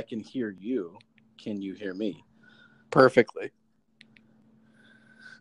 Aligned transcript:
I 0.00 0.02
can 0.02 0.18
hear 0.18 0.56
you. 0.58 0.96
Can 1.36 1.60
you 1.60 1.74
hear 1.74 1.92
me? 1.92 2.24
Perfectly. 2.90 3.50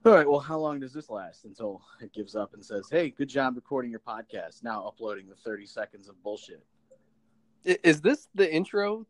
All 0.03 0.11
right. 0.13 0.29
Well, 0.29 0.41
how 0.41 0.59
long 0.59 0.81
does 0.81 0.91
this 0.91 1.09
last 1.09 1.45
until 1.45 1.81
it 2.01 2.11
gives 2.11 2.35
up 2.35 2.53
and 2.53 2.65
says, 2.65 2.89
"Hey, 2.91 3.09
good 3.09 3.29
job 3.29 3.55
recording 3.55 3.89
your 3.89 4.01
podcast. 4.01 4.61
Now 4.61 4.85
uploading 4.85 5.29
the 5.29 5.35
30 5.37 5.65
seconds 5.65 6.09
of 6.09 6.21
bullshit." 6.23 6.61
Is 7.63 8.01
this 8.01 8.27
the 8.35 8.53
intro 8.53 9.07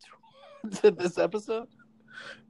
to 0.81 0.91
this 0.91 1.17
episode? 1.17 1.67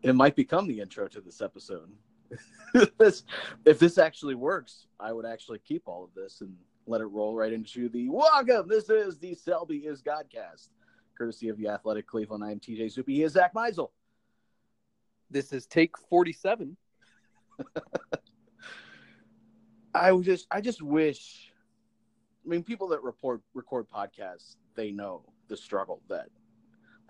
It 0.03 0.13
might 0.13 0.35
become 0.35 0.67
the 0.67 0.81
intro 0.81 1.07
to 1.07 1.21
this 1.21 1.41
episode. 1.41 1.93
this, 2.97 3.23
if 3.63 3.79
this 3.79 3.97
actually 3.97 4.35
works, 4.35 4.87
I 4.99 5.13
would 5.13 5.25
actually 5.25 5.59
keep 5.59 5.83
all 5.87 6.03
of 6.03 6.13
this 6.13 6.41
and 6.41 6.53
let 6.85 6.99
it 6.99 7.05
roll 7.05 7.33
right 7.33 7.53
into 7.53 7.87
the 7.87 8.09
welcome. 8.09 8.67
This 8.67 8.89
is 8.89 9.19
the 9.19 9.35
Selby 9.35 9.77
is 9.85 10.01
Godcast, 10.01 10.67
courtesy 11.19 11.49
of 11.49 11.57
the 11.57 11.67
Athletic 11.67 12.07
Cleveland. 12.07 12.43
I'm 12.45 12.59
TJ 12.61 12.85
Zuppe. 12.97 13.09
He 13.09 13.23
is 13.23 13.33
Zack 13.33 13.53
Meisel. 13.53 13.89
This 15.29 15.51
is 15.51 15.65
take 15.65 15.97
47. 16.09 16.77
I 19.93 20.17
just 20.21 20.47
I 20.49 20.61
just 20.61 20.81
wish 20.81 21.51
I 22.45 22.49
mean 22.49 22.63
people 22.63 22.87
that 22.89 23.03
report 23.03 23.41
record 23.53 23.87
podcasts, 23.89 24.55
they 24.75 24.91
know 24.91 25.25
the 25.49 25.57
struggle 25.57 26.01
that 26.07 26.29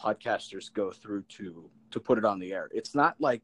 podcasters 0.04 0.74
go 0.74 0.90
through 0.92 1.22
to 1.24 1.70
to 1.92 2.00
put 2.00 2.18
it 2.18 2.26
on 2.26 2.40
the 2.40 2.52
air. 2.52 2.68
It's 2.74 2.96
not 2.96 3.16
like 3.20 3.44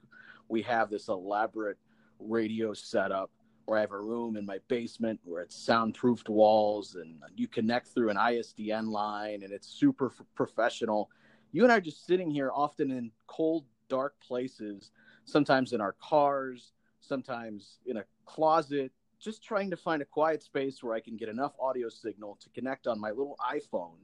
we 0.49 0.63
have 0.63 0.89
this 0.89 1.09
elaborate 1.09 1.77
radio 2.17 2.73
setup 2.73 3.29
where 3.65 3.77
I 3.77 3.81
have 3.81 3.91
a 3.91 3.99
room 3.99 4.37
in 4.37 4.45
my 4.45 4.59
basement 4.67 5.19
where 5.23 5.41
it's 5.41 5.55
soundproofed 5.55 6.29
walls 6.29 6.95
and 6.95 7.21
you 7.35 7.47
connect 7.47 7.87
through 7.89 8.09
an 8.09 8.17
ISDN 8.17 8.89
line 8.89 9.43
and 9.43 9.51
it's 9.51 9.67
super 9.67 10.07
f- 10.07 10.25
professional. 10.35 11.09
You 11.51 11.63
and 11.63 11.71
I 11.71 11.77
are 11.77 11.81
just 11.81 12.05
sitting 12.05 12.29
here 12.29 12.51
often 12.53 12.91
in 12.91 13.11
cold, 13.27 13.65
dark 13.89 14.15
places, 14.19 14.91
sometimes 15.25 15.73
in 15.73 15.81
our 15.81 15.93
cars, 15.93 16.73
sometimes 17.01 17.79
in 17.85 17.97
a 17.97 18.03
closet, 18.25 18.91
just 19.19 19.43
trying 19.43 19.69
to 19.71 19.77
find 19.77 20.01
a 20.01 20.05
quiet 20.05 20.43
space 20.43 20.83
where 20.83 20.93
I 20.93 20.99
can 20.99 21.17
get 21.17 21.29
enough 21.29 21.53
audio 21.59 21.89
signal 21.89 22.37
to 22.41 22.49
connect 22.49 22.87
on 22.87 22.99
my 22.99 23.09
little 23.09 23.37
iPhone 23.51 23.97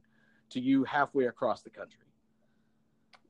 to 0.50 0.60
you 0.60 0.84
halfway 0.84 1.26
across 1.26 1.62
the 1.62 1.70
country. 1.70 2.06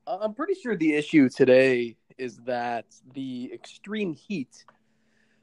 Uh, 0.07 0.19
I'm 0.21 0.33
pretty 0.33 0.55
sure 0.55 0.75
the 0.75 0.93
issue 0.93 1.29
today 1.29 1.95
is 2.17 2.37
that 2.45 2.85
the 3.13 3.51
extreme 3.53 4.13
heat 4.13 4.65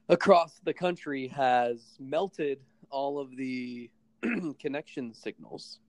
across 0.08 0.60
the 0.64 0.72
country 0.72 1.28
has 1.28 1.96
melted 1.98 2.58
all 2.90 3.18
of 3.18 3.36
the 3.36 3.90
connection 4.58 5.14
signals. 5.14 5.80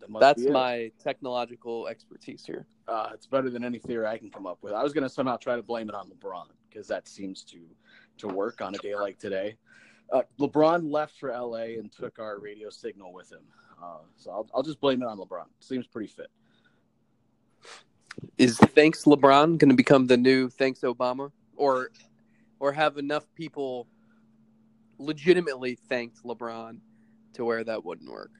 That 0.00 0.08
That's 0.20 0.46
my 0.46 0.92
technological 1.02 1.88
expertise 1.88 2.44
here. 2.44 2.66
Uh, 2.86 3.10
it's 3.14 3.26
better 3.26 3.48
than 3.48 3.64
any 3.64 3.78
theory 3.78 4.06
I 4.06 4.18
can 4.18 4.30
come 4.30 4.46
up 4.46 4.58
with. 4.60 4.74
I 4.74 4.82
was 4.82 4.92
going 4.92 5.04
to 5.04 5.10
somehow 5.10 5.36
try 5.36 5.56
to 5.56 5.62
blame 5.62 5.88
it 5.88 5.94
on 5.94 6.10
LeBron 6.10 6.46
because 6.68 6.86
that 6.88 7.08
seems 7.08 7.42
to 7.44 7.58
to 8.18 8.28
work 8.28 8.60
on 8.60 8.74
a 8.74 8.78
day 8.78 8.94
like 8.94 9.18
today. 9.18 9.56
Uh, 10.12 10.22
LeBron 10.38 10.90
left 10.90 11.18
for 11.18 11.30
LA 11.30 11.78
and 11.78 11.90
took 11.90 12.18
our 12.18 12.38
radio 12.38 12.70
signal 12.70 13.12
with 13.12 13.30
him. 13.30 13.42
Uh, 13.82 13.98
so 14.16 14.30
I'll, 14.30 14.48
I'll 14.54 14.62
just 14.62 14.80
blame 14.80 15.02
it 15.02 15.06
on 15.06 15.18
LeBron. 15.18 15.46
Seems 15.60 15.86
pretty 15.86 16.08
fit. 16.08 16.30
Is 18.38 18.56
thanks 18.58 19.04
LeBron 19.04 19.58
going 19.58 19.70
to 19.70 19.74
become 19.74 20.06
the 20.06 20.16
new 20.16 20.48
thanks 20.48 20.80
Obama, 20.80 21.32
or 21.56 21.90
or 22.58 22.72
have 22.72 22.96
enough 22.96 23.26
people 23.34 23.86
legitimately 24.98 25.74
thanked 25.74 26.22
LeBron 26.24 26.78
to 27.34 27.44
where 27.44 27.64
that 27.64 27.84
wouldn't 27.84 28.10
work? 28.10 28.30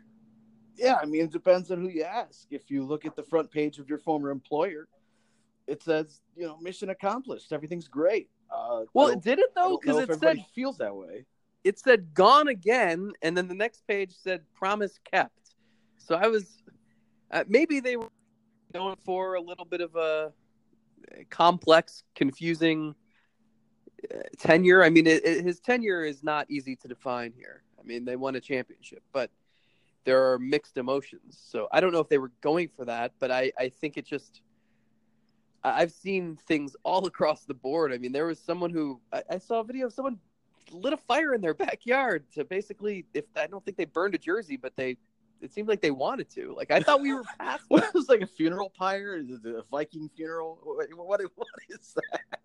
Yeah, 0.77 0.99
I 1.01 1.07
mean 1.07 1.25
it 1.25 1.33
depends 1.33 1.71
on 1.71 1.81
who 1.81 1.89
you 1.89 2.03
ask. 2.03 2.47
If 2.51 2.71
you 2.71 2.85
look 2.85 3.05
at 3.07 3.17
the 3.17 3.23
front 3.23 3.51
page 3.51 3.79
of 3.79 3.89
your 3.89 3.99
former 3.99 4.31
employer, 4.31 4.89
it 5.67 5.83
says 5.83 6.21
you 6.37 6.47
know 6.47 6.59
mission 6.59 6.91
accomplished, 6.91 7.53
everything's 7.53 7.89
great. 7.89 8.29
Uh, 8.51 8.83
well, 8.95 9.09
it 9.09 9.23
did 9.23 9.39
it 9.39 9.55
though 9.55 9.79
because 9.81 10.09
it 10.09 10.21
said 10.21 10.39
feels 10.55 10.79
that 10.79 10.95
way. 10.95 11.25
It 11.65 11.79
said 11.79 12.15
gone 12.15 12.49
again, 12.49 13.13
and 13.23 13.37
then 13.37 13.49
the 13.49 13.55
next 13.55 13.87
page 13.89 14.15
said 14.15 14.43
promise 14.55 14.99
kept. 15.11 15.55
So 15.97 16.15
I 16.15 16.29
was 16.29 16.63
uh, 17.31 17.45
maybe 17.49 17.81
they 17.81 17.97
were 17.97 18.09
going 18.73 18.97
for 19.05 19.35
a 19.35 19.41
little 19.41 19.65
bit 19.65 19.81
of 19.81 19.97
a 19.97 20.33
complex, 21.31 22.03
confusing 22.15 22.95
tenure. 24.39 24.83
I 24.83 24.91
mean, 24.91 25.07
it, 25.07 25.25
it, 25.25 25.45
his 25.45 25.61
tenure 25.61 26.05
is 26.05 26.23
not 26.23 26.51
easy 26.51 26.77
to 26.77 26.89
define 26.89 27.33
here. 27.37 27.63
I 27.79 27.83
mean, 27.83 28.05
they 28.05 28.17
won 28.17 28.37
a 28.37 28.41
championship, 28.41 29.03
but 29.13 29.31
there 30.05 30.33
are 30.33 30.39
mixed 30.39 30.77
emotions. 30.77 31.39
So 31.41 31.69
I 31.73 31.81
don't 31.81 31.93
know 31.93 32.01
if 32.01 32.09
they 32.09 32.19
were 32.19 32.33
going 32.41 32.69
for 32.69 32.85
that, 32.85 33.13
but 33.19 33.31
I, 33.31 33.53
I 33.59 33.69
think 33.69 33.97
it 33.97 34.07
just. 34.07 34.41
I've 35.65 35.91
seen 35.91 36.37
things 36.47 36.77
all 36.85 37.07
across 37.07 37.45
the 37.45 37.55
board. 37.55 37.93
I 37.93 37.99
mean, 37.99 38.13
there 38.13 38.27
was 38.27 38.39
someone 38.39 38.71
who 38.71 39.01
I, 39.13 39.23
I 39.31 39.39
saw 39.39 39.61
a 39.61 39.65
video 39.65 39.87
of 39.87 39.93
someone 39.93 40.19
lit 40.71 40.93
a 40.93 40.97
fire 40.97 41.35
in 41.35 41.41
their 41.41 41.55
backyard 41.55 42.25
to 42.35 42.45
basically. 42.45 43.05
If 43.15 43.25
I 43.37 43.47
don't 43.47 43.65
think 43.65 43.77
they 43.77 43.85
burned 43.85 44.15
a 44.15 44.19
jersey, 44.19 44.57
but 44.57 44.77
they 44.77 44.97
it 45.43 45.53
seemed 45.53 45.69
like 45.69 45.81
they 45.81 45.91
wanted 45.91 46.31
to. 46.31 46.55
Like 46.57 46.71
I 46.71 46.81
thought 46.81 47.01
we 47.01 47.13
were 47.13 47.25
past. 47.41 47.65
what 47.69 47.85
it 47.85 47.95
was 47.95 48.09
like 48.09 48.21
a 48.21 48.27
funeral 48.27 48.71
pyre? 48.71 49.17
Is 49.17 49.45
it 49.45 49.55
a 49.55 49.63
Viking 49.71 50.09
funeral? 50.17 50.59
What, 50.63 50.89
what, 50.95 51.21
what 51.35 51.49
is 51.69 51.95
that? 51.95 52.41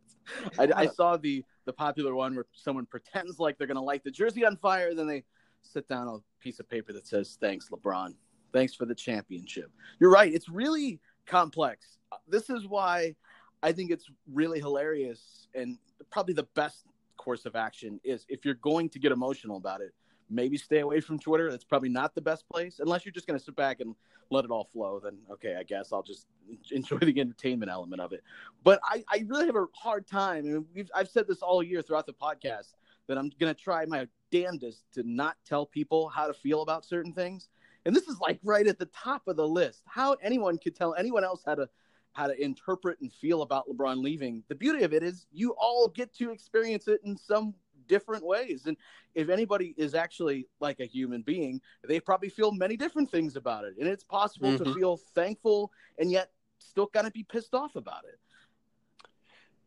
I, 0.58 0.64
I, 0.64 0.86
uh, 0.86 0.92
saw 0.92 1.18
the 1.18 1.44
the 1.66 1.74
popular 1.74 2.16
one 2.16 2.36
where 2.36 2.46
someone 2.54 2.86
pretends 2.86 3.40
like 3.40 3.58
they're 3.58 3.68
gonna 3.68 3.82
light 3.82 4.04
the 4.04 4.12
jersey 4.12 4.46
on 4.46 4.58
fire, 4.58 4.94
then 4.94 5.08
they 5.08 5.24
sit 5.62 5.88
down 5.88 6.08
a 6.08 6.18
piece 6.40 6.60
of 6.60 6.70
paper 6.70 6.94
that 6.94 7.08
says 7.08 7.38
"Thanks, 7.40 7.70
LeBron. 7.70 8.14
Thanks 8.54 8.76
for 8.76 8.86
the 8.86 8.96
championship." 8.96 9.72
You're 10.00 10.12
right. 10.12 10.34
It's 10.34 10.50
really 10.50 11.00
complex. 11.26 11.98
This 12.28 12.50
is 12.50 12.68
why 12.68 13.16
I 13.64 13.72
think 13.72 13.92
it's 13.92 14.10
really 14.32 14.60
hilarious 14.60 15.48
and 15.54 15.78
probably 16.10 16.34
the 16.34 16.48
best 16.56 16.86
course 17.18 17.46
of 17.46 17.56
action 17.56 18.00
is 18.04 18.26
if 18.28 18.44
you're 18.44 18.56
going 18.56 18.90
to 18.90 19.00
get 19.00 19.12
emotional 19.12 19.58
about 19.58 19.82
it, 19.82 19.94
maybe 20.32 20.58
stay 20.58 20.80
away 20.80 21.02
from 21.02 21.20
Twitter. 21.20 21.52
That's 21.52 21.64
probably 21.64 21.90
not 21.90 22.16
the 22.16 22.22
best 22.22 22.48
place 22.50 22.80
unless 22.80 23.06
you're 23.06 23.12
just 23.12 23.28
going 23.28 23.38
to 23.38 23.44
sit 23.44 23.56
back 23.56 23.80
and 23.80 23.96
let 24.30 24.46
it 24.46 24.52
all 24.52 24.64
flow. 24.64 25.00
Then 25.04 25.18
okay, 25.32 25.56
I 25.60 25.64
guess 25.64 25.92
I'll 25.92 26.04
just 26.04 26.28
enjoy 26.72 27.00
the 27.00 27.20
entertainment 27.20 27.72
element 27.72 28.02
of 28.02 28.14
it. 28.14 28.24
But 28.64 28.80
I, 28.84 29.04
I 29.10 29.26
really 29.28 29.46
have 29.46 29.56
a 29.56 29.66
hard 29.74 30.08
time. 30.08 30.46
Mean, 30.46 30.66
we've, 30.74 30.90
I've 30.96 31.10
said 31.10 31.28
this 31.28 31.42
all 31.42 31.62
year 31.62 31.82
throughout 31.82 32.06
the 32.06 32.14
podcast 32.14 32.74
that 33.08 33.18
I'm 33.18 33.32
going 33.40 33.54
to 33.54 33.60
try 33.60 33.86
my 33.86 34.08
damnedest 34.32 34.86
to 34.94 35.04
not 35.04 35.36
tell 35.46 35.66
people 35.66 36.10
how 36.10 36.28
to 36.28 36.34
feel 36.34 36.62
about 36.62 36.86
certain 36.86 37.14
things. 37.14 37.50
And 37.86 37.96
this 37.96 38.08
is 38.08 38.20
like 38.20 38.40
right 38.44 38.68
at 38.68 38.80
the 38.80 38.86
top 38.88 39.28
of 39.28 39.36
the 39.36 39.48
list. 39.48 39.84
How 39.86 40.14
anyone 40.22 40.58
could 40.58 40.76
tell 40.76 40.94
anyone 40.96 41.24
else 41.24 41.42
how 41.46 41.56
to 41.56 41.68
how 42.14 42.28
to 42.28 42.42
interpret 42.42 43.00
and 43.02 43.12
feel 43.12 43.42
about 43.42 43.68
LeBron 43.70 44.04
leaving. 44.04 44.44
The 44.50 44.56
beauty 44.56 44.84
of 44.84 44.94
it 44.94 45.04
is 45.04 45.26
you 45.32 45.56
all 45.58 45.88
get 45.88 46.14
to 46.16 46.32
experience 46.32 46.88
it 46.88 47.00
in 47.06 47.18
some 47.18 47.54
different 47.92 48.26
ways. 48.26 48.68
And 48.68 48.78
if 49.16 49.28
anybody 49.28 49.76
is 49.78 49.94
actually 49.94 50.48
like 50.62 50.80
a 50.80 50.86
human 50.86 51.22
being, 51.24 51.60
they 51.84 52.00
probably 52.00 52.30
feel 52.30 52.54
many 52.54 52.78
different 52.78 53.12
things 53.12 53.36
about 53.36 53.66
it. 53.66 53.74
And 53.78 53.88
it's 53.88 54.06
possible 54.06 54.52
mm-hmm. 54.52 54.64
to 54.64 54.74
feel 54.74 54.98
thankful 55.14 55.72
and 56.00 56.10
yet 56.10 56.32
still 56.60 56.88
kind 56.88 57.06
of 57.06 57.12
be 57.12 57.24
pissed 57.24 57.54
off 57.54 57.76
about 57.76 58.06
it. 58.06 58.18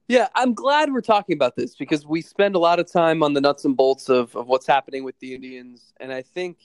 Yeah, 0.09 0.29
I'm 0.35 0.55
glad 0.55 0.91
we're 0.91 1.03
talking 1.03 1.35
about 1.35 1.55
this 1.55 1.77
because 1.77 2.07
we 2.07 2.23
spend 2.23 2.55
a 2.57 2.59
lot 2.59 2.79
of 2.79 2.91
time 2.91 3.23
on 3.23 3.35
the 3.35 3.41
nuts 3.43 3.67
and 3.67 3.77
bolts 3.77 4.09
of, 4.09 4.35
of 4.35 4.47
what's 4.47 4.67
happening 4.67 5.05
with 5.05 5.19
the 5.19 5.35
Indians. 5.35 5.93
And 6.01 6.13
I 6.13 6.23
think. 6.23 6.57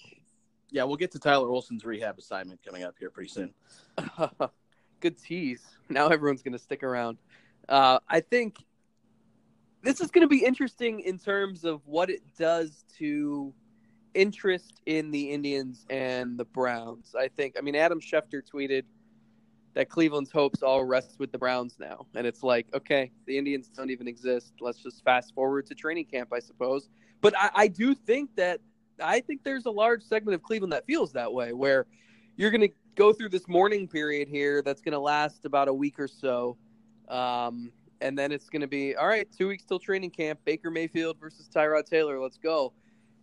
Yeah, 0.72 0.84
we'll 0.84 0.98
get 0.98 1.12
to 1.14 1.20
Tyler 1.20 1.50
Olson's 1.50 1.84
rehab 1.84 2.20
assignment 2.20 2.60
coming 2.64 2.84
up 2.84 2.94
here 3.00 3.10
pretty 3.10 3.30
soon. 3.30 3.52
Good 5.00 5.18
tease. 5.18 5.64
Now 5.90 6.10
everyone's 6.10 6.44
going 6.44 6.54
to 6.54 6.60
stick 6.60 6.84
around. 6.84 7.18
Uh, 7.68 7.98
I 8.08 8.20
think 8.20 8.58
this 9.82 10.02
is 10.02 10.12
going 10.12 10.24
to 10.24 10.28
be 10.28 10.44
interesting 10.44 11.00
in 11.02 11.18
terms 11.18 11.64
of 11.64 11.82
what 11.86 12.10
it 12.10 12.22
does 12.38 12.84
to 12.98 13.54
interest 14.14 14.82
in 14.86 15.12
the 15.12 15.30
Indians 15.32 15.86
and 15.90 16.38
the 16.38 16.46
Browns. 16.46 17.16
I 17.18 17.28
think, 17.28 17.56
I 17.58 17.62
mean, 17.62 17.76
Adam 17.76 18.02
Schefter 18.02 18.42
tweeted 18.42 18.84
that 19.76 19.88
Cleveland's 19.88 20.32
hopes 20.32 20.64
all 20.64 20.84
rest 20.84 21.20
with 21.20 21.32
the 21.32 21.38
Browns 21.38 21.78
now. 21.80 22.08
And 22.16 22.26
it's 22.26 22.44
like, 22.44 22.68
okay, 22.74 23.12
the 23.28 23.38
Indians 23.38 23.70
don't 23.70 23.92
even 23.92 24.08
exist. 24.08 24.54
Let's 24.60 24.80
just 24.80 25.04
fast 25.04 25.34
forward 25.34 25.68
to 25.68 25.76
training 25.76 26.06
camp, 26.06 26.34
I 26.34 26.40
suppose. 26.40 26.90
But 27.22 27.38
I, 27.38 27.50
I 27.54 27.68
do 27.68 27.94
think 27.94 28.36
that, 28.36 28.60
I 29.02 29.22
think 29.22 29.44
there's 29.44 29.66
a 29.66 29.72
large 29.72 30.04
segment 30.04 30.36
of 30.36 30.42
Cleveland 30.42 30.74
that 30.74 30.86
feels 30.86 31.14
that 31.14 31.32
way, 31.32 31.54
where 31.54 31.86
you're 32.36 32.52
going 32.52 32.62
to 32.62 32.74
go 32.96 33.14
through 33.14 33.30
this 33.30 33.48
mourning 33.48 33.88
period 33.88 34.28
here 34.28 34.62
that's 34.62 34.82
going 34.82 34.94
to 34.94 35.00
last 35.00 35.46
about 35.46 35.68
a 35.68 35.74
week 35.74 36.00
or 36.00 36.08
so. 36.08 36.58
Um, 37.08 37.72
and 38.02 38.18
then 38.18 38.32
it's 38.32 38.50
going 38.50 38.62
to 38.62 38.68
be 38.68 38.96
all 38.96 39.08
right. 39.08 39.28
Two 39.36 39.48
weeks 39.48 39.64
till 39.64 39.80
training 39.80 40.12
camp. 40.12 40.40
Baker 40.46 40.72
Mayfield 40.72 41.18
versus 41.20 41.50
Tyrod 41.54 41.86
Taylor. 41.86 42.20
Let's 42.20 42.38
go. 42.38 42.74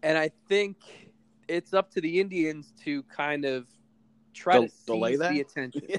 And 0.03 0.17
I 0.19 0.31
think 0.49 0.77
it's 1.49 1.73
up 1.75 1.91
to 1.93 2.01
the 2.01 2.21
Indians 2.21 2.73
to 2.85 3.03
kind 3.05 3.45
of 3.45 3.67
try 4.35 4.55
Del- 4.55 4.69
to 4.69 4.73
delay 4.87 5.17
that? 5.17 5.33
the 5.33 5.41
attention. 5.41 5.83
yeah. 5.89 5.97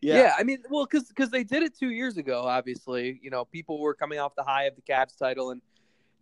yeah, 0.00 0.14
yeah. 0.14 0.32
I 0.38 0.42
mean, 0.42 0.58
well, 0.70 0.84
because 0.84 1.08
because 1.08 1.30
they 1.30 1.44
did 1.44 1.62
it 1.62 1.76
two 1.76 1.90
years 1.90 2.16
ago. 2.16 2.42
Obviously, 2.42 3.18
you 3.22 3.30
know, 3.30 3.44
people 3.44 3.80
were 3.80 3.94
coming 3.94 4.18
off 4.18 4.34
the 4.36 4.44
high 4.44 4.64
of 4.64 4.76
the 4.76 4.82
Cavs 4.82 5.18
title, 5.18 5.50
and 5.50 5.60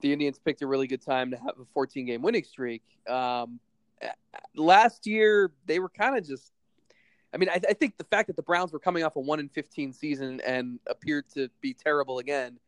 the 0.01 0.13
Indians 0.13 0.39
picked 0.39 0.63
a 0.63 0.67
really 0.67 0.87
good 0.87 1.03
time 1.03 1.31
to 1.31 1.37
have 1.37 1.59
a 1.61 1.65
14 1.75 2.07
game 2.07 2.23
winning 2.23 2.45
streak. 2.45 2.83
Um, 3.09 3.61
last 4.57 5.07
year, 5.07 5.53
they 5.67 5.79
were 5.79 5.89
kind 5.89 6.17
of 6.17 6.27
just 6.27 6.53
I 7.35 7.39
mean, 7.39 7.49
I, 7.49 7.61
I 7.69 7.73
think 7.73 7.97
the 7.97 8.05
fact 8.05 8.27
that 8.27 8.37
the 8.37 8.43
Browns 8.43 8.73
were 8.73 8.79
coming 8.79 9.05
off 9.05 9.17
a 9.17 9.21
one 9.21 9.41
in 9.41 9.49
fifteen 9.49 9.93
season 9.93 10.41
and 10.47 10.79
appeared 10.89 11.29
to 11.35 11.49
be 11.61 11.75
terrible 11.75 12.19
again 12.19 12.59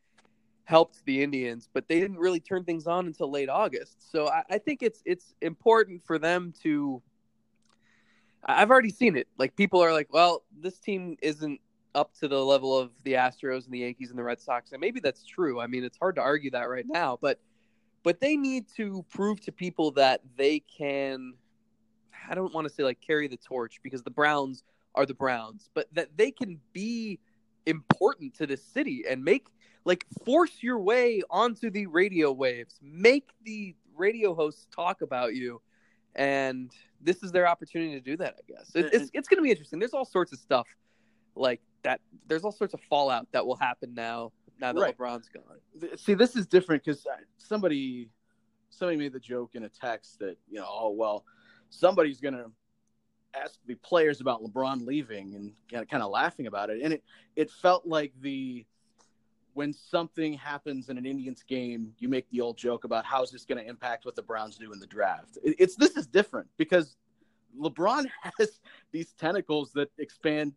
helped 0.65 1.05
the 1.05 1.21
Indians, 1.21 1.69
but 1.71 1.87
they 1.87 1.99
didn't 1.99 2.17
really 2.17 2.39
turn 2.39 2.63
things 2.63 2.87
on 2.87 3.05
until 3.05 3.31
late 3.31 3.49
August. 3.49 4.11
So 4.11 4.27
I, 4.27 4.43
I 4.49 4.57
think 4.57 4.81
it's 4.81 5.01
it's 5.05 5.33
important 5.41 6.03
for 6.05 6.19
them 6.19 6.53
to. 6.63 7.01
I've 8.47 8.69
already 8.69 8.91
seen 8.91 9.15
it. 9.15 9.27
Like 9.37 9.55
people 9.55 9.81
are 9.81 9.93
like, 9.93 10.11
well, 10.13 10.43
this 10.59 10.77
team 10.79 11.17
isn't 11.21 11.59
up 11.95 12.13
to 12.19 12.27
the 12.27 12.43
level 12.43 12.77
of 12.77 12.91
the 13.03 13.13
Astros 13.13 13.65
and 13.65 13.73
the 13.73 13.79
Yankees 13.79 14.09
and 14.09 14.19
the 14.19 14.23
Red 14.23 14.41
Sox, 14.41 14.71
and 14.71 14.81
maybe 14.81 14.99
that's 14.99 15.25
true. 15.25 15.61
I 15.61 15.67
mean, 15.67 15.83
it's 15.83 15.97
hard 15.97 16.15
to 16.15 16.21
argue 16.21 16.51
that 16.51 16.67
right 16.69 16.85
now, 16.87 17.17
but 17.21 17.39
but 18.03 18.19
they 18.19 18.35
need 18.35 18.65
to 18.75 19.05
prove 19.11 19.39
to 19.41 19.51
people 19.51 19.91
that 19.91 20.21
they 20.35 20.59
can. 20.59 21.35
I 22.29 22.35
don't 22.35 22.53
want 22.53 22.67
to 22.67 22.73
say 22.73 22.83
like 22.83 23.01
carry 23.01 23.27
the 23.27 23.37
torch 23.37 23.79
because 23.83 24.03
the 24.03 24.11
Browns 24.11 24.63
are 24.93 25.05
the 25.05 25.13
Browns, 25.13 25.69
but 25.73 25.87
that 25.93 26.17
they 26.17 26.31
can 26.31 26.59
be 26.73 27.19
important 27.65 28.33
to 28.35 28.47
the 28.47 28.57
city 28.57 29.03
and 29.09 29.23
make 29.23 29.47
like 29.83 30.05
force 30.25 30.61
your 30.61 30.79
way 30.79 31.21
onto 31.29 31.69
the 31.69 31.85
radio 31.85 32.31
waves, 32.31 32.79
make 32.81 33.29
the 33.43 33.75
radio 33.95 34.33
hosts 34.33 34.67
talk 34.75 35.01
about 35.01 35.35
you, 35.35 35.61
and 36.15 36.71
this 37.01 37.23
is 37.23 37.31
their 37.31 37.47
opportunity 37.47 37.93
to 37.93 38.01
do 38.01 38.17
that. 38.17 38.35
I 38.39 38.51
guess 38.51 38.71
it, 38.75 38.89
it's 38.93 39.11
it's 39.13 39.27
going 39.27 39.37
to 39.37 39.43
be 39.43 39.51
interesting. 39.51 39.79
There's 39.79 39.93
all 39.93 40.05
sorts 40.05 40.33
of 40.33 40.39
stuff 40.39 40.67
like 41.35 41.61
that. 41.83 42.01
There's 42.27 42.43
all 42.43 42.51
sorts 42.51 42.73
of 42.73 42.81
fallout 42.89 43.27
that 43.31 43.45
will 43.45 43.57
happen 43.57 43.93
now. 43.93 44.31
Now 44.59 44.73
that 44.73 44.79
right. 44.79 44.97
LeBron's 44.97 45.29
gone. 45.29 45.97
See, 45.97 46.13
this 46.13 46.35
is 46.35 46.47
different 46.47 46.83
because 46.83 47.05
uh, 47.05 47.15
somebody 47.37 48.09
somebody 48.69 48.97
made 48.97 49.13
the 49.13 49.19
joke 49.19 49.51
in 49.53 49.63
a 49.63 49.69
text 49.69 50.19
that 50.19 50.37
you 50.49 50.59
know, 50.59 50.67
oh 50.67 50.91
well, 50.91 51.25
somebody's 51.69 52.19
going 52.19 52.35
to 52.35 52.51
ask 53.35 53.59
the 53.65 53.75
players 53.75 54.21
about 54.21 54.41
LeBron 54.43 54.85
leaving 54.85 55.35
and 55.73 55.89
kind 55.89 56.03
of 56.03 56.11
laughing 56.11 56.47
about 56.47 56.69
it, 56.69 56.81
and 56.81 56.93
it 56.93 57.03
it 57.35 57.49
felt 57.49 57.85
like 57.85 58.13
the 58.21 58.65
when 59.55 59.71
something 59.71 60.33
happens 60.33 60.89
in 60.89 60.97
an 60.97 61.05
Indians 61.05 61.41
game, 61.47 61.93
you 61.97 62.09
make 62.09 62.29
the 62.29 62.41
old 62.41 62.57
joke 62.57 62.83
about 62.83 63.05
how's 63.05 63.31
this 63.31 63.45
going 63.45 63.57
to 63.57 63.67
impact 63.67 64.05
what 64.05 64.13
the 64.13 64.21
Browns 64.21 64.57
do 64.57 64.73
in 64.73 64.79
the 64.79 64.87
draft. 64.87 65.37
It's 65.43 65.75
this 65.75 65.95
is 65.95 66.07
different 66.07 66.47
because 66.57 66.97
LeBron 67.59 68.05
has 68.37 68.59
these 68.91 69.13
tentacles 69.13 69.71
that 69.73 69.89
expand 69.97 70.53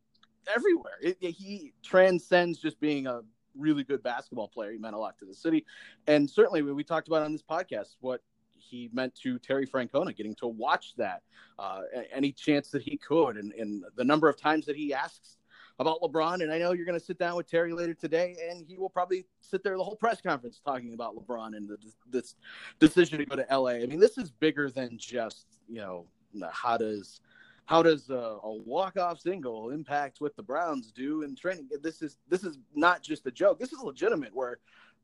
everywhere. 0.55 0.95
It, 1.01 1.17
it, 1.21 1.31
he 1.31 1.73
transcends 1.83 2.59
just 2.59 2.81
being 2.81 3.07
a 3.07 3.21
really 3.57 3.85
good 3.85 4.03
basketball 4.03 4.49
player. 4.49 4.73
He 4.73 4.79
meant 4.79 4.97
a 4.97 4.99
lot 4.99 5.17
to 5.19 5.25
the 5.25 5.35
city, 5.35 5.65
and 6.07 6.29
certainly 6.29 6.63
we 6.63 6.83
talked 6.83 7.07
about 7.07 7.23
on 7.23 7.33
this 7.33 7.43
podcast 7.43 7.97
what 8.01 8.21
he 8.69 8.91
meant 8.93 9.15
to 9.23 9.39
Terry 9.39 9.67
Francona, 9.67 10.15
getting 10.17 10.35
to 10.37 10.47
watch 10.47 10.95
that 10.97 11.23
uh, 11.59 11.83
any 12.13 12.33
chance 12.33 12.71
that 12.71 12.83
he 12.83 12.97
could, 12.97 13.37
and, 13.37 13.53
and 13.53 13.85
the 13.97 14.05
number 14.05 14.29
of 14.29 14.37
times 14.41 14.67
that 14.67 14.77
he 14.77 14.93
asks 14.93 15.39
about 15.79 16.01
LeBron. 16.01 16.43
And 16.43 16.53
I 16.53 16.59
know 16.59 16.73
you're 16.73 16.87
going 16.87 16.99
to 16.99 17.05
sit 17.05 17.19
down 17.19 17.37
with 17.37 17.49
Terry 17.49 17.73
later 17.73 17.95
today, 17.95 18.37
and 18.51 18.65
he 18.67 18.77
will 18.77 18.91
probably 18.91 19.27
sit 19.41 19.63
there 19.63 19.77
the 19.77 19.85
whole 19.85 19.97
press 19.97 20.21
conference 20.21 20.61
talking 20.65 20.95
about 20.95 21.17
LeBron 21.17 21.57
and 21.57 21.69
the, 21.69 21.79
this 22.11 22.35
decision 22.79 23.19
to 23.19 23.25
go 23.25 23.37
to 23.37 23.47
LA. 23.51 23.71
I 23.71 23.87
mean, 23.87 24.01
this 24.01 24.19
is 24.19 24.31
bigger 24.31 24.71
than 24.71 24.99
just 24.99 25.47
you 25.69 25.81
know 25.81 26.07
how 26.51 26.77
does 26.77 27.21
how 27.67 27.83
does 27.83 28.09
a, 28.09 28.39
a 28.43 28.53
walk-off 28.65 29.21
single 29.21 29.71
impact 29.71 30.23
what 30.23 30.35
the 30.37 30.43
Browns 30.43 30.91
do 30.91 31.23
in 31.23 31.37
training? 31.37 31.69
This 31.83 32.01
is 32.01 32.17
this 32.29 32.43
is 32.43 32.59
not 32.75 33.03
just 33.03 33.27
a 33.27 33.31
joke. 33.31 33.59
This 33.59 33.73
is 33.73 33.81
legitimate. 33.81 34.35
Where 34.35 34.59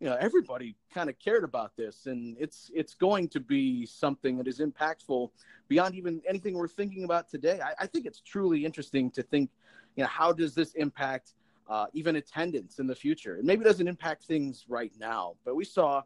you 0.04 0.10
know 0.10 0.16
everybody 0.20 0.76
kind 0.92 1.08
of 1.08 1.18
cared 1.18 1.44
about 1.44 1.74
this, 1.78 2.04
and 2.04 2.36
it's 2.38 2.70
it's 2.74 2.94
going 2.94 3.26
to 3.28 3.40
be 3.40 3.86
something 3.86 4.36
that 4.36 4.46
is 4.46 4.60
impactful 4.60 5.30
beyond 5.66 5.94
even 5.94 6.20
anything 6.28 6.52
we're 6.52 6.68
thinking 6.68 7.04
about 7.04 7.30
today. 7.30 7.58
I, 7.64 7.84
I 7.84 7.86
think 7.86 8.04
it's 8.04 8.20
truly 8.20 8.66
interesting 8.66 9.10
to 9.12 9.22
think 9.22 9.48
you 9.96 10.02
know, 10.02 10.08
how 10.08 10.30
does 10.30 10.54
this 10.54 10.74
impact 10.74 11.32
uh, 11.70 11.86
even 11.94 12.16
attendance 12.16 12.80
in 12.80 12.86
the 12.86 12.94
future? 12.94 13.36
And 13.36 13.44
maybe 13.44 13.64
doesn't 13.64 13.88
impact 13.88 14.24
things 14.24 14.66
right 14.68 14.92
now, 15.00 15.36
but 15.42 15.56
we 15.56 15.64
saw 15.64 16.02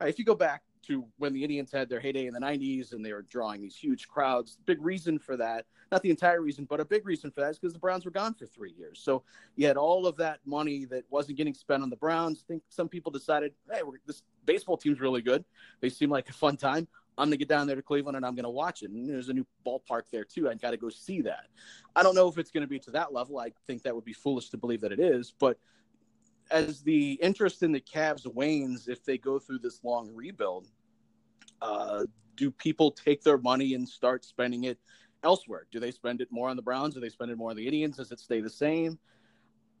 if 0.00 0.16
you 0.16 0.24
go 0.24 0.36
back 0.36 0.62
to 0.90 1.04
when 1.18 1.32
the 1.32 1.42
Indians 1.42 1.70
had 1.70 1.88
their 1.88 2.00
heyday 2.00 2.26
in 2.26 2.34
the 2.34 2.40
90s 2.40 2.92
and 2.92 3.04
they 3.04 3.12
were 3.12 3.22
drawing 3.22 3.60
these 3.60 3.76
huge 3.76 4.08
crowds. 4.08 4.58
Big 4.66 4.82
reason 4.84 5.18
for 5.18 5.36
that, 5.36 5.66
not 5.92 6.02
the 6.02 6.10
entire 6.10 6.42
reason, 6.42 6.64
but 6.64 6.80
a 6.80 6.84
big 6.84 7.06
reason 7.06 7.30
for 7.30 7.40
that 7.40 7.50
is 7.50 7.58
because 7.58 7.72
the 7.72 7.78
Browns 7.78 8.04
were 8.04 8.10
gone 8.10 8.34
for 8.34 8.46
three 8.46 8.72
years. 8.76 9.00
So 9.00 9.22
you 9.54 9.66
had 9.68 9.76
all 9.76 10.06
of 10.06 10.16
that 10.16 10.40
money 10.44 10.84
that 10.86 11.04
wasn't 11.08 11.38
getting 11.38 11.54
spent 11.54 11.82
on 11.82 11.90
the 11.90 11.96
Browns. 11.96 12.44
I 12.44 12.46
think 12.48 12.62
some 12.68 12.88
people 12.88 13.12
decided, 13.12 13.52
hey, 13.70 13.80
this 14.04 14.22
baseball 14.44 14.76
team's 14.76 15.00
really 15.00 15.22
good. 15.22 15.44
They 15.80 15.90
seem 15.90 16.10
like 16.10 16.28
a 16.28 16.32
fun 16.32 16.56
time. 16.56 16.88
I'm 17.16 17.26
gonna 17.26 17.36
get 17.36 17.48
down 17.48 17.66
there 17.66 17.76
to 17.76 17.82
Cleveland 17.82 18.16
and 18.16 18.26
I'm 18.26 18.34
gonna 18.34 18.50
watch 18.50 18.82
it. 18.82 18.90
And 18.90 19.08
there's 19.08 19.28
a 19.28 19.32
new 19.32 19.46
ballpark 19.64 20.02
there 20.10 20.24
too. 20.24 20.48
I 20.48 20.54
got 20.54 20.70
to 20.70 20.76
go 20.76 20.88
see 20.88 21.20
that. 21.22 21.46
I 21.94 22.02
don't 22.02 22.14
know 22.14 22.28
if 22.28 22.38
it's 22.38 22.50
gonna 22.50 22.66
be 22.66 22.78
to 22.80 22.90
that 22.92 23.12
level. 23.12 23.38
I 23.38 23.52
think 23.66 23.82
that 23.82 23.94
would 23.94 24.04
be 24.04 24.12
foolish 24.12 24.48
to 24.50 24.56
believe 24.56 24.80
that 24.80 24.92
it 24.92 25.00
is. 25.00 25.32
But 25.38 25.58
as 26.50 26.82
the 26.82 27.12
interest 27.22 27.62
in 27.62 27.72
the 27.72 27.80
Cavs 27.80 28.26
wanes, 28.26 28.88
if 28.88 29.04
they 29.04 29.18
go 29.18 29.38
through 29.38 29.60
this 29.60 29.84
long 29.84 30.10
rebuild, 30.14 30.68
uh, 31.62 32.04
do 32.36 32.50
people 32.50 32.90
take 32.90 33.22
their 33.22 33.38
money 33.38 33.74
and 33.74 33.88
start 33.88 34.24
spending 34.24 34.64
it 34.64 34.78
elsewhere? 35.22 35.66
Do 35.70 35.80
they 35.80 35.90
spend 35.90 36.20
it 36.20 36.28
more 36.30 36.48
on 36.48 36.56
the 36.56 36.62
Browns? 36.62 36.94
Do 36.94 37.00
they 37.00 37.08
spend 37.08 37.30
it 37.30 37.36
more 37.36 37.50
on 37.50 37.56
the 37.56 37.66
Indians? 37.66 37.96
Does 37.96 38.12
it 38.12 38.20
stay 38.20 38.40
the 38.40 38.50
same? 38.50 38.98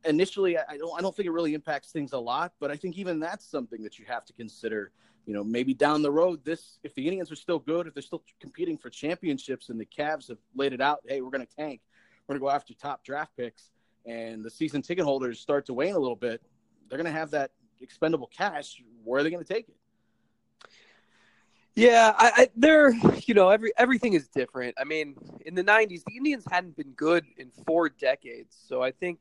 Initially, 0.04 0.56
I 0.56 0.78
don't. 0.78 0.96
I 0.96 1.02
don't 1.02 1.14
think 1.14 1.26
it 1.26 1.32
really 1.32 1.52
impacts 1.52 1.92
things 1.92 2.12
a 2.12 2.18
lot, 2.18 2.52
but 2.58 2.70
I 2.70 2.76
think 2.76 2.96
even 2.96 3.20
that's 3.20 3.44
something 3.44 3.82
that 3.82 3.98
you 3.98 4.06
have 4.08 4.24
to 4.26 4.32
consider 4.32 4.92
you 5.26 5.34
know, 5.34 5.44
maybe 5.44 5.74
down 5.74 6.02
the 6.02 6.10
road, 6.10 6.44
this 6.44 6.78
if 6.82 6.94
the 6.94 7.06
Indians 7.06 7.30
are 7.30 7.36
still 7.36 7.58
good, 7.58 7.86
if 7.86 7.94
they're 7.94 8.02
still 8.02 8.24
competing 8.40 8.76
for 8.76 8.90
championships, 8.90 9.68
and 9.68 9.80
the 9.80 9.86
Cavs 9.86 10.28
have 10.28 10.38
laid 10.54 10.72
it 10.72 10.80
out, 10.80 11.00
hey, 11.06 11.20
we're 11.20 11.30
going 11.30 11.46
to 11.46 11.56
tank, 11.56 11.80
we're 12.26 12.34
going 12.34 12.40
to 12.40 12.44
go 12.44 12.50
after 12.50 12.74
top 12.74 13.04
draft 13.04 13.36
picks, 13.36 13.70
and 14.06 14.44
the 14.44 14.50
season 14.50 14.82
ticket 14.82 15.04
holders 15.04 15.38
start 15.38 15.66
to 15.66 15.74
wane 15.74 15.94
a 15.94 15.98
little 15.98 16.16
bit, 16.16 16.42
they're 16.88 16.98
going 16.98 17.12
to 17.12 17.18
have 17.18 17.30
that 17.30 17.52
expendable 17.80 18.28
cash. 18.36 18.82
Where 19.04 19.20
are 19.20 19.22
they 19.22 19.30
going 19.30 19.44
to 19.44 19.52
take 19.52 19.68
it? 19.68 19.76
Yeah, 21.76 22.14
I, 22.18 22.32
I, 22.36 22.48
they're 22.56 22.92
you 23.26 23.34
know 23.34 23.48
every 23.48 23.72
everything 23.78 24.14
is 24.14 24.28
different. 24.28 24.74
I 24.78 24.84
mean, 24.84 25.14
in 25.46 25.54
the 25.54 25.64
'90s, 25.64 26.02
the 26.06 26.16
Indians 26.16 26.44
hadn't 26.50 26.76
been 26.76 26.92
good 26.92 27.24
in 27.38 27.50
four 27.66 27.88
decades, 27.88 28.56
so 28.68 28.82
I 28.82 28.90
think 28.90 29.18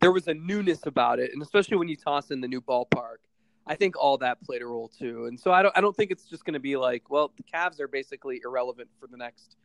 there 0.00 0.12
was 0.12 0.28
a 0.28 0.34
newness 0.34 0.86
about 0.86 1.18
it, 1.18 1.32
and 1.32 1.40
especially 1.40 1.76
when 1.76 1.88
you 1.88 1.96
toss 1.96 2.30
in 2.30 2.40
the 2.40 2.48
new 2.48 2.60
ballpark 2.60 3.18
I 3.66 3.74
think 3.74 3.96
all 3.96 4.18
that 4.18 4.42
played 4.42 4.62
a 4.62 4.66
role 4.66 4.88
too. 4.88 5.26
And 5.26 5.38
so 5.38 5.52
I 5.52 5.62
don't 5.62 5.76
I 5.76 5.80
don't 5.80 5.96
think 5.96 6.10
it's 6.10 6.24
just 6.24 6.44
going 6.44 6.54
to 6.54 6.60
be 6.60 6.76
like, 6.76 7.08
well, 7.10 7.32
the 7.36 7.42
Cavs 7.42 7.80
are 7.80 7.88
basically 7.88 8.40
irrelevant 8.44 8.88
for 9.00 9.06
the 9.06 9.16
next 9.16 9.56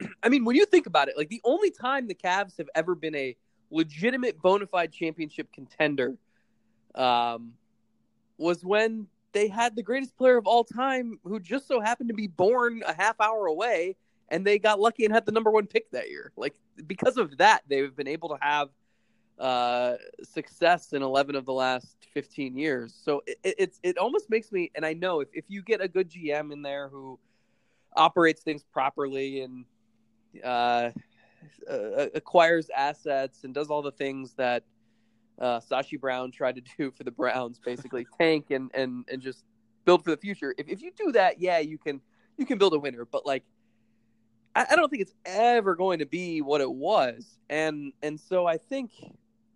I 0.22 0.28
mean, 0.28 0.44
when 0.44 0.56
you 0.56 0.66
think 0.66 0.86
about 0.86 1.08
it, 1.08 1.16
like 1.16 1.28
the 1.28 1.40
only 1.44 1.70
time 1.70 2.06
the 2.06 2.14
Cavs 2.14 2.56
have 2.58 2.68
ever 2.74 2.94
been 2.94 3.14
a 3.14 3.36
legitimate 3.70 4.40
bona 4.40 4.66
fide 4.66 4.92
championship 4.92 5.52
contender 5.52 6.16
um, 6.94 7.52
was 8.36 8.64
when 8.64 9.06
they 9.32 9.48
had 9.48 9.76
the 9.76 9.82
greatest 9.82 10.16
player 10.16 10.36
of 10.36 10.46
all 10.46 10.64
time 10.64 11.18
who 11.24 11.38
just 11.40 11.66
so 11.68 11.80
happened 11.80 12.08
to 12.08 12.14
be 12.14 12.26
born 12.26 12.82
a 12.86 12.94
half 12.94 13.20
hour 13.20 13.46
away 13.46 13.96
and 14.28 14.46
they 14.46 14.58
got 14.58 14.80
lucky 14.80 15.04
and 15.04 15.12
had 15.12 15.26
the 15.26 15.32
number 15.32 15.50
one 15.50 15.66
pick 15.66 15.90
that 15.90 16.08
year. 16.08 16.32
Like 16.36 16.54
because 16.86 17.16
of 17.16 17.36
that, 17.38 17.62
they've 17.68 17.94
been 17.94 18.08
able 18.08 18.28
to 18.30 18.38
have 18.40 18.68
uh, 19.38 19.96
success 20.22 20.92
in 20.92 21.02
11 21.02 21.34
of 21.34 21.46
the 21.46 21.52
last 21.52 21.96
15 22.12 22.56
years. 22.56 22.94
So 23.04 23.22
it, 23.26 23.38
it, 23.42 23.54
it's 23.58 23.80
it 23.82 23.98
almost 23.98 24.30
makes 24.30 24.52
me, 24.52 24.70
and 24.74 24.84
I 24.84 24.92
know 24.92 25.20
if, 25.20 25.28
if 25.32 25.44
you 25.48 25.62
get 25.62 25.80
a 25.80 25.88
good 25.88 26.10
GM 26.10 26.52
in 26.52 26.62
there 26.62 26.88
who 26.88 27.18
operates 27.96 28.42
things 28.42 28.62
properly 28.62 29.40
and 29.40 29.64
uh, 30.44 30.90
uh, 31.68 32.06
acquires 32.14 32.70
assets 32.76 33.44
and 33.44 33.54
does 33.54 33.68
all 33.68 33.82
the 33.82 33.92
things 33.92 34.34
that 34.34 34.62
uh, 35.40 35.60
Sashi 35.60 35.98
Brown 35.98 36.30
tried 36.30 36.56
to 36.56 36.62
do 36.78 36.90
for 36.90 37.04
the 37.04 37.10
Browns, 37.10 37.58
basically 37.58 38.06
tank 38.18 38.50
and, 38.50 38.70
and, 38.74 39.04
and 39.10 39.22
just 39.22 39.44
build 39.84 40.04
for 40.04 40.10
the 40.10 40.16
future. 40.16 40.54
If, 40.58 40.68
if 40.68 40.82
you 40.82 40.92
do 40.96 41.12
that, 41.12 41.40
yeah, 41.40 41.58
you 41.58 41.78
can 41.78 42.00
you 42.36 42.46
can 42.46 42.58
build 42.58 42.72
a 42.72 42.78
winner, 42.78 43.04
but 43.04 43.26
like 43.26 43.44
I, 44.54 44.66
I 44.70 44.76
don't 44.76 44.88
think 44.88 45.02
it's 45.02 45.14
ever 45.26 45.74
going 45.74 45.98
to 45.98 46.06
be 46.06 46.40
what 46.40 46.60
it 46.60 46.70
was. 46.70 47.38
And 47.48 47.92
and 48.02 48.18
so 48.18 48.46
I 48.46 48.56
think 48.56 48.92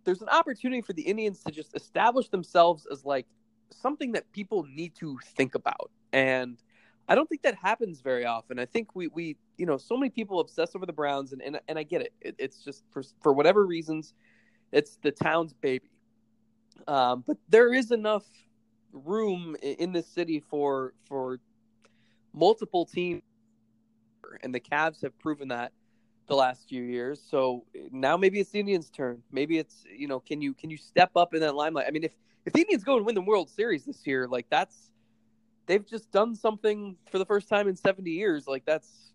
there's 0.05 0.23
an 0.23 0.29
opportunity 0.29 0.83
for 0.83 0.93
the 0.93 1.03
Indians 1.03 1.43
to 1.45 1.53
just 1.53 1.75
establish 1.75 2.29
themselves 2.29 2.87
as 2.91 3.05
like 3.05 3.27
something 3.71 4.13
that 4.13 4.31
people 4.33 4.65
need 4.65 4.95
to 4.97 5.19
think 5.37 5.55
about. 5.55 5.91
And 6.13 6.59
I 7.09 7.15
don't 7.15 7.29
think 7.29 7.43
that 7.43 7.55
happens 7.55 8.01
very 8.01 8.25
often. 8.25 8.59
I 8.59 8.65
think 8.65 8.95
we, 8.95 9.09
we 9.09 9.37
you 9.59 9.67
know, 9.67 9.77
so 9.77 9.97
many 9.97 10.11
people 10.11 10.41
obsess 10.41 10.75
over 10.75 10.87
the 10.87 10.93
Browns, 10.93 11.33
and, 11.33 11.43
and, 11.43 11.61
and 11.69 11.79
I 11.79 11.83
get 11.83 12.03
it. 12.03 12.13
it. 12.21 12.35
It's 12.39 12.65
just 12.65 12.85
for, 12.91 13.03
for 13.23 13.33
whatever 13.33 13.67
reasons, 13.67 14.15
it's 14.75 14.99
the 15.03 15.13
town's 15.13 15.55
baby. 15.55 15.89
Um, 16.89 17.25
but 17.27 17.39
there 17.49 17.73
is 17.73 17.93
enough 17.93 18.25
room 18.93 19.57
in 19.63 19.93
this 19.93 20.07
city 20.07 20.41
for 20.41 20.93
for 21.07 21.39
multiple 22.35 22.85
teams, 22.85 23.23
and 24.43 24.55
the 24.55 24.61
Cavs 24.61 25.01
have 25.03 25.17
proven 25.19 25.49
that 25.49 25.73
the 26.27 26.35
last 26.35 26.69
few 26.69 26.83
years. 26.83 27.23
So 27.31 27.65
now 27.93 28.17
maybe 28.17 28.41
it's 28.41 28.51
the 28.51 28.61
Indians' 28.61 28.91
turn. 28.91 29.23
Maybe 29.31 29.59
it's 29.59 29.85
you 29.97 30.09
know, 30.09 30.21
can 30.21 30.43
you 30.43 30.53
can 30.53 30.71
you 30.71 30.77
step 30.77 31.13
up 31.17 31.35
in 31.35 31.41
that 31.41 31.55
limelight? 31.55 31.87
I 31.87 31.93
mean, 31.93 32.05
if 32.05 32.13
if 32.45 32.53
the 32.53 32.61
Indians 32.61 32.83
go 32.83 32.97
and 32.97 33.07
win 33.07 33.15
the 33.15 33.23
World 33.23 33.49
Series 33.49 33.85
this 33.85 34.07
year, 34.07 34.27
like 34.27 34.47
that's 34.51 34.91
they've 35.67 35.87
just 35.87 36.11
done 36.11 36.35
something 36.35 36.97
for 37.11 37.19
the 37.19 37.25
first 37.25 37.49
time 37.49 37.69
in 37.69 37.77
70 37.77 38.11
years. 38.11 38.47
Like 38.49 38.65
that's 38.65 39.13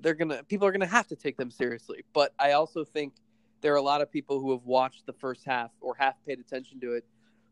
they're 0.00 0.14
gonna 0.14 0.42
people 0.44 0.66
are 0.66 0.72
gonna 0.72 0.86
have 0.86 1.06
to 1.08 1.16
take 1.16 1.36
them 1.36 1.50
seriously. 1.50 2.04
But 2.14 2.32
I 2.38 2.52
also 2.52 2.84
think 2.84 3.12
there 3.60 3.72
are 3.72 3.76
a 3.76 3.82
lot 3.82 4.00
of 4.00 4.10
people 4.10 4.40
who 4.40 4.52
have 4.52 4.64
watched 4.64 5.06
the 5.06 5.12
first 5.12 5.44
half 5.44 5.70
or 5.80 5.94
half 5.94 6.14
paid 6.26 6.38
attention 6.38 6.80
to 6.80 6.94
it 6.94 7.04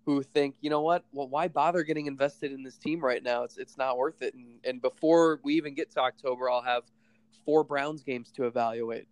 who 0.04 0.22
think, 0.22 0.54
you 0.60 0.70
know 0.70 0.82
what, 0.82 1.04
well, 1.12 1.28
why 1.28 1.48
bother 1.48 1.82
getting 1.82 2.06
invested 2.06 2.52
in 2.52 2.62
this 2.62 2.78
team 2.78 3.00
right 3.04 3.22
now? 3.22 3.42
It's 3.42 3.58
it's 3.58 3.76
not 3.76 3.98
worth 3.98 4.22
it. 4.22 4.34
And 4.34 4.60
and 4.64 4.80
before 4.80 5.40
we 5.42 5.54
even 5.54 5.74
get 5.74 5.90
to 5.92 6.00
October, 6.00 6.48
I'll 6.48 6.62
have 6.62 6.84
four 7.44 7.64
Browns 7.64 8.02
games 8.04 8.30
to 8.32 8.44
evaluate. 8.46 9.08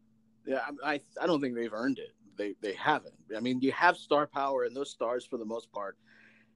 Yeah, 0.46 0.60
I 0.84 1.00
I 1.20 1.26
don't 1.26 1.40
think 1.40 1.56
they've 1.56 1.72
earned 1.72 1.98
it. 1.98 2.14
They 2.36 2.54
they 2.62 2.74
haven't. 2.74 3.14
I 3.36 3.40
mean, 3.40 3.60
you 3.60 3.72
have 3.72 3.96
star 3.96 4.26
power, 4.26 4.64
and 4.64 4.74
those 4.74 4.90
stars, 4.90 5.26
for 5.26 5.36
the 5.36 5.44
most 5.44 5.72
part, 5.72 5.96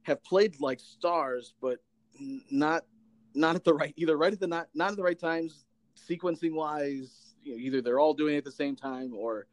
have 0.03 0.23
played 0.23 0.61
like 0.61 0.79
stars, 0.79 1.55
but 1.61 1.79
not 2.51 2.85
not 3.35 3.57
at 3.57 3.65
the 3.65 3.75
right 3.75 3.93
either 3.97 4.17
right 4.17 4.33
at 4.33 4.41
the 4.41 4.47
not 4.47 4.69
not 4.73 4.91
at 4.91 4.97
the 4.97 5.03
right 5.03 5.19
times, 5.19 5.65
sequencing 5.97 6.55
wise. 6.55 7.35
You 7.43 7.53
know, 7.53 7.59
either 7.59 7.83
they're 7.83 7.99
all 7.99 8.15
doing 8.15 8.35
it 8.35 8.39
at 8.39 8.45
the 8.45 8.53
same 8.53 8.77
time, 8.77 9.15
or 9.15 9.47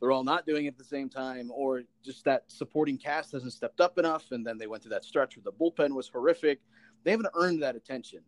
they're 0.00 0.12
all 0.12 0.24
not 0.24 0.46
doing 0.46 0.66
it 0.66 0.68
at 0.68 0.78
the 0.78 0.84
same 0.84 1.08
time, 1.08 1.50
or 1.52 1.82
just 2.04 2.24
that 2.24 2.44
supporting 2.48 2.98
cast 2.98 3.32
hasn't 3.32 3.52
stepped 3.52 3.80
up 3.80 3.98
enough. 3.98 4.32
And 4.32 4.46
then 4.46 4.58
they 4.58 4.66
went 4.66 4.82
to 4.84 4.88
that 4.90 5.04
stretch 5.04 5.36
where 5.36 5.44
the 5.44 5.52
bullpen 5.52 5.94
was 5.94 6.08
horrific. 6.08 6.60
They 7.04 7.10
haven't 7.10 7.28
earned 7.34 7.62
that 7.62 7.76
attention. 7.76 8.20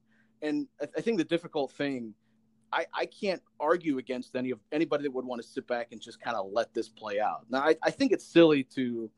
And 0.43 0.69
I, 0.81 0.87
I 0.97 1.01
think 1.01 1.19
the 1.19 1.25
difficult 1.25 1.73
thing 1.73 2.15
I, 2.73 2.87
I 2.93 3.07
can't 3.07 3.43
argue 3.61 3.99
against 3.99 4.35
any 4.37 4.51
of 4.51 4.59
anybody 4.73 5.05
that 5.05 5.13
would 5.13 5.25
want 5.25 5.41
to 5.41 5.47
sit 5.47 5.67
back 5.67 5.89
and 5.93 6.01
just 6.01 6.21
kind 6.21 6.37
of 6.37 6.51
let 6.53 6.75
this 6.75 6.89
play 6.89 7.21
out. 7.21 7.47
Now, 7.49 7.61
I, 7.61 7.77
I 7.83 7.91
think 7.91 8.13
it's 8.13 8.27
silly 8.27 8.65
to 8.75 9.11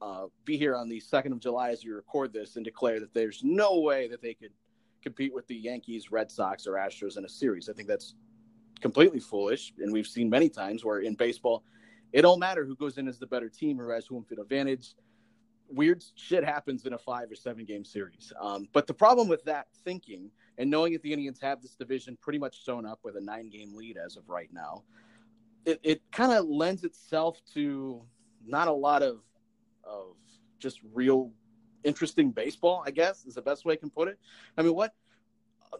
uh, 0.00 0.26
be 0.44 0.56
here 0.56 0.74
on 0.74 0.88
the 0.88 1.00
second 1.00 1.32
of 1.32 1.40
July 1.40 1.70
as 1.70 1.84
we 1.84 1.90
record 1.90 2.32
this 2.32 2.56
and 2.56 2.64
declare 2.64 3.00
that 3.00 3.12
there's 3.14 3.42
no 3.44 3.80
way 3.80 4.08
that 4.08 4.22
they 4.22 4.34
could 4.34 4.52
compete 5.02 5.34
with 5.34 5.46
the 5.46 5.54
Yankees, 5.54 6.10
Red 6.10 6.30
Sox, 6.30 6.66
or 6.66 6.72
Astros 6.72 7.16
in 7.16 7.24
a 7.24 7.28
series. 7.28 7.68
I 7.68 7.74
think 7.74 7.88
that's 7.88 8.14
completely 8.80 9.20
foolish, 9.20 9.72
and 9.78 9.92
we've 9.92 10.06
seen 10.06 10.28
many 10.28 10.48
times 10.48 10.84
where 10.84 10.98
in 10.98 11.14
baseball, 11.14 11.64
it 12.12 12.22
don't 12.22 12.38
matter 12.38 12.64
who 12.64 12.76
goes 12.76 12.98
in 12.98 13.08
as 13.08 13.18
the 13.18 13.26
better 13.26 13.48
team 13.48 13.80
or 13.80 13.92
has 13.94 14.06
home 14.06 14.24
field 14.24 14.40
advantage. 14.40 14.94
Weird 15.68 16.04
shit 16.14 16.44
happens 16.44 16.86
in 16.86 16.92
a 16.92 16.98
five 16.98 17.30
or 17.30 17.34
seven 17.34 17.64
game 17.64 17.84
series. 17.84 18.32
Um, 18.40 18.68
but 18.72 18.86
the 18.86 18.94
problem 18.94 19.28
with 19.28 19.44
that 19.44 19.66
thinking 19.84 20.30
and 20.58 20.70
knowing 20.70 20.92
that 20.92 21.02
the 21.02 21.12
Indians 21.12 21.40
have 21.40 21.60
this 21.60 21.74
division 21.74 22.16
pretty 22.20 22.38
much 22.38 22.64
sewn 22.64 22.86
up 22.86 23.00
with 23.02 23.16
a 23.16 23.20
nine 23.20 23.50
game 23.50 23.74
lead 23.74 23.96
as 23.96 24.16
of 24.16 24.28
right 24.28 24.48
now, 24.52 24.84
it, 25.64 25.80
it 25.82 26.02
kind 26.12 26.32
of 26.32 26.46
lends 26.46 26.84
itself 26.84 27.40
to 27.54 28.02
not 28.46 28.68
a 28.68 28.72
lot 28.72 29.02
of 29.02 29.20
of 29.84 30.16
just 30.58 30.80
real 30.92 31.32
interesting 31.84 32.30
baseball, 32.30 32.82
I 32.86 32.90
guess 32.90 33.24
is 33.24 33.34
the 33.34 33.42
best 33.42 33.64
way 33.64 33.74
I 33.74 33.76
can 33.76 33.90
put 33.90 34.08
it. 34.08 34.18
I 34.56 34.62
mean, 34.62 34.74
what 34.74 34.94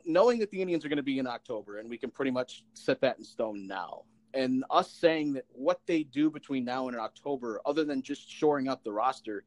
knowing 0.04 0.38
that 0.40 0.50
the 0.50 0.60
Indians 0.60 0.84
are 0.84 0.88
going 0.88 0.96
to 0.96 1.02
be 1.02 1.18
in 1.18 1.26
October 1.26 1.78
and 1.78 1.88
we 1.88 1.98
can 1.98 2.10
pretty 2.10 2.30
much 2.30 2.64
set 2.74 3.00
that 3.00 3.18
in 3.18 3.24
stone 3.24 3.66
now. 3.66 4.02
And 4.34 4.64
us 4.70 4.92
saying 4.92 5.34
that 5.34 5.44
what 5.52 5.80
they 5.86 6.02
do 6.02 6.30
between 6.30 6.64
now 6.64 6.88
and 6.88 6.96
October, 6.96 7.60
other 7.64 7.84
than 7.84 8.02
just 8.02 8.30
shoring 8.30 8.68
up 8.68 8.84
the 8.84 8.92
roster, 8.92 9.44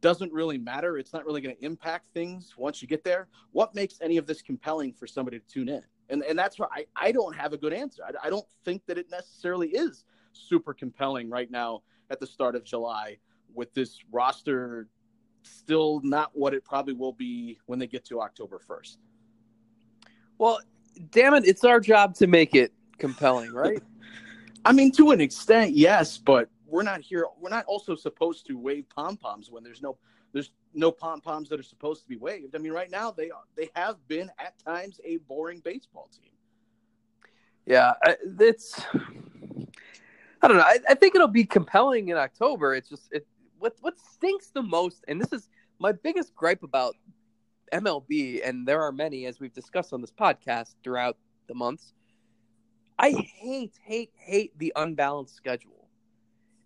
doesn't 0.00 0.32
really 0.32 0.58
matter. 0.58 0.98
It's 0.98 1.12
not 1.12 1.24
really 1.24 1.40
going 1.40 1.54
to 1.54 1.64
impact 1.64 2.10
things 2.10 2.54
once 2.56 2.82
you 2.82 2.88
get 2.88 3.04
there. 3.04 3.28
What 3.52 3.74
makes 3.74 3.98
any 4.00 4.16
of 4.16 4.26
this 4.26 4.42
compelling 4.42 4.92
for 4.92 5.06
somebody 5.06 5.38
to 5.38 5.46
tune 5.46 5.68
in? 5.68 5.82
And, 6.08 6.22
and 6.24 6.38
that's 6.38 6.58
why 6.58 6.66
I, 6.72 6.86
I 6.96 7.12
don't 7.12 7.34
have 7.36 7.52
a 7.52 7.56
good 7.56 7.72
answer. 7.72 8.02
I, 8.04 8.26
I 8.26 8.30
don't 8.30 8.46
think 8.64 8.84
that 8.86 8.98
it 8.98 9.10
necessarily 9.10 9.68
is 9.68 10.04
super 10.32 10.74
compelling 10.74 11.30
right 11.30 11.50
now 11.50 11.82
at 12.10 12.20
the 12.20 12.26
start 12.26 12.56
of 12.56 12.64
July 12.64 13.18
with 13.54 13.72
this 13.74 13.98
roster 14.10 14.88
still 15.44 16.00
not 16.02 16.30
what 16.34 16.54
it 16.54 16.64
probably 16.64 16.94
will 16.94 17.12
be 17.12 17.58
when 17.66 17.78
they 17.78 17.86
get 17.86 18.04
to 18.06 18.20
October 18.20 18.60
1st. 18.68 18.96
Well, 20.38 20.60
damn 21.10 21.34
it, 21.34 21.46
it's 21.46 21.64
our 21.64 21.80
job 21.80 22.14
to 22.16 22.26
make 22.26 22.54
it 22.54 22.72
compelling, 22.98 23.52
right? 23.52 23.82
I 24.64 24.72
mean, 24.72 24.92
to 24.92 25.10
an 25.10 25.20
extent, 25.20 25.74
yes, 25.74 26.18
but 26.18 26.48
we're 26.66 26.82
not 26.82 27.00
here. 27.00 27.26
We're 27.40 27.50
not 27.50 27.64
also 27.66 27.94
supposed 27.94 28.46
to 28.46 28.58
wave 28.58 28.86
pom 28.88 29.16
poms 29.16 29.50
when 29.50 29.62
there's 29.62 29.82
no 29.82 29.98
there's 30.32 30.50
no 30.72 30.90
pom 30.90 31.20
poms 31.20 31.48
that 31.50 31.60
are 31.60 31.64
supposed 31.64 32.02
to 32.02 32.08
be 32.08 32.16
waved. 32.16 32.54
I 32.54 32.58
mean, 32.58 32.72
right 32.72 32.90
now 32.90 33.10
they 33.10 33.30
they 33.56 33.68
have 33.74 33.96
been 34.08 34.30
at 34.38 34.58
times 34.58 35.00
a 35.04 35.18
boring 35.18 35.60
baseball 35.60 36.08
team. 36.12 36.30
Yeah, 37.66 37.92
it's. 38.40 38.80
I 40.44 40.48
don't 40.48 40.56
know. 40.56 40.64
I, 40.64 40.78
I 40.88 40.94
think 40.94 41.14
it'll 41.14 41.28
be 41.28 41.44
compelling 41.44 42.08
in 42.08 42.16
October. 42.16 42.74
It's 42.74 42.88
just 42.88 43.08
it. 43.12 43.26
What 43.58 43.76
what 43.80 43.98
stinks 43.98 44.50
the 44.50 44.62
most, 44.62 45.04
and 45.06 45.20
this 45.20 45.32
is 45.32 45.48
my 45.78 45.92
biggest 45.92 46.34
gripe 46.34 46.62
about 46.62 46.96
MLB, 47.72 48.46
and 48.46 48.66
there 48.66 48.82
are 48.82 48.92
many 48.92 49.26
as 49.26 49.38
we've 49.40 49.52
discussed 49.52 49.92
on 49.92 50.00
this 50.00 50.10
podcast 50.10 50.74
throughout 50.82 51.16
the 51.48 51.54
months. 51.54 51.94
I 52.98 53.10
hate, 53.10 53.74
hate, 53.82 54.12
hate 54.16 54.58
the 54.58 54.72
unbalanced 54.76 55.34
schedule. 55.34 55.88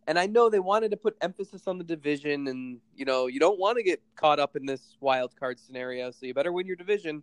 And 0.07 0.19
I 0.19 0.27
know 0.27 0.49
they 0.49 0.61
wanted 0.61 0.93
to 0.93 0.97
put 0.97 1.17
emphasis 1.21 1.67
on 1.67 1.79
the 1.79 1.85
division, 1.85 2.47
and 2.47 2.79
you 2.95 3.05
know 3.05 3.27
you 3.27 3.41
don't 3.41 3.59
want 3.59 3.77
to 3.77 3.83
get 3.83 4.01
caught 4.15 4.39
up 4.39 4.55
in 4.55 4.65
this 4.65 4.97
wild 5.01 5.35
card 5.35 5.59
scenario, 5.59 6.13
so 6.13 6.27
you 6.27 6.35
better 6.35 6.53
win 6.53 6.67
your 6.67 6.77
division. 6.77 7.23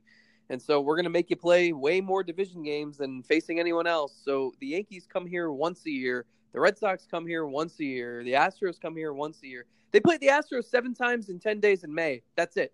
And 0.49 0.61
so 0.61 0.81
we're 0.81 0.95
going 0.95 1.05
to 1.05 1.09
make 1.09 1.29
you 1.29 1.37
play 1.37 1.71
way 1.71 2.01
more 2.01 2.23
division 2.23 2.61
games 2.63 2.97
than 2.97 3.23
facing 3.23 3.59
anyone 3.59 3.87
else. 3.87 4.13
So 4.25 4.53
the 4.59 4.67
Yankees 4.67 5.07
come 5.11 5.25
here 5.25 5.51
once 5.51 5.85
a 5.85 5.89
year, 5.89 6.25
the 6.51 6.59
Red 6.59 6.77
Sox 6.77 7.07
come 7.09 7.25
here 7.25 7.45
once 7.45 7.79
a 7.79 7.85
year, 7.85 8.21
the 8.25 8.33
Astros 8.33 8.79
come 8.79 8.97
here 8.97 9.13
once 9.13 9.39
a 9.43 9.47
year. 9.47 9.65
They 9.91 10.01
played 10.01 10.19
the 10.19 10.27
Astros 10.27 10.65
seven 10.65 10.93
times 10.93 11.29
in 11.29 11.39
ten 11.39 11.61
days 11.61 11.85
in 11.85 11.93
May. 11.93 12.23
That's 12.35 12.57
it. 12.57 12.73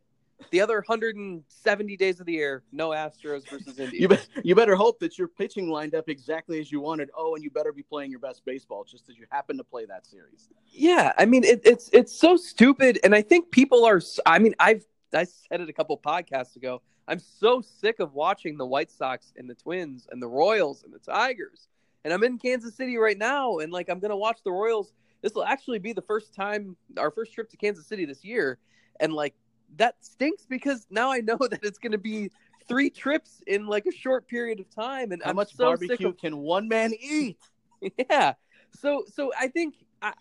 The 0.51 0.61
other 0.61 0.75
170 0.75 1.97
days 1.97 2.19
of 2.19 2.25
the 2.25 2.33
year, 2.33 2.63
no 2.71 2.89
Astros 2.89 3.47
versus 3.49 3.79
Indians. 3.79 3.93
You, 3.93 4.07
be, 4.07 4.17
you 4.43 4.55
better 4.55 4.75
hope 4.75 4.99
that 4.99 5.17
your 5.17 5.27
pitching 5.27 5.69
lined 5.69 5.93
up 5.93 6.09
exactly 6.09 6.59
as 6.59 6.71
you 6.71 6.79
wanted. 6.79 7.09
Oh, 7.15 7.35
and 7.35 7.43
you 7.43 7.51
better 7.51 7.71
be 7.71 7.83
playing 7.83 8.11
your 8.11 8.19
best 8.19 8.43
baseball 8.45 8.83
just 8.83 9.09
as 9.09 9.17
you 9.17 9.25
happen 9.29 9.57
to 9.57 9.63
play 9.63 9.85
that 9.85 10.07
series. 10.07 10.49
Yeah, 10.71 11.13
I 11.17 11.25
mean 11.25 11.43
it, 11.43 11.61
it's 11.63 11.89
it's 11.93 12.13
so 12.17 12.35
stupid, 12.37 12.99
and 13.03 13.13
I 13.13 13.21
think 13.21 13.51
people 13.51 13.85
are. 13.85 14.01
I 14.25 14.39
mean, 14.39 14.55
I've 14.59 14.85
I 15.13 15.25
said 15.25 15.61
it 15.61 15.69
a 15.69 15.73
couple 15.73 15.97
podcasts 15.97 16.55
ago. 16.55 16.81
I'm 17.07 17.19
so 17.19 17.61
sick 17.61 17.99
of 17.99 18.13
watching 18.13 18.57
the 18.57 18.65
White 18.65 18.91
Sox 18.91 19.33
and 19.35 19.49
the 19.49 19.55
Twins 19.55 20.07
and 20.11 20.21
the 20.21 20.27
Royals 20.27 20.83
and 20.83 20.93
the 20.93 20.99
Tigers. 20.99 21.67
And 22.05 22.13
I'm 22.13 22.23
in 22.23 22.37
Kansas 22.37 22.75
City 22.75 22.97
right 22.97 23.17
now, 23.17 23.57
and 23.57 23.71
like 23.71 23.89
I'm 23.89 23.99
gonna 23.99 24.17
watch 24.17 24.39
the 24.43 24.51
Royals. 24.51 24.93
This 25.21 25.33
will 25.33 25.43
actually 25.43 25.79
be 25.79 25.91
the 25.91 26.01
first 26.01 26.33
time, 26.33 26.77
our 26.97 27.11
first 27.11 27.33
trip 27.33 27.49
to 27.49 27.57
Kansas 27.57 27.85
City 27.85 28.05
this 28.05 28.23
year, 28.23 28.57
and 28.99 29.13
like 29.13 29.35
that 29.77 29.95
stinks 30.01 30.45
because 30.47 30.87
now 30.89 31.11
I 31.11 31.19
know 31.19 31.37
that 31.39 31.59
it's 31.63 31.77
going 31.77 31.91
to 31.91 31.97
be 31.97 32.31
three 32.67 32.89
trips 32.89 33.41
in 33.47 33.67
like 33.67 33.85
a 33.85 33.91
short 33.91 34.27
period 34.27 34.59
of 34.59 34.69
time. 34.69 35.11
And 35.11 35.21
how 35.23 35.31
I'm 35.31 35.35
much 35.35 35.55
so 35.55 35.65
barbecue 35.65 36.09
of... 36.09 36.17
can 36.17 36.37
one 36.37 36.67
man 36.67 36.93
eat? 36.99 37.39
yeah. 38.09 38.33
So 38.71 39.03
so 39.13 39.31
I 39.37 39.47
think 39.47 39.75
I 40.01 40.13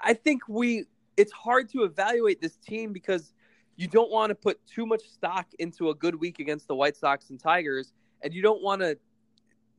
I 0.00 0.14
think 0.14 0.42
we 0.48 0.84
it's 1.16 1.32
hard 1.32 1.68
to 1.70 1.82
evaluate 1.82 2.40
this 2.40 2.56
team 2.56 2.92
because 2.92 3.32
you 3.76 3.88
don't 3.88 4.10
want 4.10 4.30
to 4.30 4.34
put 4.34 4.58
too 4.66 4.86
much 4.86 5.02
stock 5.02 5.46
into 5.58 5.90
a 5.90 5.94
good 5.94 6.14
week 6.14 6.38
against 6.38 6.68
the 6.68 6.74
White 6.74 6.96
Sox 6.96 7.30
and 7.30 7.38
Tigers, 7.38 7.92
and 8.22 8.32
you 8.32 8.42
don't 8.42 8.62
want 8.62 8.80
to 8.82 8.98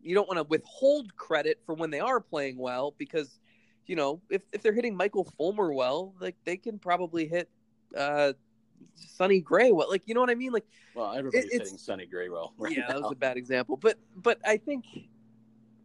you 0.01 0.13
don't 0.13 0.27
want 0.27 0.38
to 0.38 0.44
withhold 0.44 1.15
credit 1.15 1.60
for 1.65 1.74
when 1.74 1.89
they 1.89 2.00
are 2.00 2.20
playing 2.20 2.58
well 2.58 2.94
because 2.98 3.39
you 3.88 3.96
know 3.96 4.22
if 4.29 4.41
if 4.51 4.62
they're 4.62 4.74
hitting 4.74 4.96
Michael 4.96 5.24
Fulmer 5.38 5.74
well, 5.74 6.13
like 6.20 6.36
they 6.46 6.58
can 6.58 6.77
probably 6.77 7.27
hit 7.27 7.50
uh 7.96 8.34
Sonny 8.96 9.42
Gray 9.42 9.72
well. 9.72 9.90
Like 9.90 10.04
you 10.06 10.14
know 10.14 10.22
what 10.22 10.30
I 10.30 10.36
mean? 10.36 10.52
Like 10.52 10.66
well, 10.96 11.14
everybody's 11.14 11.46
it, 11.46 11.62
hitting 11.62 11.78
Sonny 11.78 12.06
Gray 12.06 12.30
well. 12.30 12.54
Right 12.58 12.76
yeah, 12.76 12.82
now. 12.82 12.88
that 12.88 13.02
was 13.02 13.12
a 13.12 13.16
bad 13.16 13.38
example, 13.38 13.78
but 13.78 13.98
but 14.16 14.40
I 14.46 14.58
think 14.58 14.86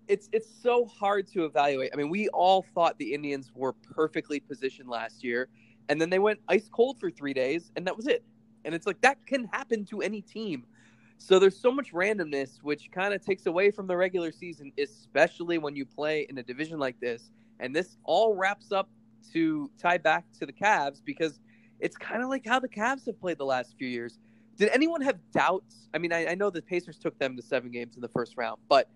it's 0.09 0.29
it's 0.33 0.49
so 0.63 0.85
hard 0.85 1.27
to 1.29 1.45
evaluate. 1.45 1.91
I 1.93 1.97
mean, 1.97 2.11
we 2.11 2.29
all 2.29 2.63
thought 2.75 2.99
the 2.99 3.15
Indians 3.15 3.51
were 3.55 3.73
perfectly 3.73 4.41
positioned 4.41 4.89
last 4.89 5.25
year, 5.25 5.49
and 5.89 6.01
then 6.01 6.11
they 6.11 6.19
went 6.19 6.41
ice 6.49 6.69
cold 6.71 6.99
for 6.99 7.11
three 7.11 7.35
days, 7.35 7.73
and 7.77 7.87
that 7.87 7.97
was 7.97 8.07
it. 8.07 8.25
And 8.65 8.75
it's 8.75 8.87
like 8.87 9.01
that 9.01 9.25
can 9.27 9.45
happen 9.47 9.85
to 9.87 10.03
any 10.03 10.21
team. 10.21 10.65
So 11.19 11.39
there's 11.39 11.57
so 11.57 11.71
much 11.71 11.93
randomness, 11.93 12.63
which 12.63 12.91
kind 12.91 13.15
of 13.15 13.25
takes 13.25 13.47
away 13.47 13.71
from 13.71 13.87
the 13.87 13.97
regular 13.97 14.33
season, 14.33 14.73
especially 14.77 15.57
when 15.57 15.77
you 15.77 15.87
play 15.87 16.27
in 16.29 16.37
a 16.39 16.43
division 16.43 16.81
like 16.81 16.99
this. 16.99 17.31
And 17.61 17.75
this 17.75 17.97
all 18.03 18.35
wraps 18.35 18.73
up 18.73 18.89
to 19.33 19.71
tie 19.79 19.99
back 19.99 20.25
to 20.41 20.47
the 20.47 20.53
Cavs 20.53 21.01
because 21.05 21.39
it's 21.83 21.97
kind 21.97 22.23
of 22.23 22.31
like 22.31 22.47
how 22.47 22.61
the 22.61 22.69
Cavs 22.69 23.05
have 23.07 23.21
played 23.21 23.39
the 23.39 23.45
last 23.45 23.75
few 23.77 23.89
years. 23.89 24.19
Did 24.57 24.71
anyone 24.73 25.01
have 25.03 25.19
doubts? 25.33 25.89
I 25.93 25.99
mean, 25.99 26.13
I, 26.13 26.29
I 26.29 26.35
know 26.35 26.49
the 26.49 26.63
Pacers 26.63 26.97
took 26.97 27.19
them 27.19 27.37
to 27.37 27.43
seven 27.43 27.71
games 27.71 27.97
in 27.97 28.01
the 28.01 28.09
first 28.09 28.37
round, 28.37 28.61
but 28.69 28.89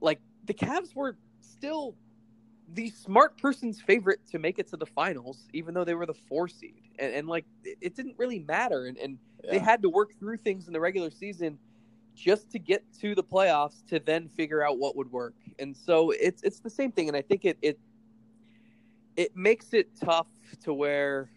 like 0.00 0.20
the 0.46 0.54
Cavs 0.54 0.94
were 0.94 1.18
still 1.42 1.94
the 2.72 2.90
smart 2.90 3.36
person's 3.38 3.80
favorite 3.80 4.20
to 4.30 4.38
make 4.38 4.58
it 4.58 4.66
to 4.68 4.76
the 4.76 4.86
finals, 4.86 5.46
even 5.52 5.74
though 5.74 5.84
they 5.84 5.94
were 5.94 6.06
the 6.06 6.14
four 6.14 6.48
seed. 6.48 6.82
And, 6.98 7.12
and 7.12 7.28
like 7.28 7.44
it, 7.64 7.78
it, 7.80 7.94
didn't 7.94 8.14
really 8.16 8.40
matter. 8.40 8.86
And, 8.86 8.96
and 8.96 9.18
yeah. 9.44 9.52
they 9.52 9.58
had 9.58 9.82
to 9.82 9.90
work 9.90 10.18
through 10.18 10.38
things 10.38 10.66
in 10.66 10.72
the 10.72 10.80
regular 10.80 11.10
season 11.10 11.58
just 12.14 12.50
to 12.50 12.58
get 12.58 12.82
to 13.00 13.14
the 13.14 13.22
playoffs 13.22 13.86
to 13.88 14.00
then 14.00 14.28
figure 14.30 14.66
out 14.66 14.78
what 14.78 14.96
would 14.96 15.12
work. 15.12 15.34
And 15.58 15.76
so 15.76 16.12
it's 16.12 16.42
it's 16.42 16.60
the 16.60 16.70
same 16.70 16.92
thing. 16.92 17.08
And 17.08 17.16
I 17.16 17.22
think 17.22 17.44
it 17.44 17.58
it 17.60 17.78
it 19.16 19.36
makes 19.36 19.74
it 19.74 19.90
tough 20.02 20.26
to 20.62 20.72
where 20.72 21.30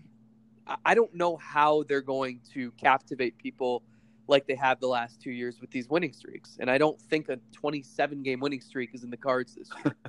I 0.86 0.94
don't 0.94 1.14
know 1.14 1.38
how 1.38 1.84
they're 1.84 2.02
going 2.02 2.42
to 2.54 2.72
captivate 2.72 3.38
people 3.38 3.84
like 4.28 4.46
they 4.46 4.56
have 4.56 4.80
the 4.80 4.88
last 4.88 5.22
two 5.22 5.32
years 5.32 5.60
with 5.60 5.72
these 5.72 5.90
winning 5.90 6.14
streaks. 6.14 6.58
And 6.60 6.70
I 6.70 6.78
don't 6.78 7.00
think 7.02 7.30
a 7.30 7.40
27 7.52 8.22
game 8.22 8.40
winning 8.40 8.62
streak 8.62 8.92
is 8.94 9.04
in 9.04 9.10
the 9.10 9.18
cards 9.18 9.56
this 9.56 9.70
year. 9.84 9.96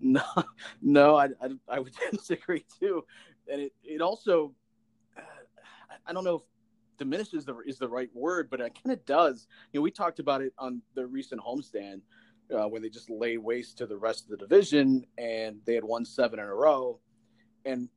No, 0.00 0.22
no, 0.82 1.16
I, 1.16 1.26
I, 1.42 1.48
I 1.68 1.78
would 1.80 1.94
disagree 2.12 2.64
too, 2.78 3.04
and 3.50 3.60
it 3.60 3.72
it 3.82 4.00
also, 4.00 4.54
uh, 5.16 5.20
I 6.06 6.12
don't 6.12 6.24
know 6.24 6.36
if 6.36 6.42
diminishes 6.98 7.44
the 7.44 7.56
is 7.66 7.78
the 7.78 7.88
right 7.88 8.08
word, 8.14 8.50
but 8.50 8.60
it 8.60 8.72
kind 8.82 8.92
of 8.92 9.04
does. 9.04 9.46
You 9.72 9.80
know, 9.80 9.82
we 9.82 9.90
talked 9.90 10.20
about 10.20 10.42
it 10.42 10.52
on 10.58 10.80
the 10.94 11.06
recent 11.06 11.40
homestand 11.40 12.02
uh, 12.54 12.68
when 12.68 12.82
they 12.82 12.88
just 12.88 13.10
laid 13.10 13.38
waste 13.38 13.78
to 13.78 13.86
the 13.86 13.96
rest 13.96 14.24
of 14.24 14.30
the 14.30 14.36
division, 14.36 15.04
and 15.18 15.56
they 15.64 15.74
had 15.74 15.84
won 15.84 16.04
seven 16.04 16.38
in 16.38 16.44
a 16.44 16.54
row. 16.54 17.00
And 17.64 17.88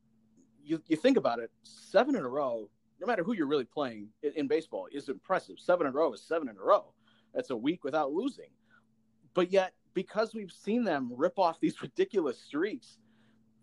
you 0.68 0.82
you 0.88 0.98
think 0.98 1.18
about 1.18 1.40
it, 1.40 1.52
seven 1.64 2.16
in 2.16 2.24
a 2.24 2.30
row, 2.30 2.70
no 3.00 3.08
matter 3.08 3.24
who 3.24 3.34
you're 3.34 3.48
really 3.48 3.66
playing 3.66 4.10
in, 4.22 4.34
in 4.36 4.48
baseball, 4.48 4.88
is 4.92 5.10
impressive. 5.10 5.60
Seven 5.60 5.88
in 5.88 5.94
a 5.94 5.96
row 5.96 6.14
is 6.14 6.22
seven 6.22 6.50
in 6.50 6.58
a 6.58 6.64
row. 6.64 6.94
That's 7.34 7.50
a 7.50 7.58
week 7.58 7.84
without 7.84 8.12
losing. 8.12 8.50
But 9.34 9.52
yet, 9.52 9.74
because 9.94 10.34
we've 10.34 10.52
seen 10.52 10.84
them 10.84 11.12
rip 11.16 11.40
off 11.40 11.60
these 11.60 11.82
ridiculous 11.82 12.40
streaks, 12.40 12.98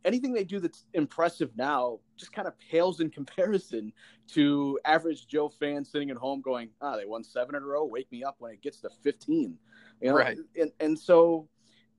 anything 0.05 0.33
they 0.33 0.45
do 0.45 0.61
that's 0.61 0.85
impressive 0.95 1.51
now 1.57 1.99
just 2.17 2.33
kind 2.33 2.47
of 2.49 2.55
pales 2.59 3.01
in 3.01 3.11
comparison 3.19 3.93
to 4.33 4.79
average 4.85 5.27
Joe 5.27 5.49
fans 5.49 5.91
sitting 5.91 6.11
at 6.11 6.17
home 6.17 6.41
going, 6.41 6.71
ah, 6.81 6.97
they 6.97 7.07
won 7.07 7.25
seven 7.25 7.55
in 7.55 7.63
a 7.63 7.67
row. 7.67 7.85
Wake 7.85 8.11
me 8.11 8.25
up 8.25 8.37
when 8.39 8.53
it 8.53 8.63
gets 8.63 8.81
to 8.81 8.91
15. 9.03 9.57
You 10.01 10.09
know? 10.09 10.17
Right. 10.17 10.39
And, 10.61 10.71
and 10.81 10.99
so 10.99 11.49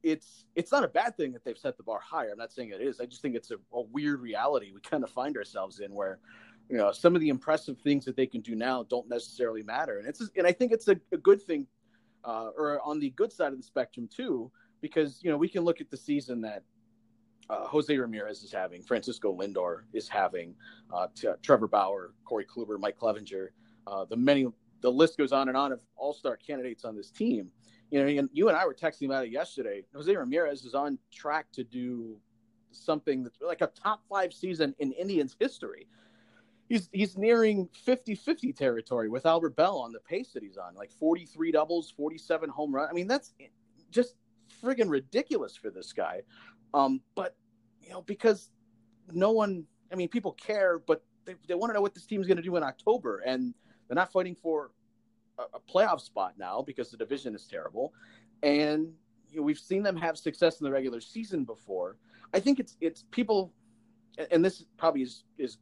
it's 0.05 0.45
it's 0.55 0.71
not 0.71 0.83
a 0.83 0.87
bad 0.87 1.17
thing 1.17 1.33
that 1.33 1.43
they've 1.43 1.57
set 1.57 1.75
the 1.77 1.83
bar 1.83 1.99
higher. 1.99 2.29
I'm 2.31 2.37
not 2.37 2.53
saying 2.53 2.69
it 2.69 2.79
is. 2.79 3.01
I 3.01 3.05
just 3.07 3.23
think 3.23 3.35
it's 3.35 3.49
a, 3.49 3.55
a 3.73 3.81
weird 3.81 4.21
reality 4.21 4.71
we 4.71 4.79
kind 4.81 5.03
of 5.03 5.09
find 5.09 5.35
ourselves 5.35 5.79
in 5.79 5.93
where, 5.93 6.19
you 6.69 6.77
know, 6.77 6.91
some 6.91 7.15
of 7.15 7.21
the 7.21 7.29
impressive 7.29 7.79
things 7.79 8.05
that 8.05 8.15
they 8.15 8.27
can 8.27 8.41
do 8.41 8.53
now 8.55 8.83
don't 8.83 9.09
necessarily 9.09 9.63
matter. 9.63 9.97
And 9.97 10.07
it's 10.07 10.29
and 10.37 10.45
I 10.45 10.51
think 10.51 10.71
it's 10.71 10.87
a, 10.87 10.95
a 11.11 11.17
good 11.17 11.41
thing, 11.41 11.65
uh, 12.23 12.51
or 12.55 12.79
on 12.85 12.99
the 12.99 13.09
good 13.11 13.33
side 13.33 13.51
of 13.51 13.57
the 13.57 13.63
spectrum 13.63 14.07
too, 14.15 14.51
because 14.79 15.23
you 15.23 15.31
know 15.31 15.37
we 15.37 15.49
can 15.49 15.63
look 15.63 15.81
at 15.81 15.89
the 15.89 15.97
season 15.97 16.39
that 16.41 16.61
uh, 17.49 17.65
Jose 17.65 17.97
Ramirez 17.97 18.43
is 18.43 18.51
having, 18.51 18.83
Francisco 18.83 19.35
Lindor 19.35 19.81
is 19.91 20.07
having, 20.07 20.53
uh, 20.93 21.07
t- 21.15 21.27
Trevor 21.41 21.67
Bauer, 21.67 22.13
Corey 22.25 22.45
Kluber, 22.45 22.79
Mike 22.79 22.97
Clevinger, 22.99 23.49
uh, 23.87 24.05
the 24.05 24.15
many, 24.15 24.47
the 24.81 24.91
list 24.91 25.17
goes 25.17 25.31
on 25.31 25.47
and 25.47 25.57
on 25.57 25.71
of 25.71 25.79
all 25.95 26.13
star 26.13 26.37
candidates 26.37 26.85
on 26.85 26.95
this 26.95 27.11
team. 27.11 27.51
You 27.91 28.01
know, 28.01 28.07
and 28.07 28.29
you 28.33 28.49
and 28.49 28.57
I 28.57 28.65
were 28.65 28.73
texting 28.73 29.05
about 29.05 29.25
it 29.25 29.31
yesterday. 29.31 29.83
Jose 29.93 30.13
Ramirez 30.13 30.65
is 30.65 30.73
on 30.73 30.97
track 31.11 31.47
to 31.53 31.63
do 31.63 32.17
something 32.71 33.23
that's 33.23 33.39
like 33.41 33.61
a 33.61 33.67
top 33.67 34.01
five 34.09 34.33
season 34.33 34.75
in 34.79 34.91
Indians 34.93 35.35
history. 35.39 35.87
He's 36.67 36.89
he's 36.91 37.15
nearing 37.15 37.69
50-50 37.87 38.55
territory 38.55 39.07
with 39.07 39.25
Albert 39.25 39.55
Belle 39.55 39.77
on 39.77 39.91
the 39.91 39.99
pace 39.99 40.31
that 40.33 40.41
he's 40.41 40.57
on, 40.57 40.73
like 40.75 40.91
43 40.91 41.51
doubles, 41.51 41.91
47 41.91 42.49
home 42.49 42.73
runs. 42.73 42.89
I 42.89 42.93
mean, 42.93 43.07
that's 43.07 43.33
just 43.91 44.15
friggin' 44.63 44.89
ridiculous 44.89 45.55
for 45.55 45.69
this 45.69 45.93
guy. 45.93 46.23
Um, 46.73 47.01
but 47.13 47.35
you 47.81 47.91
know, 47.91 48.01
because 48.01 48.49
no 49.11 49.31
one, 49.31 49.65
I 49.91 49.95
mean, 49.95 50.09
people 50.09 50.31
care, 50.31 50.79
but 50.79 51.03
they, 51.25 51.35
they 51.47 51.53
want 51.53 51.69
to 51.69 51.73
know 51.75 51.81
what 51.81 51.93
this 51.93 52.05
team 52.05 52.19
is 52.19 52.27
going 52.27 52.37
to 52.37 52.43
do 52.43 52.55
in 52.55 52.63
October, 52.63 53.19
and 53.25 53.53
they're 53.87 53.95
not 53.95 54.11
fighting 54.11 54.35
for 54.35 54.71
a, 55.39 55.59
playoff 55.71 56.01
spot 56.01 56.33
now 56.37 56.61
because 56.61 56.91
the 56.91 56.97
division 56.97 57.35
is 57.35 57.45
terrible, 57.45 57.93
and 58.43 58.91
you 59.29 59.37
know, 59.37 59.43
we've 59.43 59.59
seen 59.59 59.83
them 59.83 59.95
have 59.95 60.17
success 60.17 60.59
in 60.59 60.65
the 60.65 60.71
regular 60.71 61.01
season 61.01 61.43
before. 61.43 61.97
I 62.33 62.39
think 62.39 62.59
it's 62.59 62.77
it's 62.81 63.05
people, 63.11 63.53
and 64.31 64.43
this 64.43 64.65
probably 64.77 65.01
is 65.01 65.23
is 65.37 65.57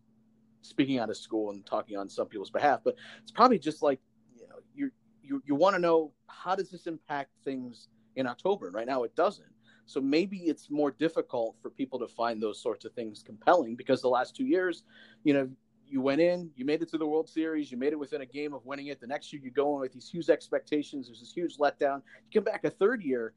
speaking 0.62 1.00
out 1.00 1.10
of 1.10 1.18
school 1.18 1.52
and 1.52 1.66
talking 1.66 1.98
on 1.98 2.10
some 2.10 2.28
people's 2.28 2.52
behalf, 2.52 2.82
but 2.84 2.96
it's 3.22 3.32
probably 3.32 3.60
just 3.60 3.82
like 3.82 4.00
you 4.36 4.48
know 4.48 4.56
you 4.76 4.92
you 5.22 5.42
you 5.46 5.56
want 5.56 5.76
to 5.76 5.80
know 5.80 6.12
how 6.28 6.56
does 6.56 6.70
this 6.70 6.88
impact 6.88 7.32
things 7.44 7.88
in 8.16 8.28
October. 8.28 8.72
Right 8.72 8.88
now, 8.88 9.04
it 9.04 9.16
doesn't 9.16 9.54
so 9.86 10.00
maybe 10.00 10.38
it's 10.38 10.70
more 10.70 10.92
difficult 10.92 11.56
for 11.62 11.70
people 11.70 12.00
to 12.00 12.08
find 12.08 12.42
those 12.42 12.62
sorts 12.62 12.86
of 12.86 12.94
things 12.94 13.24
compelling 13.24 13.76
because 13.76 14.02
the 14.02 14.08
last 14.08 14.36
two 14.36 14.46
years, 14.46 14.84
you 15.24 15.34
know, 15.34 15.50
you 15.90 16.02
went 16.02 16.22
in, 16.22 16.50
you 16.56 16.66
made 16.66 16.82
it 16.82 16.90
to 16.90 16.98
the 16.98 17.06
World 17.06 17.30
Series, 17.30 17.72
you 17.72 17.78
made 17.78 17.94
it 17.94 18.00
within 18.00 18.22
a 18.22 18.26
game 18.26 18.54
of 18.54 18.66
winning 18.66 18.88
it. 18.88 19.00
The 19.00 19.08
next 19.08 19.32
year, 19.32 19.42
you 19.44 19.52
go 19.52 19.76
in 19.76 19.82
with 19.82 19.94
these 19.94 20.10
huge 20.10 20.30
expectations. 20.30 21.08
There's 21.08 21.20
this 21.20 21.32
huge 21.32 21.58
letdown. 21.58 22.02
You 22.32 22.42
come 22.42 22.44
back 22.44 22.64
a 22.64 22.70
third 22.70 23.04
year, 23.04 23.34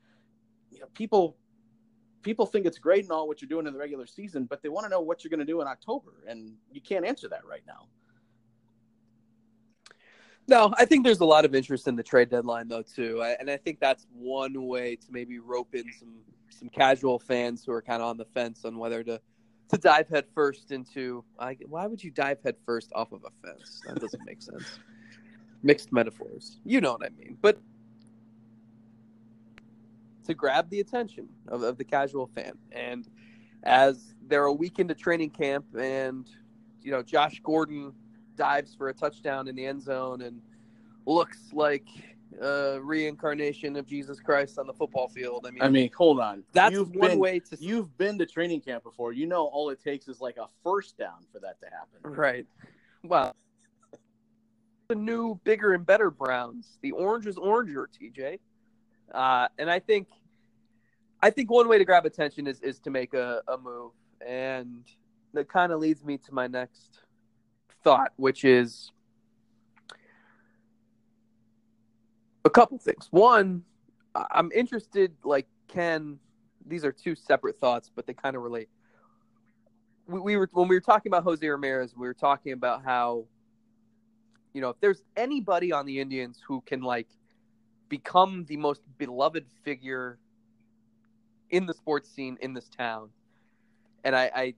you 0.71 0.81
know, 0.81 0.87
people 0.95 1.37
people 2.23 2.45
think 2.45 2.67
it's 2.67 2.79
great 2.79 3.05
and 3.05 3.13
all 3.13 3.29
what 3.29 3.41
you're 3.41 3.49
doing 3.49 3.69
in 3.69 3.73
the 3.73 3.79
regular 3.79 4.05
season, 4.05 4.47
but 4.47 4.61
they 4.61 4.69
want 4.69 4.85
to 4.85 4.91
know 4.91 5.01
what 5.01 5.23
you're 5.23 5.31
going 5.31 5.39
to 5.39 5.47
do 5.47 5.61
in 5.61 5.69
October, 5.69 6.25
and 6.27 6.55
you 6.73 6.81
can't 6.81 7.05
answer 7.05 7.29
that 7.29 7.45
right 7.45 7.63
now. 7.69 7.87
No, 10.49 10.73
I 10.77 10.85
think 10.85 11.05
there's 11.05 11.21
a 11.21 11.25
lot 11.25 11.45
of 11.45 11.55
interest 11.55 11.87
in 11.89 11.95
the 11.97 12.03
trade 12.03 12.29
deadline 12.31 12.69
though 12.69 12.83
too, 12.83 13.23
and 13.23 13.51
I 13.51 13.57
think 13.57 13.81
that's 13.81 14.07
one 14.13 14.67
way 14.67 14.97
to 14.97 15.07
maybe 15.11 15.39
rope 15.39 15.75
in 15.75 15.85
some 15.99 16.15
some 16.49 16.69
casual 16.69 17.19
fans 17.19 17.65
who 17.65 17.73
are 17.73 17.83
kind 17.83 18.01
of 18.01 18.09
on 18.09 18.17
the 18.17 18.25
fence 18.25 18.65
on 18.65 18.79
whether 18.79 19.03
to 19.05 19.21
to 19.69 19.79
dive 19.79 20.09
headfirst 20.09 20.71
into. 20.71 21.25
I, 21.39 21.57
why 21.67 21.87
would 21.87 22.03
you 22.03 22.11
dive 22.11 22.39
headfirst 22.45 22.91
off 22.95 23.13
of 23.13 23.25
a 23.25 23.47
fence? 23.47 23.83
That 23.87 24.01
doesn't 24.01 24.25
make 24.25 24.43
sense. 24.43 24.79
Mixed 25.63 25.93
metaphors, 25.93 26.59
you 26.65 26.81
know 26.81 26.93
what 26.93 27.05
I 27.05 27.09
mean. 27.19 27.39
But 27.41 27.59
to 30.25 30.35
grab 30.35 30.69
the 30.71 30.81
attention 30.81 31.29
of, 31.49 31.63
of 31.63 31.79
the 31.79 31.85
casual 31.85 32.31
fan, 32.35 32.59
and 32.73 33.09
as 33.63 34.15
they're 34.29 34.45
a 34.45 34.53
week 34.53 34.79
into 34.79 34.95
training 34.95 35.31
camp, 35.31 35.65
and 35.79 36.29
you 36.83 36.91
know 36.91 37.03
Josh 37.03 37.41
Gordon 37.43 37.93
dives 38.37 38.75
for 38.75 38.89
a 38.89 38.95
touchdown 38.95 39.49
in 39.49 39.57
the 39.57 39.67
end 39.67 39.83
zone 39.83 40.23
and 40.23 40.41
looks 41.07 41.39
like 41.53 41.89
a 42.41 42.79
reincarnation 42.83 43.77
of 43.77 43.87
Jesus 43.87 44.21
Christ 44.21 44.59
on 44.59 44.67
the 44.67 44.73
football 44.73 45.09
field. 45.09 45.47
I 45.47 45.51
mean, 45.51 45.63
I 45.63 45.69
mean, 45.69 45.91
hold 45.97 46.21
on. 46.21 46.45
That's 46.53 46.73
you've 46.73 46.95
one 46.95 47.11
been, 47.11 47.19
way 47.19 47.41
to. 47.41 47.57
You've 47.59 47.97
been 47.97 48.19
to 48.19 48.27
training 48.27 48.61
camp 48.61 48.85
before. 48.85 49.13
You 49.13 49.27
know, 49.27 49.47
all 49.47 49.71
it 49.71 49.83
takes 49.83 50.09
is 50.09 50.21
like 50.21 50.37
a 50.37 50.47
first 50.63 50.99
down 50.99 51.25
for 51.33 51.41
that 51.41 51.61
to 51.61 51.67
happen. 51.67 52.19
Right. 52.19 52.47
Well, 53.03 53.35
the 54.89 54.95
new, 54.95 55.41
bigger 55.45 55.73
and 55.73 55.85
better 55.85 56.11
Browns. 56.11 56.79
The 56.83 56.93
orange 56.93 57.27
is 57.27 57.37
oranger, 57.37 57.87
TJ. 57.87 58.39
Uh, 59.13 59.49
and 59.59 59.71
I 59.71 59.79
think, 59.79 60.09
I 61.23 61.31
think 61.31 61.51
one 61.51 61.69
way 61.69 61.79
to 61.79 61.85
grab 61.85 62.07
attention 62.07 62.47
is 62.47 62.61
is 62.61 62.79
to 62.81 62.91
make 62.91 63.15
a, 63.15 63.41
a 63.49 63.57
move, 63.57 63.93
and 64.27 64.85
that 65.33 65.49
kind 65.49 65.73
of 65.73 65.81
leads 65.81 66.05
me 66.05 66.19
to 66.19 66.35
my 66.35 66.47
next 66.47 67.01
thought, 67.83 68.13
which 68.17 68.45
is 68.45 68.91
a 72.47 72.51
couple 72.51 72.79
things. 72.79 73.09
One, 73.11 73.63
I'm 74.15 74.51
interested, 74.53 75.13
like, 75.25 75.47
Ken, 75.69 76.19
these 76.65 76.85
are 76.85 76.93
two 76.93 77.15
separate 77.15 77.59
thoughts, 77.59 77.91
but 77.95 78.07
they 78.07 78.15
kind 78.15 78.37
of 78.37 78.43
relate. 78.43 78.69
We, 80.07 80.21
we 80.21 80.37
were, 80.37 80.49
when 80.53 80.69
we 80.69 80.77
were 80.77 80.81
talking 80.81 81.11
about 81.11 81.25
Jose 81.25 81.47
Ramirez, 81.47 81.95
we 81.97 82.07
were 82.07 82.15
talking 82.15 82.53
about 82.53 82.85
how, 82.85 83.27
you 84.55 84.61
know, 84.61 84.71
if 84.71 84.77
there's 84.81 85.03
anybody 85.17 85.73
on 85.73 85.85
the 85.85 86.01
Indians 86.01 86.41
who 86.47 86.63
can, 86.63 86.81
like, 86.81 87.09
become 87.89 88.45
the 88.47 88.57
most 88.57 88.81
beloved 88.97 89.45
figure 89.65 90.19
in 91.51 91.67
the 91.67 91.75
sports 91.75 92.09
scene 92.11 92.39
in 92.41 92.55
this 92.55 92.69
town, 92.69 93.11
and 94.05 94.17
I, 94.17 94.31
I 94.35 94.55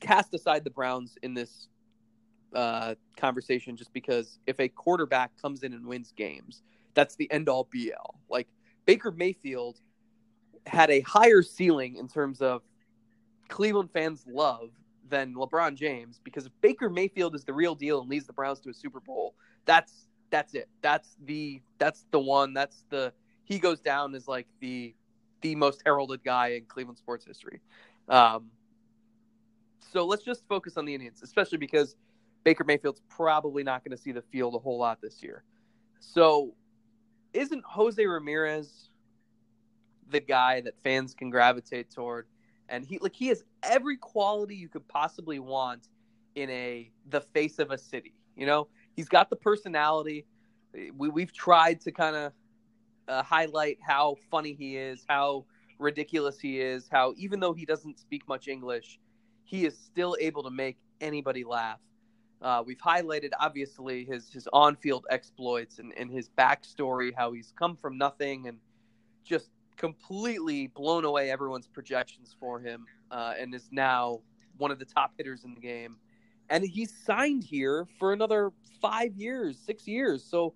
cast 0.00 0.32
aside 0.34 0.64
the 0.64 0.70
Browns 0.70 1.18
in 1.22 1.34
this 1.34 1.68
uh, 2.54 2.94
conversation 3.16 3.76
just 3.76 3.92
because 3.92 4.38
if 4.46 4.58
a 4.60 4.68
quarterback 4.68 5.30
comes 5.40 5.62
in 5.62 5.72
and 5.72 5.86
wins 5.86 6.12
games, 6.16 6.62
that's 6.94 7.16
the 7.16 7.30
end 7.30 7.48
all 7.48 7.68
be 7.70 7.92
all. 7.92 8.20
Like 8.28 8.48
Baker 8.86 9.10
Mayfield 9.10 9.80
had 10.66 10.90
a 10.90 11.00
higher 11.00 11.42
ceiling 11.42 11.96
in 11.96 12.08
terms 12.08 12.40
of 12.40 12.62
Cleveland 13.48 13.90
fans' 13.92 14.24
love 14.26 14.70
than 15.08 15.34
LeBron 15.34 15.74
James 15.74 16.20
because 16.22 16.46
if 16.46 16.52
Baker 16.60 16.88
Mayfield 16.88 17.34
is 17.34 17.44
the 17.44 17.52
real 17.52 17.74
deal 17.74 18.00
and 18.00 18.08
leads 18.08 18.26
the 18.26 18.32
Browns 18.32 18.60
to 18.60 18.70
a 18.70 18.74
Super 18.74 19.00
Bowl, 19.00 19.34
that's 19.64 20.08
that's 20.30 20.54
it. 20.54 20.68
That's 20.80 21.16
the 21.24 21.60
that's 21.78 22.06
the 22.10 22.20
one. 22.20 22.54
That's 22.54 22.84
the 22.88 23.12
he 23.44 23.58
goes 23.58 23.80
down 23.80 24.14
as 24.14 24.26
like 24.26 24.46
the 24.60 24.94
the 25.42 25.54
most 25.54 25.82
heralded 25.84 26.24
guy 26.24 26.48
in 26.48 26.64
Cleveland 26.64 26.98
sports 26.98 27.26
history. 27.26 27.60
Um, 28.08 28.50
so 29.92 30.06
let's 30.06 30.24
just 30.24 30.46
focus 30.48 30.76
on 30.76 30.86
the 30.86 30.94
Indians, 30.94 31.22
especially 31.22 31.58
because 31.58 31.96
Baker 32.44 32.64
Mayfield's 32.64 33.02
probably 33.08 33.62
not 33.62 33.84
going 33.84 33.96
to 33.96 34.02
see 34.02 34.12
the 34.12 34.22
field 34.22 34.54
a 34.54 34.58
whole 34.58 34.78
lot 34.78 35.00
this 35.00 35.22
year. 35.22 35.44
So, 36.00 36.54
isn't 37.32 37.64
Jose 37.64 38.04
Ramirez 38.04 38.88
the 40.10 40.20
guy 40.20 40.60
that 40.60 40.74
fans 40.82 41.14
can 41.14 41.30
gravitate 41.30 41.90
toward? 41.90 42.26
And 42.68 42.84
he 42.84 42.98
like 42.98 43.14
he 43.14 43.28
has 43.28 43.44
every 43.62 43.96
quality 43.96 44.56
you 44.56 44.68
could 44.68 44.86
possibly 44.88 45.38
want 45.38 45.88
in 46.34 46.48
a 46.50 46.90
the 47.08 47.20
face 47.20 47.58
of 47.58 47.70
a 47.70 47.78
city. 47.78 48.14
You 48.36 48.46
know, 48.46 48.68
he's 48.94 49.08
got 49.08 49.30
the 49.30 49.36
personality. 49.36 50.26
We 50.96 51.08
we've 51.08 51.32
tried 51.32 51.80
to 51.82 51.92
kind 51.92 52.16
of 52.16 52.32
uh, 53.08 53.22
highlight 53.22 53.78
how 53.86 54.16
funny 54.30 54.54
he 54.54 54.76
is, 54.76 55.04
how 55.08 55.44
ridiculous 55.78 56.38
he 56.38 56.60
is, 56.60 56.88
how 56.90 57.14
even 57.16 57.40
though 57.40 57.52
he 57.52 57.66
doesn't 57.66 57.98
speak 57.98 58.26
much 58.28 58.48
English, 58.48 58.98
he 59.44 59.66
is 59.66 59.76
still 59.76 60.16
able 60.20 60.42
to 60.44 60.50
make 60.50 60.78
anybody 61.00 61.44
laugh. 61.44 61.80
Uh, 62.42 62.62
we've 62.66 62.78
highlighted 62.78 63.30
obviously 63.38 64.04
his 64.04 64.28
his 64.28 64.48
on 64.52 64.74
field 64.76 65.06
exploits 65.10 65.78
and, 65.78 65.92
and 65.96 66.10
his 66.10 66.28
backstory, 66.36 67.12
how 67.16 67.32
he's 67.32 67.52
come 67.56 67.76
from 67.76 67.96
nothing 67.96 68.48
and 68.48 68.58
just 69.24 69.50
completely 69.76 70.66
blown 70.66 71.04
away 71.04 71.30
everyone's 71.30 71.68
projections 71.68 72.34
for 72.38 72.60
him, 72.60 72.84
uh, 73.10 73.34
and 73.38 73.54
is 73.54 73.68
now 73.70 74.20
one 74.58 74.70
of 74.70 74.78
the 74.78 74.84
top 74.84 75.12
hitters 75.16 75.44
in 75.44 75.54
the 75.54 75.60
game. 75.60 75.96
And 76.50 76.64
he's 76.64 76.92
signed 77.06 77.44
here 77.44 77.86
for 77.98 78.12
another 78.12 78.52
five 78.80 79.16
years, 79.16 79.58
six 79.58 79.86
years. 79.86 80.24
So 80.24 80.54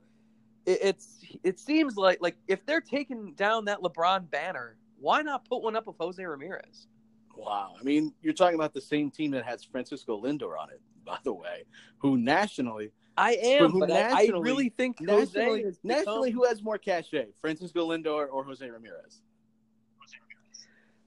it, 0.67 0.79
it's 0.83 1.21
it 1.45 1.61
seems 1.61 1.97
like 1.97 2.19
like 2.21 2.37
if 2.49 2.67
they're 2.67 2.81
taking 2.81 3.33
down 3.35 3.65
that 3.67 3.79
LeBron 3.79 4.29
banner, 4.29 4.77
why 4.99 5.23
not 5.23 5.49
put 5.49 5.63
one 5.63 5.77
up 5.77 5.87
of 5.87 5.95
Jose 5.99 6.23
Ramirez? 6.23 6.89
Wow. 7.37 7.75
I 7.79 7.83
mean, 7.85 8.13
you're 8.23 8.33
talking 8.33 8.55
about 8.55 8.75
the 8.75 8.81
same 8.81 9.11
team 9.11 9.31
that 9.33 9.45
has 9.45 9.63
Francisco 9.63 10.21
Lindor 10.21 10.59
on 10.59 10.71
it, 10.71 10.81
by 11.07 11.19
the 11.25 11.33
way, 11.33 11.65
who 11.99 12.19
nationally 12.19 12.91
I 13.17 13.33
am, 13.43 13.79
but 13.79 13.91
I, 13.91 14.27
I 14.27 14.31
really 14.39 14.69
think 14.69 15.01
nationally, 15.01 15.63
Jose 15.63 15.79
nationally 15.83 16.31
who 16.31 16.45
has 16.45 16.63
more 16.63 16.77
cachet, 16.77 17.29
Francisco 17.41 17.89
Lindor 17.89 18.29
or 18.31 18.45
Jose 18.45 18.69
Ramirez? 18.69 19.23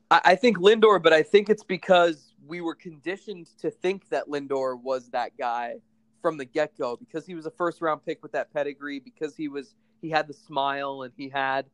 I, 0.09 0.21
I 0.25 0.35
think 0.35 0.57
Lindor, 0.57 1.01
but 1.01 1.13
I 1.13 1.21
think 1.21 1.49
it's 1.49 1.63
because 1.63 2.33
we 2.47 2.61
were 2.61 2.73
conditioned 2.73 3.49
to 3.59 3.69
think 3.69 4.09
that 4.09 4.27
Lindor 4.27 4.81
was 4.81 5.09
that 5.09 5.37
guy 5.37 5.75
from 6.21 6.37
the 6.37 6.45
get 6.45 6.75
go 6.77 6.97
because 6.97 7.25
he 7.27 7.35
was 7.35 7.45
a 7.45 7.51
first 7.51 7.79
round 7.81 8.03
pick 8.03 8.23
with 8.23 8.31
that 8.31 8.51
pedigree, 8.51 8.99
because 8.99 9.35
he 9.35 9.47
was 9.47 9.75
he 10.01 10.09
had 10.09 10.27
the 10.27 10.33
smile 10.33 11.03
and 11.03 11.13
he 11.15 11.29
had 11.29 11.65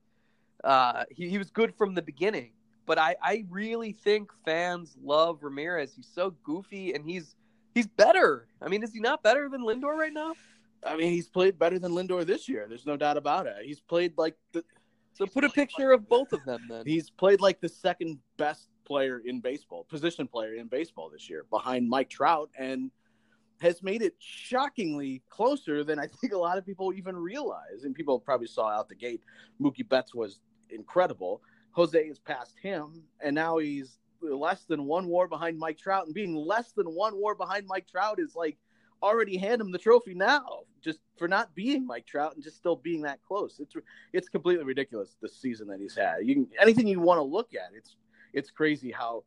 uh, 0.64 1.04
he, 1.10 1.30
he 1.30 1.38
was 1.38 1.50
good 1.50 1.74
from 1.76 1.94
the 1.96 2.02
beginning. 2.02 2.52
But 2.86 3.00
I, 3.00 3.16
I 3.22 3.46
really 3.50 3.94
think 3.94 4.32
fans 4.44 4.96
love 5.02 5.40
Ramirez. 5.42 5.94
He's 5.96 6.10
so 6.14 6.32
goofy 6.44 6.94
and 6.94 7.04
he's 7.04 7.36
he's 7.76 7.86
better. 7.86 8.48
I 8.60 8.70
mean, 8.70 8.82
is 8.82 8.92
he 8.94 9.00
not 9.00 9.22
better 9.22 9.48
than 9.48 9.62
Lindor 9.62 9.96
right 9.96 10.14
now? 10.14 10.34
I 10.84 10.96
mean, 10.96 11.12
he's 11.12 11.30
played 11.30 11.60
better 11.60 11.78
than 11.78 11.92
Lindor 11.92 12.26
this 12.26 12.50
year. 12.50 12.66
There's 12.68 12.86
no 12.86 12.98
doubt 12.98 13.18
about 13.18 13.46
it. 13.46 13.58
He's 13.64 13.80
played 13.80 14.14
like 14.18 14.36
the. 14.54 14.64
So 15.14 15.26
put 15.26 15.44
a 15.44 15.50
picture 15.50 15.92
of 15.92 16.10
both 16.10 16.34
of 16.34 16.44
them 16.44 16.62
then. 16.70 16.84
He's 16.86 17.10
played 17.10 17.40
like 17.40 17.62
the 17.62 17.70
second 17.70 18.20
best 18.38 18.68
player 18.86 19.22
in 19.24 19.40
baseball, 19.40 19.86
position 19.86 20.28
player 20.28 20.56
in 20.56 20.68
baseball 20.68 21.10
this 21.10 21.30
year, 21.30 21.46
behind 21.50 21.88
Mike 21.88 22.10
Trout, 22.10 22.50
and 22.58 22.92
has 23.62 23.82
made 23.82 24.02
it 24.02 24.16
shockingly 24.20 25.24
closer 25.30 25.84
than 25.86 26.00
I 26.00 26.08
think 26.08 26.34
a 26.34 26.38
lot 26.38 26.58
of 26.58 26.66
people 26.66 26.94
even 26.94 27.16
realize. 27.16 27.84
And 27.84 27.96
people 27.96 28.20
probably 28.20 28.48
saw 28.48 28.68
out 28.68 28.90
the 28.90 28.96
gate, 28.96 29.22
Mookie 29.62 29.88
Betts 29.88 30.14
was 30.14 30.40
incredible. 30.70 31.42
Jose 31.72 31.98
is 32.00 32.20
past 32.20 32.56
him, 32.62 33.04
and 33.22 33.34
now 33.34 33.58
he's 33.58 34.00
less 34.22 34.64
than 34.66 34.86
one 34.86 35.08
WAR 35.08 35.28
behind 35.28 35.58
Mike 35.58 35.78
Trout, 35.78 36.06
and 36.06 36.14
being 36.14 36.36
less 36.36 36.72
than 36.72 36.88
one 36.88 37.16
WAR 37.16 37.36
behind 37.36 37.68
Mike 37.68 37.88
Trout 37.88 38.20
is 38.20 38.36
like 38.36 38.58
already 39.02 39.38
hand 39.38 39.62
him 39.62 39.72
the 39.72 39.78
trophy 39.78 40.14
now, 40.14 40.62
just 40.84 41.00
for 41.18 41.28
not 41.28 41.54
being 41.56 41.86
Mike 41.86 42.06
Trout 42.06 42.36
and 42.36 42.44
just 42.44 42.58
still 42.58 42.76
being 42.76 43.02
that 43.04 43.20
close. 43.28 43.60
It's 43.60 43.76
it's 44.14 44.30
completely 44.30 44.66
ridiculous 44.66 45.16
the 45.22 45.30
season 45.30 45.68
that 45.68 45.80
he's 45.80 45.96
had. 45.96 46.20
You 46.24 46.36
can 46.36 46.48
anything 46.60 46.88
you 46.88 47.00
want 47.00 47.20
to 47.20 47.24
look 47.24 47.54
at. 47.54 47.76
It's 47.76 47.96
it's 48.34 48.52
crazy 48.52 48.92
how 48.92 49.24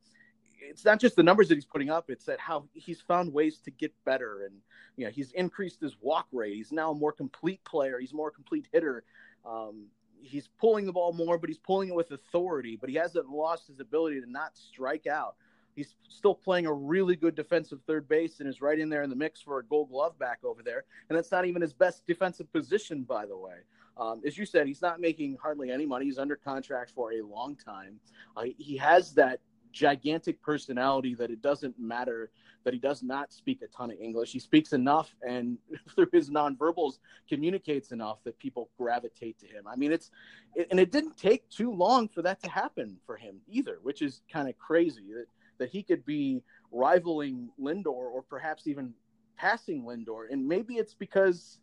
it's 0.60 0.84
not 0.84 1.00
just 1.00 1.16
the 1.16 1.22
numbers 1.22 1.48
that 1.48 1.54
he's 1.54 1.66
putting 1.66 1.90
up; 1.90 2.10
it's 2.10 2.24
that 2.26 2.40
how 2.40 2.64
he's 2.74 3.00
found 3.00 3.32
ways 3.32 3.58
to 3.64 3.70
get 3.70 3.92
better, 4.04 4.44
and 4.44 4.54
you 4.96 5.04
know 5.04 5.10
he's 5.10 5.32
increased 5.32 5.80
his 5.80 5.96
walk 6.00 6.26
rate. 6.32 6.54
He's 6.54 6.72
now 6.72 6.92
a 6.92 6.94
more 6.94 7.12
complete 7.12 7.62
player. 7.64 7.98
He's 7.98 8.12
more 8.12 8.30
complete 8.30 8.66
hitter. 8.72 9.04
Um, 9.46 9.86
he's 10.20 10.48
pulling 10.60 10.86
the 10.86 10.92
ball 10.92 11.12
more, 11.12 11.38
but 11.38 11.48
he's 11.48 11.58
pulling 11.58 11.88
it 11.88 11.94
with 11.94 12.10
authority. 12.10 12.76
But 12.76 12.90
he 12.90 12.96
hasn't 12.96 13.28
lost 13.28 13.66
his 13.66 13.80
ability 13.80 14.20
to 14.20 14.30
not 14.30 14.56
strike 14.56 15.06
out. 15.06 15.36
He's 15.74 15.94
still 16.08 16.34
playing 16.34 16.66
a 16.66 16.72
really 16.72 17.14
good 17.14 17.36
defensive 17.36 17.80
third 17.86 18.08
base 18.08 18.40
and 18.40 18.48
is 18.48 18.60
right 18.60 18.78
in 18.78 18.88
there 18.88 19.02
in 19.02 19.10
the 19.10 19.16
mix 19.16 19.40
for 19.40 19.60
a 19.60 19.64
Gold 19.64 19.90
Glove 19.90 20.18
back 20.18 20.40
over 20.42 20.62
there. 20.62 20.84
And 21.08 21.16
that's 21.16 21.30
not 21.30 21.44
even 21.44 21.62
his 21.62 21.72
best 21.72 22.04
defensive 22.06 22.52
position, 22.52 23.04
by 23.04 23.26
the 23.26 23.36
way. 23.36 23.58
Um, 23.96 24.20
as 24.26 24.36
you 24.36 24.44
said, 24.44 24.66
he's 24.66 24.82
not 24.82 25.00
making 25.00 25.36
hardly 25.40 25.70
any 25.70 25.86
money. 25.86 26.06
He's 26.06 26.18
under 26.18 26.36
contract 26.36 26.92
for 26.94 27.12
a 27.12 27.22
long 27.22 27.56
time. 27.56 28.00
Uh, 28.36 28.46
he 28.56 28.76
has 28.76 29.14
that 29.14 29.40
gigantic 29.72 30.40
personality 30.42 31.14
that 31.14 31.30
it 31.30 31.42
doesn't 31.42 31.78
matter 31.78 32.30
that 32.68 32.74
he 32.74 32.80
does 32.80 33.02
not 33.02 33.32
speak 33.32 33.62
a 33.62 33.66
ton 33.68 33.90
of 33.90 33.98
English. 33.98 34.30
He 34.30 34.38
speaks 34.38 34.74
enough 34.74 35.10
and 35.26 35.56
through 35.94 36.10
his 36.12 36.28
nonverbals 36.28 36.98
communicates 37.26 37.92
enough 37.92 38.18
that 38.24 38.38
people 38.38 38.68
gravitate 38.76 39.38
to 39.38 39.46
him. 39.46 39.64
I 39.66 39.74
mean, 39.74 39.90
it's, 39.90 40.10
it, 40.54 40.66
and 40.70 40.78
it 40.78 40.92
didn't 40.92 41.16
take 41.16 41.48
too 41.48 41.72
long 41.72 42.08
for 42.08 42.20
that 42.20 42.42
to 42.42 42.50
happen 42.50 42.98
for 43.06 43.16
him 43.16 43.36
either, 43.48 43.78
which 43.82 44.02
is 44.02 44.20
kind 44.30 44.50
of 44.50 44.58
crazy 44.58 45.14
that, 45.14 45.24
that 45.56 45.70
he 45.70 45.82
could 45.82 46.04
be 46.04 46.42
rivaling 46.70 47.48
Lindor 47.58 47.86
or 47.86 48.20
perhaps 48.20 48.66
even 48.66 48.92
passing 49.38 49.82
Lindor. 49.84 50.30
And 50.30 50.46
maybe 50.46 50.74
it's 50.74 50.92
because, 50.92 51.60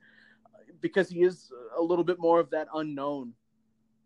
because 0.82 1.08
he 1.08 1.22
is 1.22 1.52
a 1.78 1.84
little 1.84 2.04
bit 2.04 2.18
more 2.18 2.40
of 2.40 2.50
that 2.50 2.68
unknown. 2.74 3.34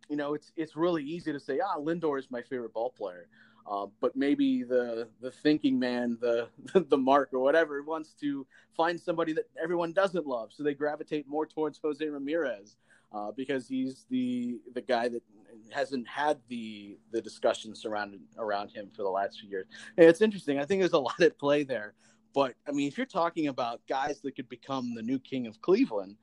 You 0.09 0.17
know, 0.17 0.33
it's, 0.33 0.51
it's 0.57 0.75
really 0.75 1.05
easy 1.05 1.31
to 1.31 1.39
say, 1.39 1.61
ah, 1.63 1.79
Lindor 1.79 2.19
is 2.19 2.29
my 2.29 2.41
favorite 2.41 2.73
ball 2.73 2.89
player. 2.89 3.29
Uh, 3.67 3.87
but 3.99 4.15
maybe 4.15 4.63
the 4.63 5.07
the 5.21 5.31
thinking 5.31 5.77
man, 5.77 6.17
the 6.21 6.47
the 6.89 6.97
mark 6.97 7.29
or 7.33 7.39
whatever, 7.39 7.81
wants 7.83 8.13
to 8.13 8.45
find 8.75 8.99
somebody 8.99 9.33
that 9.33 9.45
everyone 9.61 9.93
doesn't 9.93 10.25
love, 10.25 10.51
so 10.51 10.63
they 10.63 10.73
gravitate 10.73 11.27
more 11.27 11.45
towards 11.45 11.79
Jose 11.83 12.05
Ramirez 12.05 12.77
uh, 13.11 13.31
because 13.31 13.67
he's 13.67 14.05
the 14.09 14.59
the 14.73 14.81
guy 14.81 15.07
that 15.07 15.23
hasn't 15.71 16.07
had 16.07 16.39
the 16.47 16.97
the 17.11 17.21
discussion 17.21 17.75
surrounded 17.75 18.21
around 18.37 18.69
him 18.69 18.89
for 18.95 19.03
the 19.03 19.09
last 19.09 19.39
few 19.39 19.49
years. 19.49 19.67
And 19.97 20.07
it's 20.07 20.21
interesting. 20.21 20.59
I 20.59 20.65
think 20.65 20.81
there's 20.81 20.93
a 20.93 20.99
lot 21.09 21.19
at 21.21 21.37
play 21.37 21.63
there. 21.63 21.93
But 22.33 22.53
I 22.67 22.71
mean, 22.71 22.87
if 22.87 22.97
you're 22.97 23.07
talking 23.07 23.47
about 23.47 23.81
guys 23.87 24.21
that 24.21 24.35
could 24.35 24.49
become 24.49 24.93
the 24.93 25.01
new 25.01 25.19
king 25.19 25.47
of 25.47 25.61
Cleveland, 25.61 26.15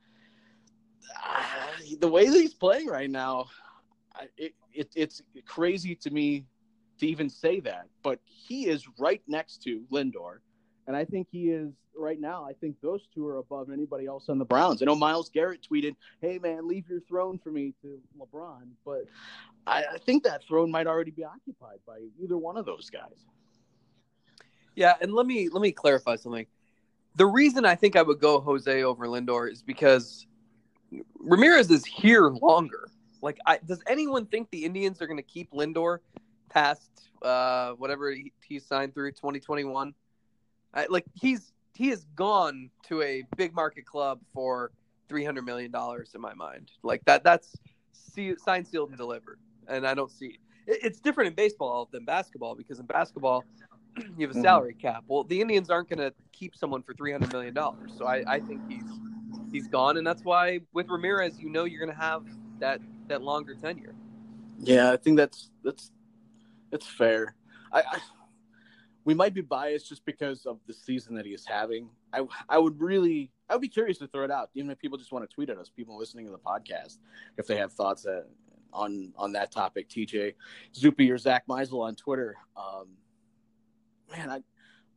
uh, 1.25 1.67
the 1.99 2.07
way 2.07 2.27
that 2.27 2.37
he's 2.37 2.53
playing 2.53 2.87
right 2.87 3.09
now, 3.09 3.47
it, 4.37 4.55
it, 4.73 4.89
it's 4.95 5.21
crazy 5.45 5.95
to 5.95 6.09
me 6.09 6.45
to 6.99 7.07
even 7.07 7.29
say 7.29 7.59
that, 7.61 7.87
but 8.03 8.19
he 8.25 8.67
is 8.67 8.87
right 8.97 9.21
next 9.27 9.63
to 9.63 9.83
Lindor. 9.91 10.39
And 10.87 10.95
I 10.95 11.05
think 11.05 11.27
he 11.29 11.49
is 11.49 11.73
right 11.97 12.19
now. 12.19 12.45
I 12.45 12.53
think 12.53 12.75
those 12.81 13.01
two 13.13 13.27
are 13.27 13.37
above 13.37 13.69
anybody 13.71 14.05
else 14.05 14.29
on 14.29 14.37
the 14.37 14.45
Browns. 14.45 14.81
I 14.81 14.85
know 14.85 14.95
Myles 14.95 15.29
Garrett 15.29 15.65
tweeted, 15.69 15.95
"Hey 16.21 16.39
man, 16.39 16.67
leave 16.67 16.87
your 16.89 17.01
throne 17.01 17.37
for 17.37 17.51
me 17.51 17.73
to 17.81 17.99
LeBron," 18.17 18.69
but 18.85 19.05
I, 19.65 19.83
I 19.93 19.97
think 19.97 20.23
that 20.23 20.43
throne 20.45 20.71
might 20.71 20.87
already 20.87 21.11
be 21.11 21.25
occupied 21.25 21.79
by 21.85 21.99
either 22.21 22.37
one 22.37 22.57
of 22.57 22.65
those 22.65 22.89
guys. 22.89 23.25
Yeah, 24.75 24.93
and 25.01 25.13
let 25.13 25.25
me 25.25 25.49
let 25.49 25.61
me 25.61 25.71
clarify 25.71 26.15
something. 26.15 26.45
The 27.15 27.25
reason 27.25 27.65
I 27.65 27.75
think 27.75 27.95
I 27.95 28.03
would 28.03 28.19
go 28.19 28.39
Jose 28.39 28.83
over 28.83 29.07
Lindor 29.07 29.51
is 29.51 29.61
because 29.61 30.27
Ramirez 31.19 31.69
is 31.71 31.83
here 31.83 32.29
longer. 32.29 32.87
Like, 33.21 33.39
I, 33.45 33.59
does 33.65 33.81
anyone 33.87 34.27
think 34.27 34.51
the 34.51 34.63
Indians 34.63 35.01
are 35.01 35.07
going 35.07 35.17
to 35.17 35.23
keep 35.23 35.51
Lindor 35.51 35.99
past 36.49 36.89
uh, 37.21 37.71
whatever 37.71 38.11
he, 38.11 38.31
he 38.45 38.59
signed 38.59 38.93
through 38.93 39.11
2021. 39.11 39.93
I, 40.73 40.85
like 40.89 41.05
he's 41.13 41.51
he 41.73 41.89
has 41.89 42.05
gone 42.15 42.69
to 42.87 43.01
a 43.01 43.23
big 43.35 43.53
market 43.53 43.85
club 43.85 44.19
for 44.33 44.71
300 45.09 45.43
million 45.43 45.71
dollars 45.71 46.11
in 46.15 46.21
my 46.21 46.33
mind. 46.33 46.71
Like 46.83 47.03
that 47.05 47.23
that's 47.23 47.55
see, 47.93 48.35
signed, 48.37 48.67
sealed, 48.67 48.89
and 48.89 48.97
delivered. 48.97 49.39
And 49.67 49.87
I 49.87 49.93
don't 49.93 50.11
see 50.11 50.37
it, 50.67 50.79
it's 50.83 50.99
different 50.99 51.29
in 51.29 51.33
baseball 51.35 51.87
than 51.91 52.05
basketball 52.05 52.55
because 52.55 52.79
in 52.79 52.85
basketball 52.85 53.43
you 53.97 54.03
have 54.27 54.31
a 54.31 54.33
mm-hmm. 54.33 54.41
salary 54.41 54.73
cap. 54.73 55.03
Well, 55.07 55.23
the 55.23 55.39
Indians 55.41 55.69
aren't 55.69 55.89
going 55.89 55.99
to 55.99 56.13
keep 56.31 56.55
someone 56.55 56.83
for 56.83 56.93
300 56.93 57.31
million 57.31 57.53
dollars. 57.53 57.93
So 57.97 58.05
I, 58.05 58.23
I 58.27 58.39
think 58.39 58.61
he's 58.69 58.83
he's 59.51 59.67
gone, 59.67 59.97
and 59.97 60.05
that's 60.05 60.23
why 60.23 60.59
with 60.73 60.89
Ramirez, 60.89 61.39
you 61.39 61.49
know, 61.49 61.65
you're 61.65 61.83
going 61.83 61.95
to 61.95 62.01
have 62.01 62.25
that 62.59 62.81
that 63.07 63.21
longer 63.21 63.55
tenure. 63.55 63.95
Yeah, 64.59 64.91
I 64.91 64.97
think 64.97 65.17
that's 65.17 65.49
that's 65.63 65.91
it's 66.71 66.87
fair. 66.87 67.35
I, 67.71 67.79
I, 67.81 67.99
we 69.05 69.13
might 69.13 69.33
be 69.33 69.41
biased 69.41 69.87
just 69.87 70.05
because 70.05 70.45
of 70.45 70.59
the 70.67 70.73
season 70.73 71.15
that 71.15 71.25
he 71.25 71.33
is 71.33 71.45
having. 71.45 71.89
I 72.11 72.23
I 72.49 72.57
would 72.57 72.81
really 72.81 73.31
I 73.49 73.53
would 73.53 73.61
be 73.61 73.69
curious 73.69 73.97
to 73.99 74.07
throw 74.07 74.25
it 74.25 74.31
out, 74.31 74.49
even 74.53 74.69
if 74.69 74.79
people 74.79 74.97
just 74.97 75.11
want 75.11 75.27
to 75.27 75.33
tweet 75.33 75.49
at 75.49 75.57
us, 75.57 75.69
people 75.69 75.97
listening 75.97 76.25
to 76.25 76.31
the 76.31 76.37
podcast, 76.37 76.97
if 77.37 77.47
they 77.47 77.55
have 77.55 77.71
thoughts 77.71 78.05
uh, 78.05 78.23
on 78.73 79.13
on 79.17 79.31
that 79.33 79.51
topic. 79.51 79.89
TJ 79.89 80.33
Zuppe 80.73 81.09
or 81.09 81.17
Zack 81.17 81.47
Meisel 81.47 81.79
on 81.81 81.95
Twitter. 81.95 82.35
Um, 82.57 82.89
man, 84.11 84.29
I, 84.29 84.41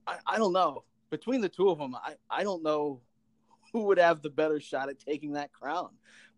I 0.06 0.16
I 0.26 0.38
don't 0.38 0.52
know. 0.52 0.84
Between 1.10 1.40
the 1.40 1.48
two 1.48 1.70
of 1.70 1.78
them, 1.78 1.94
I 1.94 2.14
I 2.28 2.42
don't 2.42 2.62
know 2.62 3.00
who 3.72 3.84
would 3.84 3.98
have 3.98 4.22
the 4.22 4.30
better 4.30 4.58
shot 4.58 4.88
at 4.88 4.98
taking 4.98 5.32
that 5.32 5.52
crown. 5.52 5.90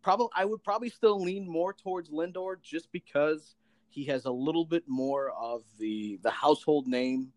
Probably 0.03 0.29
I 0.37 0.45
would 0.45 0.63
probably 0.63 0.91
still 0.91 1.23
lean 1.23 1.49
more 1.49 1.73
towards 1.73 2.11
Lindor 2.11 2.61
just 2.63 2.91
because 2.93 3.55
he 3.93 4.05
has 4.05 4.25
a 4.25 4.31
little 4.31 4.65
bit 4.65 4.85
more 4.87 5.31
of 5.31 5.63
the 5.79 6.19
the 6.23 6.31
household 6.31 6.87
name 6.87 7.33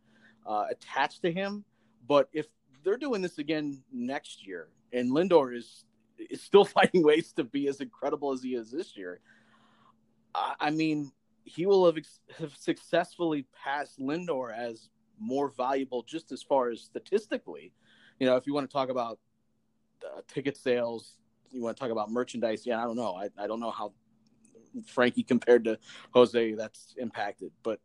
uh, 0.45 0.65
attached 0.71 1.21
to 1.23 1.31
him. 1.31 1.65
But 2.07 2.29
if 2.31 2.47
they're 2.83 2.97
doing 2.97 3.21
this 3.21 3.37
again 3.39 3.83
next 3.91 4.47
year, 4.47 4.69
and 4.93 5.11
Lindor 5.11 5.55
is 5.55 5.85
is 6.17 6.41
still 6.41 6.65
finding 6.77 7.03
ways 7.03 7.33
to 7.33 7.43
be 7.43 7.67
as 7.67 7.81
incredible 7.81 8.31
as 8.31 8.41
he 8.41 8.55
is 8.55 8.71
this 8.71 8.95
year, 8.95 9.19
I 10.59 10.69
mean, 10.71 11.11
he 11.43 11.65
will 11.65 11.85
have, 11.85 11.97
ex- 11.97 12.19
have 12.39 12.55
successfully 12.55 13.45
passed 13.63 13.99
Lindor 13.99 14.55
as 14.55 14.89
more 15.19 15.49
valuable, 15.49 16.03
just 16.03 16.31
as 16.31 16.41
far 16.41 16.69
as 16.69 16.81
statistically. 16.81 17.71
You 18.19 18.27
know, 18.27 18.35
if 18.35 18.47
you 18.47 18.53
want 18.53 18.69
to 18.69 18.73
talk 18.73 18.89
about 18.89 19.19
uh, 20.03 20.21
ticket 20.27 20.57
sales, 20.57 21.17
you 21.51 21.61
want 21.61 21.77
to 21.77 21.81
talk 21.81 21.91
about 21.91 22.11
merchandise. 22.11 22.65
Yeah, 22.65 22.81
I 22.81 22.85
don't 22.85 22.95
know. 22.95 23.15
I, 23.15 23.29
I 23.37 23.47
don't 23.47 23.59
know 23.59 23.71
how 23.71 23.93
Frankie 24.83 25.23
compared 25.23 25.63
to 25.65 25.79
Jose 26.13 26.53
that's 26.53 26.95
impacted. 26.97 27.51
But 27.63 27.79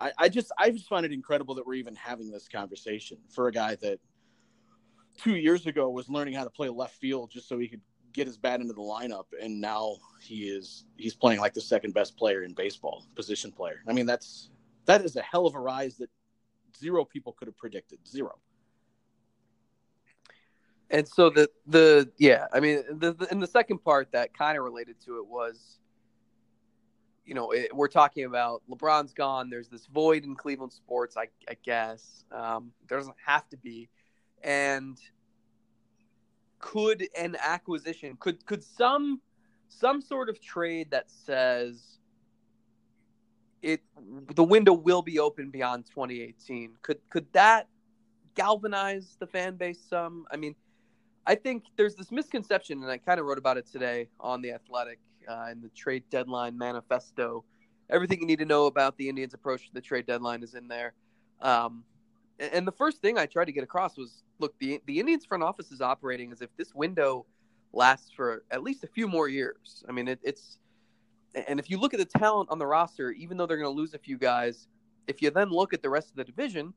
I, 0.00 0.12
I 0.18 0.28
just 0.28 0.52
I 0.58 0.70
just 0.70 0.88
find 0.88 1.06
it 1.06 1.12
incredible 1.12 1.54
that 1.54 1.66
we're 1.66 1.74
even 1.74 1.94
having 1.94 2.30
this 2.30 2.48
conversation 2.48 3.18
for 3.30 3.48
a 3.48 3.52
guy 3.52 3.76
that 3.76 4.00
two 5.18 5.36
years 5.36 5.66
ago 5.66 5.88
was 5.88 6.08
learning 6.08 6.34
how 6.34 6.44
to 6.44 6.50
play 6.50 6.68
left 6.68 6.96
field 6.96 7.30
just 7.30 7.48
so 7.48 7.58
he 7.58 7.68
could 7.68 7.80
get 8.12 8.26
his 8.26 8.36
bat 8.36 8.60
into 8.60 8.72
the 8.72 8.80
lineup. 8.80 9.26
And 9.40 9.60
now 9.60 9.96
he 10.20 10.48
is 10.48 10.84
he's 10.96 11.14
playing 11.14 11.40
like 11.40 11.54
the 11.54 11.60
second 11.60 11.94
best 11.94 12.16
player 12.16 12.42
in 12.42 12.54
baseball 12.54 13.06
position 13.14 13.52
player. 13.52 13.82
I 13.88 13.92
mean 13.92 14.06
that's 14.06 14.50
that 14.86 15.04
is 15.04 15.16
a 15.16 15.22
hell 15.22 15.46
of 15.46 15.54
a 15.54 15.60
rise 15.60 15.96
that 15.98 16.10
zero 16.76 17.04
people 17.04 17.32
could 17.32 17.48
have 17.48 17.56
predicted. 17.56 17.98
Zero 18.06 18.38
and 20.90 21.06
so 21.08 21.30
the 21.30 21.48
the 21.66 22.10
yeah 22.18 22.46
i 22.52 22.60
mean 22.60 22.82
the, 22.90 23.12
the 23.12 23.26
and 23.30 23.42
the 23.42 23.46
second 23.46 23.78
part 23.78 24.10
that 24.12 24.36
kind 24.36 24.58
of 24.58 24.64
related 24.64 24.96
to 25.00 25.18
it 25.18 25.26
was 25.26 25.78
you 27.24 27.34
know 27.34 27.50
it, 27.52 27.74
we're 27.74 27.88
talking 27.88 28.24
about 28.24 28.62
lebron's 28.70 29.12
gone 29.12 29.48
there's 29.48 29.68
this 29.68 29.86
void 29.86 30.24
in 30.24 30.34
cleveland 30.34 30.72
sports 30.72 31.16
i, 31.16 31.26
I 31.48 31.56
guess 31.64 32.24
um, 32.34 32.72
there 32.88 32.98
doesn't 32.98 33.16
have 33.24 33.48
to 33.50 33.56
be. 33.56 33.88
And 34.42 34.98
could 36.58 37.06
an 37.18 37.36
acquisition 37.44 38.16
could 38.18 38.44
could 38.46 38.64
some 38.64 39.20
some 39.68 40.00
sort 40.00 40.28
of 40.28 40.40
trade 40.40 40.90
that 40.90 41.10
says 41.10 41.98
it 43.62 43.82
the 44.34 44.44
window 44.44 44.72
will 44.72 45.02
be 45.02 45.18
open 45.18 45.50
beyond 45.50 45.84
2018 45.86 46.72
could 46.82 46.98
could 47.10 47.26
that 47.32 47.68
galvanize 48.34 49.16
the 49.18 49.26
fan 49.26 49.56
base 49.56 49.80
some? 49.88 50.26
I 50.30 50.36
mean 50.36 50.54
i 51.26 51.34
think 51.34 51.64
there's 51.76 51.94
this 51.94 52.10
misconception 52.10 52.82
and 52.82 52.90
i 52.90 52.98
kind 52.98 53.20
of 53.20 53.26
wrote 53.26 53.38
about 53.38 53.56
it 53.56 53.66
today 53.66 54.08
on 54.20 54.42
the 54.42 54.52
athletic 54.52 54.98
uh, 55.28 55.48
in 55.50 55.60
the 55.60 55.68
trade 55.70 56.04
deadline 56.10 56.56
manifesto 56.56 57.44
everything 57.90 58.20
you 58.20 58.26
need 58.26 58.38
to 58.38 58.44
know 58.44 58.66
about 58.66 58.96
the 58.98 59.08
indians 59.08 59.34
approach 59.34 59.66
to 59.66 59.74
the 59.74 59.80
trade 59.80 60.06
deadline 60.06 60.42
is 60.42 60.54
in 60.54 60.68
there 60.68 60.94
um, 61.40 61.84
and 62.38 62.66
the 62.66 62.72
first 62.72 63.00
thing 63.00 63.18
I 63.18 63.26
tried 63.26 63.46
to 63.46 63.52
get 63.52 63.62
across 63.62 63.96
was 63.96 64.22
look, 64.38 64.58
the 64.58 64.80
the 64.86 64.98
Indians 64.98 65.24
front 65.24 65.42
office 65.42 65.70
is 65.70 65.80
operating 65.80 66.32
as 66.32 66.40
if 66.40 66.50
this 66.56 66.74
window 66.74 67.26
lasts 67.72 68.10
for 68.14 68.44
at 68.50 68.62
least 68.62 68.84
a 68.84 68.86
few 68.88 69.08
more 69.08 69.28
years. 69.28 69.84
I 69.88 69.92
mean, 69.92 70.08
it, 70.08 70.20
it's 70.22 70.58
and 71.48 71.58
if 71.58 71.70
you 71.70 71.78
look 71.78 71.94
at 71.94 72.00
the 72.00 72.18
talent 72.18 72.50
on 72.50 72.58
the 72.58 72.66
roster, 72.66 73.12
even 73.12 73.36
though 73.36 73.46
they're 73.46 73.56
going 73.56 73.72
to 73.72 73.76
lose 73.76 73.94
a 73.94 73.98
few 73.98 74.18
guys, 74.18 74.68
if 75.06 75.22
you 75.22 75.30
then 75.30 75.50
look 75.50 75.74
at 75.74 75.82
the 75.82 75.90
rest 75.90 76.10
of 76.10 76.16
the 76.16 76.24
division, 76.24 76.74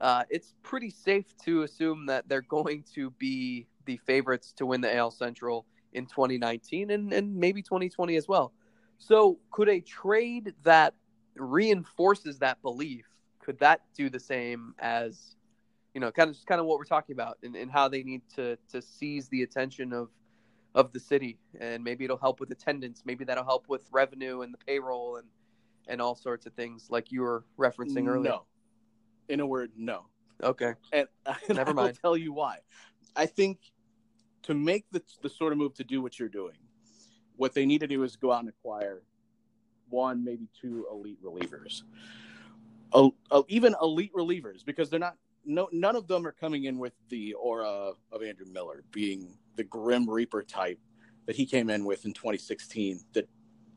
uh, 0.00 0.24
it's 0.30 0.54
pretty 0.62 0.90
safe 0.90 1.36
to 1.44 1.62
assume 1.62 2.06
that 2.06 2.28
they're 2.28 2.42
going 2.48 2.84
to 2.94 3.10
be 3.12 3.66
the 3.90 3.96
favorites 4.06 4.52
to 4.52 4.66
win 4.66 4.80
the 4.80 4.96
AL 4.96 5.10
Central 5.10 5.66
in 5.92 6.06
2019 6.06 6.92
and, 6.92 7.12
and 7.12 7.34
maybe 7.34 7.60
2020 7.60 8.14
as 8.14 8.28
well. 8.28 8.52
So, 8.98 9.38
could 9.50 9.68
a 9.68 9.80
trade 9.80 10.54
that 10.62 10.94
reinforces 11.34 12.38
that 12.38 12.62
belief 12.62 13.06
could 13.40 13.58
that 13.58 13.80
do 13.96 14.10
the 14.10 14.20
same 14.20 14.74
as 14.78 15.34
you 15.94 16.00
know 16.00 16.12
kind 16.12 16.28
of 16.28 16.36
just 16.36 16.46
kind 16.46 16.60
of 16.60 16.66
what 16.66 16.78
we're 16.78 16.84
talking 16.84 17.14
about 17.14 17.38
and, 17.42 17.56
and 17.56 17.70
how 17.70 17.88
they 17.88 18.02
need 18.02 18.22
to 18.36 18.56
to 18.70 18.80
seize 18.80 19.28
the 19.28 19.42
attention 19.42 19.92
of 19.92 20.08
of 20.74 20.92
the 20.92 21.00
city? 21.00 21.38
And 21.58 21.82
maybe 21.82 22.04
it'll 22.04 22.18
help 22.18 22.38
with 22.38 22.50
attendance. 22.52 23.02
Maybe 23.04 23.24
that'll 23.24 23.44
help 23.44 23.68
with 23.68 23.82
revenue 23.90 24.42
and 24.42 24.54
the 24.54 24.58
payroll 24.58 25.16
and 25.16 25.26
and 25.88 26.00
all 26.00 26.14
sorts 26.14 26.46
of 26.46 26.52
things 26.52 26.86
like 26.90 27.10
you 27.10 27.22
were 27.22 27.44
referencing 27.58 28.06
earlier. 28.06 28.30
No. 28.30 28.44
In 29.28 29.40
a 29.40 29.46
word 29.46 29.72
no. 29.76 30.04
Okay. 30.42 30.74
And, 30.92 31.08
and 31.48 31.56
Never 31.56 31.74
mind. 31.74 31.98
tell 32.00 32.16
you 32.16 32.32
why. 32.32 32.58
I 33.16 33.26
think 33.26 33.58
to 34.42 34.54
make 34.54 34.84
the, 34.90 35.02
the 35.22 35.28
sort 35.28 35.52
of 35.52 35.58
move 35.58 35.74
to 35.74 35.84
do 35.84 36.02
what 36.02 36.18
you're 36.18 36.28
doing 36.28 36.56
what 37.36 37.54
they 37.54 37.64
need 37.64 37.80
to 37.80 37.86
do 37.86 38.02
is 38.02 38.16
go 38.16 38.32
out 38.32 38.40
and 38.40 38.48
acquire 38.48 39.02
one 39.88 40.24
maybe 40.24 40.48
two 40.60 40.86
elite 40.90 41.22
relievers 41.22 41.82
El- 42.94 43.14
el- 43.30 43.46
even 43.48 43.74
elite 43.80 44.12
relievers 44.14 44.64
because 44.64 44.90
they're 44.90 45.00
not 45.00 45.16
no 45.44 45.68
none 45.72 45.96
of 45.96 46.06
them 46.06 46.26
are 46.26 46.32
coming 46.32 46.64
in 46.64 46.78
with 46.78 46.92
the 47.08 47.32
aura 47.34 47.92
of 48.12 48.22
Andrew 48.22 48.46
Miller 48.52 48.82
being 48.90 49.36
the 49.56 49.64
grim 49.64 50.08
reaper 50.08 50.42
type 50.42 50.78
that 51.26 51.36
he 51.36 51.46
came 51.46 51.70
in 51.70 51.84
with 51.84 52.04
in 52.04 52.12
2016 52.12 53.00
that 53.12 53.28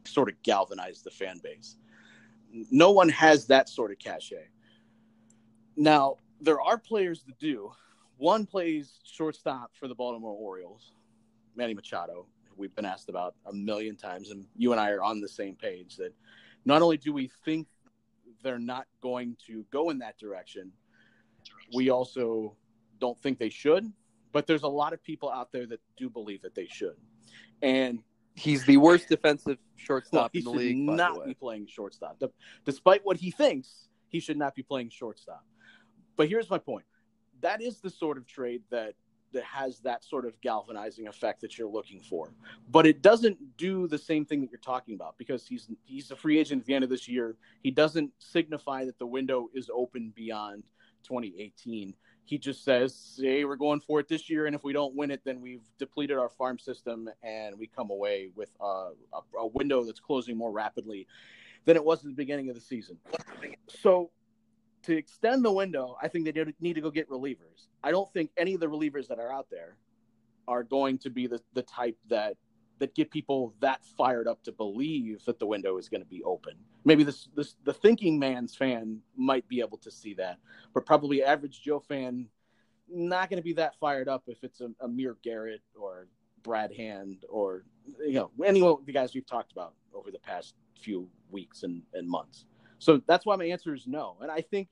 sort 0.06 0.30
of 0.30 0.41
galvanized 0.43 1.04
the 1.04 1.12
fan 1.12 1.39
base. 1.43 1.78
No 2.71 2.91
one 2.91 3.10
has 3.10 3.47
that 3.47 3.69
sort 3.69 3.91
of 3.91 3.99
cachet. 3.99 4.47
Now, 5.76 6.17
there 6.39 6.62
are 6.62 6.78
players 6.78 7.23
that 7.23 7.39
do. 7.39 7.71
One 8.17 8.45
plays 8.45 8.99
shortstop 9.04 9.71
for 9.76 9.88
the 9.88 9.95
Baltimore 9.95 10.36
Orioles, 10.36 10.93
Manny 11.56 11.73
Machado, 11.73 12.28
we've 12.56 12.76
been 12.76 12.86
asked 12.86 13.10
about 13.10 13.36
a 13.45 13.54
million 13.54 13.95
times, 13.95 14.32
and 14.32 14.45
you 14.56 14.71
and 14.71 14.80
I 14.80 14.91
are 14.91 15.04
on 15.04 15.21
the 15.21 15.28
same 15.28 15.56
page 15.56 15.97
that 15.97 16.13
not 16.65 16.82
only 16.82 16.97
do 16.97 17.12
we 17.12 17.30
think 17.43 17.67
they're 18.43 18.60
not 18.60 18.88
going 19.02 19.38
to 19.47 19.65
go 19.71 19.89
in 19.89 19.99
that 19.99 20.17
direction, 20.17 20.71
we 21.76 21.89
also 21.89 22.56
don't 22.99 23.17
think 23.19 23.39
they 23.39 23.49
should. 23.49 23.91
But 24.32 24.47
there's 24.47 24.63
a 24.63 24.67
lot 24.67 24.93
of 24.93 25.04
people 25.04 25.30
out 25.30 25.52
there 25.52 25.65
that 25.67 25.80
do 25.95 26.10
believe 26.10 26.41
that 26.41 26.56
they 26.56 26.65
should. 26.65 26.95
And 27.62 27.99
he's 28.36 28.65
the 28.65 28.78
worst 28.78 29.08
defensive 29.08 29.60
shortstop 29.76 30.32
he 30.34 30.39
in 30.39 30.45
the 30.45 30.52
should 30.52 30.58
league 30.58 30.88
by 30.88 30.93
the 30.93 30.97
not 30.97 31.26
be 31.26 31.34
playing 31.34 31.67
shortstop. 31.67 32.21
Despite 32.65 33.06
what 33.06 33.17
he 33.17 33.30
thinks, 33.30 33.89
he 34.08 34.19
should 34.19 34.38
not 34.38 34.56
be 34.56 34.63
playing 34.63 34.89
shortstop. 34.89 35.45
But 36.15 36.30
here's 36.30 36.49
my 36.49 36.58
point: 36.58 36.86
that 37.43 37.62
is 37.62 37.79
the 37.79 37.89
sort 37.89 38.17
of 38.17 38.25
trade 38.25 38.63
that 38.71 38.95
that 39.34 39.43
has 39.43 39.79
that 39.79 40.03
sort 40.03 40.25
of 40.25 40.39
galvanizing 40.41 41.08
effect 41.08 41.41
that 41.41 41.58
you're 41.58 41.69
looking 41.69 41.99
for. 41.99 42.29
But 42.71 42.86
it 42.86 43.01
doesn't 43.01 43.58
do 43.58 43.88
the 43.88 43.97
same 43.97 44.25
thing 44.25 44.41
that 44.41 44.51
you're 44.51 44.60
talking 44.60 44.95
about 44.95 45.17
because 45.17 45.45
he's 45.45 45.69
he's 45.84 46.10
a 46.12 46.15
free 46.15 46.39
agent 46.39 46.62
at 46.62 46.67
the 46.67 46.73
end 46.73 46.84
of 46.84 46.89
this 46.89 47.08
year. 47.08 47.36
He 47.62 47.71
doesn't 47.71 48.12
signify 48.19 48.86
that 48.86 48.97
the 48.97 49.06
window 49.06 49.49
is 49.53 49.69
open 49.73 50.13
beyond 50.15 50.63
2018. 51.03 51.93
He 52.25 52.38
just 52.38 52.63
says, 52.63 53.19
"Hey, 53.21 53.43
we're 53.43 53.58
going 53.58 53.82
for 53.82 53.99
it 53.99 54.08
this 54.08 54.29
year, 54.29 54.45
and 54.45 54.56
if 54.56 54.63
we 54.63 54.71
don't 54.71 54.95
win 54.95 55.12
it, 55.12 55.21
then 55.25 55.41
we've 55.41 55.67
depleted 55.77 56.17
our 56.17 56.29
farm 56.29 56.58
system, 56.58 57.10
and 57.21 57.58
we 57.60 57.67
come 57.67 57.89
away 57.89 58.29
with 58.36 58.49
uh, 58.62 58.91
a, 59.13 59.38
a 59.39 59.47
window 59.47 59.84
that's 59.84 59.99
closing 59.99 60.38
more 60.38 60.51
rapidly 60.51 61.06
than 61.65 61.75
it 61.75 61.84
was 61.84 61.99
at 61.99 62.06
the 62.06 62.15
beginning 62.15 62.49
of 62.49 62.56
the 62.56 62.62
season." 62.62 62.97
So, 63.67 64.12
to 64.83 64.95
extend 64.95 65.43
the 65.43 65.51
window, 65.51 65.97
I 66.01 66.07
think 66.07 66.25
they 66.25 66.45
need 66.59 66.73
to 66.73 66.81
go 66.81 66.91
get 66.91 67.09
relievers. 67.09 67.67
I 67.83 67.91
don't 67.91 68.11
think 68.13 68.31
any 68.37 68.53
of 68.53 68.59
the 68.59 68.67
relievers 68.67 69.07
that 69.07 69.19
are 69.19 69.31
out 69.31 69.47
there 69.49 69.77
are 70.47 70.63
going 70.63 70.97
to 70.99 71.09
be 71.09 71.27
the, 71.27 71.41
the 71.53 71.63
type 71.63 71.97
that 72.09 72.35
that 72.79 72.95
get 72.95 73.11
people 73.11 73.53
that 73.59 73.81
fired 73.97 74.27
up 74.27 74.43
to 74.43 74.51
believe 74.51 75.23
that 75.25 75.39
the 75.39 75.45
window 75.45 75.77
is 75.77 75.87
going 75.87 76.01
to 76.01 76.07
be 76.07 76.23
open. 76.23 76.53
Maybe 76.83 77.03
this, 77.03 77.29
this 77.35 77.55
the 77.63 77.73
thinking 77.73 78.19
man's 78.19 78.55
fan 78.55 78.99
might 79.15 79.47
be 79.47 79.61
able 79.61 79.77
to 79.77 79.91
see 79.91 80.15
that, 80.15 80.39
but 80.73 80.85
probably 80.85 81.23
average 81.23 81.61
Joe 81.61 81.79
fan 81.79 82.27
not 82.89 83.29
going 83.29 83.37
to 83.37 83.43
be 83.43 83.53
that 83.53 83.75
fired 83.79 84.09
up 84.09 84.23
if 84.27 84.43
it's 84.43 84.59
a, 84.59 84.69
Amir 84.81 85.15
Garrett 85.23 85.61
or 85.75 86.07
Brad 86.43 86.73
Hand 86.73 87.23
or 87.29 87.63
you 87.99 88.13
know 88.13 88.31
any 88.43 88.61
of 88.61 88.85
the 88.85 88.91
guys 88.91 89.13
we've 89.13 89.25
talked 89.25 89.51
about 89.51 89.73
over 89.93 90.11
the 90.11 90.19
past 90.19 90.55
few 90.77 91.07
weeks 91.31 91.63
and, 91.63 91.83
and 91.93 92.07
months. 92.07 92.45
So 92.83 93.01
that's 93.07 93.25
why 93.25 93.35
my 93.35 93.45
answer 93.45 93.73
is 93.73 93.87
no. 93.87 94.17
And 94.21 94.29
I 94.29 94.41
think 94.41 94.67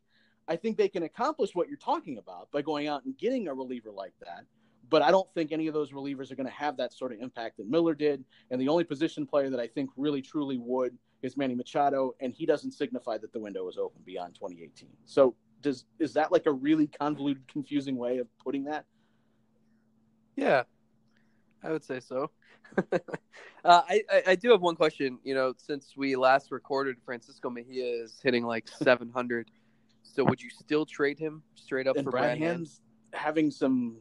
I 0.47 0.55
think 0.55 0.77
they 0.77 0.89
can 0.89 1.03
accomplish 1.03 1.51
what 1.53 1.67
you're 1.67 1.77
talking 1.77 2.17
about 2.17 2.51
by 2.51 2.61
going 2.61 2.87
out 2.87 3.05
and 3.05 3.17
getting 3.17 3.47
a 3.47 3.53
reliever 3.53 3.91
like 3.91 4.13
that. 4.19 4.45
But 4.89 5.01
I 5.01 5.11
don't 5.11 5.31
think 5.33 5.53
any 5.53 5.67
of 5.67 5.73
those 5.73 5.91
relievers 5.91 6.31
are 6.31 6.35
going 6.35 6.47
to 6.47 6.53
have 6.53 6.75
that 6.77 6.93
sort 6.93 7.13
of 7.13 7.21
impact 7.21 7.57
that 7.57 7.69
Miller 7.69 7.95
did. 7.95 8.25
And 8.49 8.59
the 8.59 8.67
only 8.67 8.83
position 8.83 9.25
player 9.25 9.49
that 9.49 9.59
I 9.59 9.67
think 9.67 9.89
really 9.95 10.21
truly 10.21 10.57
would 10.57 10.97
is 11.21 11.37
Manny 11.37 11.55
Machado, 11.55 12.13
and 12.19 12.33
he 12.33 12.45
doesn't 12.45 12.71
signify 12.71 13.17
that 13.19 13.31
the 13.31 13.39
window 13.39 13.69
is 13.69 13.77
open 13.77 14.01
beyond 14.03 14.35
2018. 14.35 14.89
So 15.05 15.35
does 15.61 15.85
is 15.99 16.13
that 16.13 16.31
like 16.31 16.47
a 16.47 16.51
really 16.51 16.87
convoluted, 16.87 17.47
confusing 17.47 17.95
way 17.95 18.17
of 18.17 18.27
putting 18.39 18.65
that? 18.65 18.85
Yeah, 20.35 20.63
I 21.63 21.71
would 21.71 21.83
say 21.83 21.99
so. 21.99 22.31
uh, 22.93 22.97
I, 23.65 24.01
I 24.09 24.23
I 24.27 24.35
do 24.35 24.51
have 24.51 24.61
one 24.61 24.75
question. 24.75 25.19
You 25.23 25.35
know, 25.35 25.53
since 25.57 25.93
we 25.97 26.15
last 26.15 26.51
recorded, 26.51 26.97
Francisco 27.05 27.49
Mejia 27.49 28.03
is 28.03 28.19
hitting 28.23 28.45
like 28.45 28.67
700. 28.81 29.51
so 30.03 30.23
would 30.23 30.41
you 30.41 30.49
still 30.49 30.85
trade 30.85 31.19
him 31.19 31.43
straight 31.55 31.87
up 31.87 31.97
and 31.97 32.05
for 32.05 32.11
Brad 32.11 32.23
Brad 32.23 32.37
Hand? 32.37 32.51
Hand's 32.51 32.81
having 33.13 33.51
some 33.51 33.97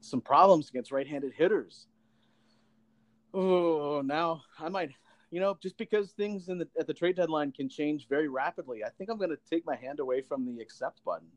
some 0.00 0.20
problems 0.20 0.68
against 0.68 0.92
right-handed 0.92 1.32
hitters. 1.32 1.86
Oh, 3.34 4.00
now 4.04 4.42
I 4.58 4.68
might, 4.68 4.90
you 5.30 5.40
know, 5.40 5.56
just 5.60 5.76
because 5.76 6.12
things 6.12 6.48
in 6.48 6.58
the 6.58 6.68
at 6.78 6.86
the 6.86 6.94
trade 6.94 7.16
deadline 7.16 7.52
can 7.52 7.68
change 7.68 8.08
very 8.08 8.28
rapidly, 8.28 8.84
I 8.84 8.90
think 8.90 9.10
I'm 9.10 9.18
going 9.18 9.30
to 9.30 9.38
take 9.48 9.66
my 9.66 9.76
hand 9.76 10.00
away 10.00 10.22
from 10.22 10.44
the 10.46 10.60
accept 10.60 11.04
button. 11.04 11.28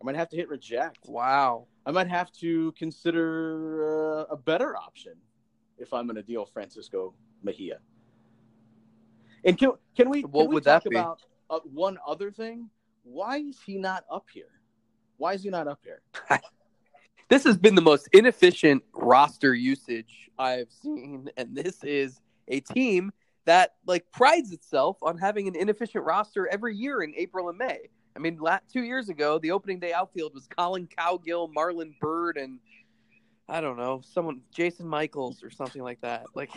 I 0.00 0.04
might 0.04 0.16
have 0.16 0.28
to 0.30 0.36
hit 0.36 0.48
reject. 0.48 0.98
Wow. 1.06 1.66
I 1.84 1.90
might 1.90 2.08
have 2.08 2.30
to 2.40 2.72
consider 2.72 4.20
uh, 4.20 4.24
a 4.30 4.36
better 4.36 4.76
option 4.76 5.14
if 5.78 5.92
I'm 5.92 6.06
going 6.06 6.16
to 6.16 6.22
deal 6.22 6.44
Francisco 6.46 7.14
Mejia. 7.42 7.78
And 9.44 9.56
can 9.58 9.72
can 9.96 10.10
we, 10.10 10.22
can 10.22 10.30
What 10.30 10.48
we 10.48 10.54
would 10.54 10.64
talk 10.64 10.84
that 10.84 10.90
be? 10.90 10.96
about 10.96 11.20
uh, 11.50 11.60
one 11.72 11.98
other 12.06 12.30
thing? 12.30 12.68
Why 13.04 13.38
is 13.38 13.58
he 13.64 13.78
not 13.78 14.04
up 14.10 14.26
here? 14.32 14.50
Why 15.16 15.32
is 15.34 15.42
he 15.42 15.50
not 15.50 15.66
up 15.68 15.80
here? 15.84 16.02
This 17.28 17.44
has 17.44 17.58
been 17.58 17.74
the 17.74 17.82
most 17.82 18.08
inefficient 18.14 18.82
roster 18.94 19.54
usage 19.54 20.30
I've 20.38 20.72
seen, 20.72 21.28
and 21.36 21.54
this 21.54 21.84
is 21.84 22.22
a 22.48 22.60
team 22.60 23.12
that 23.44 23.74
like 23.86 24.10
prides 24.12 24.50
itself 24.50 24.96
on 25.02 25.18
having 25.18 25.46
an 25.46 25.54
inefficient 25.54 26.04
roster 26.06 26.48
every 26.48 26.74
year 26.74 27.02
in 27.02 27.12
April 27.14 27.50
and 27.50 27.58
May. 27.58 27.90
I 28.18 28.20
mean, 28.20 28.40
two 28.72 28.82
years 28.82 29.08
ago, 29.08 29.38
the 29.38 29.52
opening 29.52 29.78
day 29.78 29.92
outfield 29.92 30.34
was 30.34 30.48
Collin 30.48 30.88
Cowgill, 30.88 31.52
Marlon 31.54 31.96
Byrd, 32.00 32.36
and 32.36 32.58
I 33.48 33.60
don't 33.60 33.76
know, 33.76 34.02
someone 34.04 34.40
Jason 34.52 34.88
Michaels 34.88 35.44
or 35.44 35.52
something 35.52 35.82
like 35.82 36.00
that. 36.00 36.26
Like, 36.34 36.50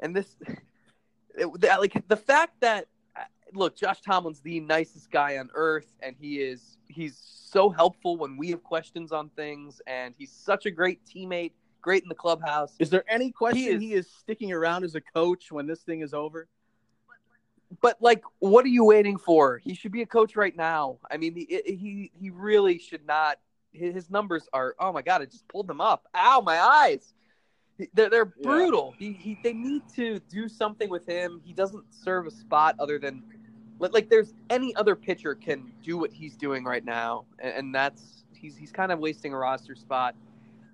and 0.00 0.16
this, 0.16 0.34
it, 1.38 1.46
like 1.46 2.08
the 2.08 2.16
fact 2.16 2.60
that 2.60 2.88
uh, 3.16 3.22
look, 3.54 3.76
Josh 3.76 4.00
Tomlin's 4.00 4.40
the 4.40 4.58
nicest 4.58 5.12
guy 5.12 5.38
on 5.38 5.48
earth, 5.54 5.86
and 6.02 6.16
he 6.18 6.40
is 6.40 6.76
he's 6.88 7.16
so 7.16 7.70
helpful 7.70 8.16
when 8.16 8.36
we 8.36 8.50
have 8.50 8.64
questions 8.64 9.12
on 9.12 9.28
things, 9.36 9.80
and 9.86 10.12
he's 10.18 10.32
such 10.32 10.66
a 10.66 10.72
great 10.72 11.02
teammate, 11.06 11.52
great 11.82 12.02
in 12.02 12.08
the 12.08 12.16
clubhouse. 12.16 12.74
Is 12.80 12.90
there 12.90 13.04
any 13.08 13.30
question 13.30 13.62
he 13.62 13.68
is, 13.68 13.80
he 13.80 13.92
is 13.92 14.10
sticking 14.10 14.50
around 14.50 14.82
as 14.82 14.96
a 14.96 15.00
coach 15.00 15.52
when 15.52 15.68
this 15.68 15.82
thing 15.82 16.00
is 16.00 16.12
over? 16.12 16.48
But 17.80 17.96
like, 18.00 18.22
what 18.38 18.64
are 18.64 18.68
you 18.68 18.84
waiting 18.84 19.18
for? 19.18 19.58
He 19.58 19.74
should 19.74 19.92
be 19.92 20.02
a 20.02 20.06
coach 20.06 20.36
right 20.36 20.56
now. 20.56 20.98
I 21.10 21.16
mean, 21.16 21.34
he 21.34 21.62
he, 21.64 22.10
he 22.18 22.30
really 22.30 22.78
should 22.78 23.06
not. 23.06 23.38
His 23.72 24.10
numbers 24.10 24.48
are. 24.52 24.74
Oh 24.78 24.92
my 24.92 25.02
god! 25.02 25.22
I 25.22 25.26
just 25.26 25.46
pulled 25.48 25.66
them 25.66 25.80
up. 25.80 26.06
Ow, 26.14 26.40
my 26.40 26.58
eyes. 26.58 27.14
They're, 27.92 28.08
they're 28.08 28.24
brutal. 28.24 28.94
Yeah. 28.98 29.08
He, 29.08 29.12
he 29.12 29.38
they 29.42 29.52
need 29.52 29.82
to 29.96 30.18
do 30.30 30.48
something 30.48 30.88
with 30.88 31.06
him. 31.06 31.42
He 31.44 31.52
doesn't 31.52 31.84
serve 31.90 32.26
a 32.26 32.30
spot 32.30 32.76
other 32.78 32.98
than 32.98 33.22
like 33.78 34.08
there's 34.08 34.32
any 34.48 34.74
other 34.76 34.96
pitcher 34.96 35.34
can 35.34 35.70
do 35.82 35.98
what 35.98 36.12
he's 36.12 36.36
doing 36.36 36.64
right 36.64 36.84
now, 36.84 37.26
and, 37.38 37.54
and 37.54 37.74
that's 37.74 38.24
he's 38.34 38.56
he's 38.56 38.72
kind 38.72 38.92
of 38.92 38.98
wasting 38.98 39.32
a 39.32 39.36
roster 39.36 39.74
spot. 39.74 40.14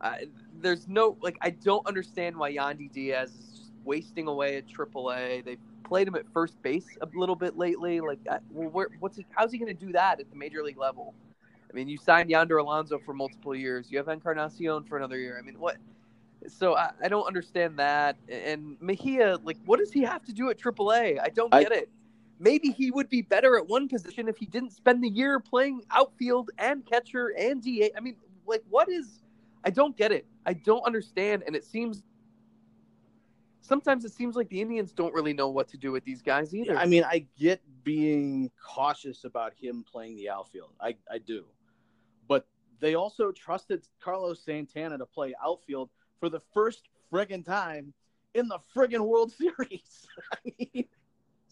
Uh, 0.00 0.16
there's 0.60 0.86
no 0.88 1.16
like 1.20 1.36
I 1.40 1.50
don't 1.50 1.86
understand 1.86 2.36
why 2.36 2.52
Yandy 2.52 2.90
Diaz 2.90 3.30
is 3.30 3.58
just 3.58 3.72
wasting 3.84 4.28
away 4.28 4.56
at 4.56 4.66
AAA. 4.68 5.44
They 5.44 5.56
played 5.82 6.08
him 6.08 6.14
at 6.14 6.24
first 6.32 6.60
base 6.62 6.86
a 7.00 7.08
little 7.14 7.36
bit 7.36 7.56
lately. 7.56 8.00
Like, 8.00 8.20
uh, 8.30 8.38
well, 8.50 8.68
where, 8.70 8.88
what's 9.00 9.16
he, 9.16 9.26
how's 9.30 9.52
he 9.52 9.58
going 9.58 9.74
to 9.76 9.86
do 9.86 9.92
that 9.92 10.20
at 10.20 10.30
the 10.30 10.36
major 10.36 10.62
league 10.62 10.78
level? 10.78 11.14
I 11.70 11.74
mean, 11.74 11.88
you 11.88 11.96
signed 11.96 12.30
Yonder 12.30 12.58
Alonso 12.58 12.98
for 12.98 13.14
multiple 13.14 13.54
years. 13.54 13.90
You 13.90 13.98
have 13.98 14.08
Encarnacion 14.08 14.84
for 14.84 14.98
another 14.98 15.18
year. 15.18 15.38
I 15.38 15.42
mean, 15.42 15.58
what? 15.58 15.76
So 16.48 16.76
I, 16.76 16.90
I 17.02 17.08
don't 17.08 17.26
understand 17.26 17.78
that. 17.78 18.16
And 18.28 18.76
Mejia, 18.80 19.38
like, 19.42 19.58
what 19.64 19.78
does 19.78 19.92
he 19.92 20.02
have 20.02 20.24
to 20.24 20.32
do 20.32 20.50
at 20.50 20.58
AAA? 20.58 21.18
I 21.22 21.28
don't 21.28 21.52
get 21.52 21.72
I, 21.72 21.76
it 21.76 21.88
maybe 22.42 22.70
he 22.70 22.90
would 22.90 23.08
be 23.08 23.22
better 23.22 23.56
at 23.56 23.68
one 23.68 23.88
position 23.88 24.28
if 24.28 24.36
he 24.36 24.46
didn't 24.46 24.72
spend 24.72 25.02
the 25.02 25.08
year 25.08 25.38
playing 25.38 25.82
outfield 25.92 26.50
and 26.58 26.84
catcher 26.84 27.32
and 27.38 27.62
DA. 27.62 27.90
I 27.96 28.00
mean, 28.00 28.16
like, 28.46 28.62
what 28.68 28.88
is? 28.88 29.22
I 29.64 29.70
don't 29.70 29.96
get 29.96 30.10
it. 30.10 30.26
I 30.44 30.54
don't 30.54 30.84
understand, 30.84 31.44
and 31.46 31.54
it 31.54 31.64
seems 31.64 32.02
sometimes 33.62 34.04
it 34.04 34.12
seems 34.12 34.36
like 34.36 34.48
the 34.50 34.60
Indians 34.60 34.92
don't 34.92 35.14
really 35.14 35.32
know 35.32 35.48
what 35.48 35.68
to 35.68 35.78
do 35.78 35.92
with 35.92 36.04
these 36.04 36.20
guys 36.20 36.54
either. 36.54 36.76
I 36.76 36.84
mean, 36.84 37.04
I 37.04 37.26
get 37.38 37.62
being 37.84 38.50
cautious 38.62 39.24
about 39.24 39.54
him 39.54 39.84
playing 39.90 40.16
the 40.16 40.28
outfield. 40.28 40.72
I, 40.80 40.96
I 41.10 41.18
do. 41.18 41.44
But 42.28 42.46
they 42.80 42.94
also 42.94 43.32
trusted 43.32 43.86
Carlos 44.00 44.44
Santana 44.44 44.98
to 44.98 45.06
play 45.06 45.34
outfield 45.42 45.88
for 46.20 46.28
the 46.28 46.40
first 46.52 46.88
friggin' 47.10 47.44
time 47.44 47.94
in 48.34 48.48
the 48.48 48.58
friggin' 48.74 49.06
World 49.06 49.32
Series. 49.38 50.06
I 50.32 50.52
mean, 50.58 50.84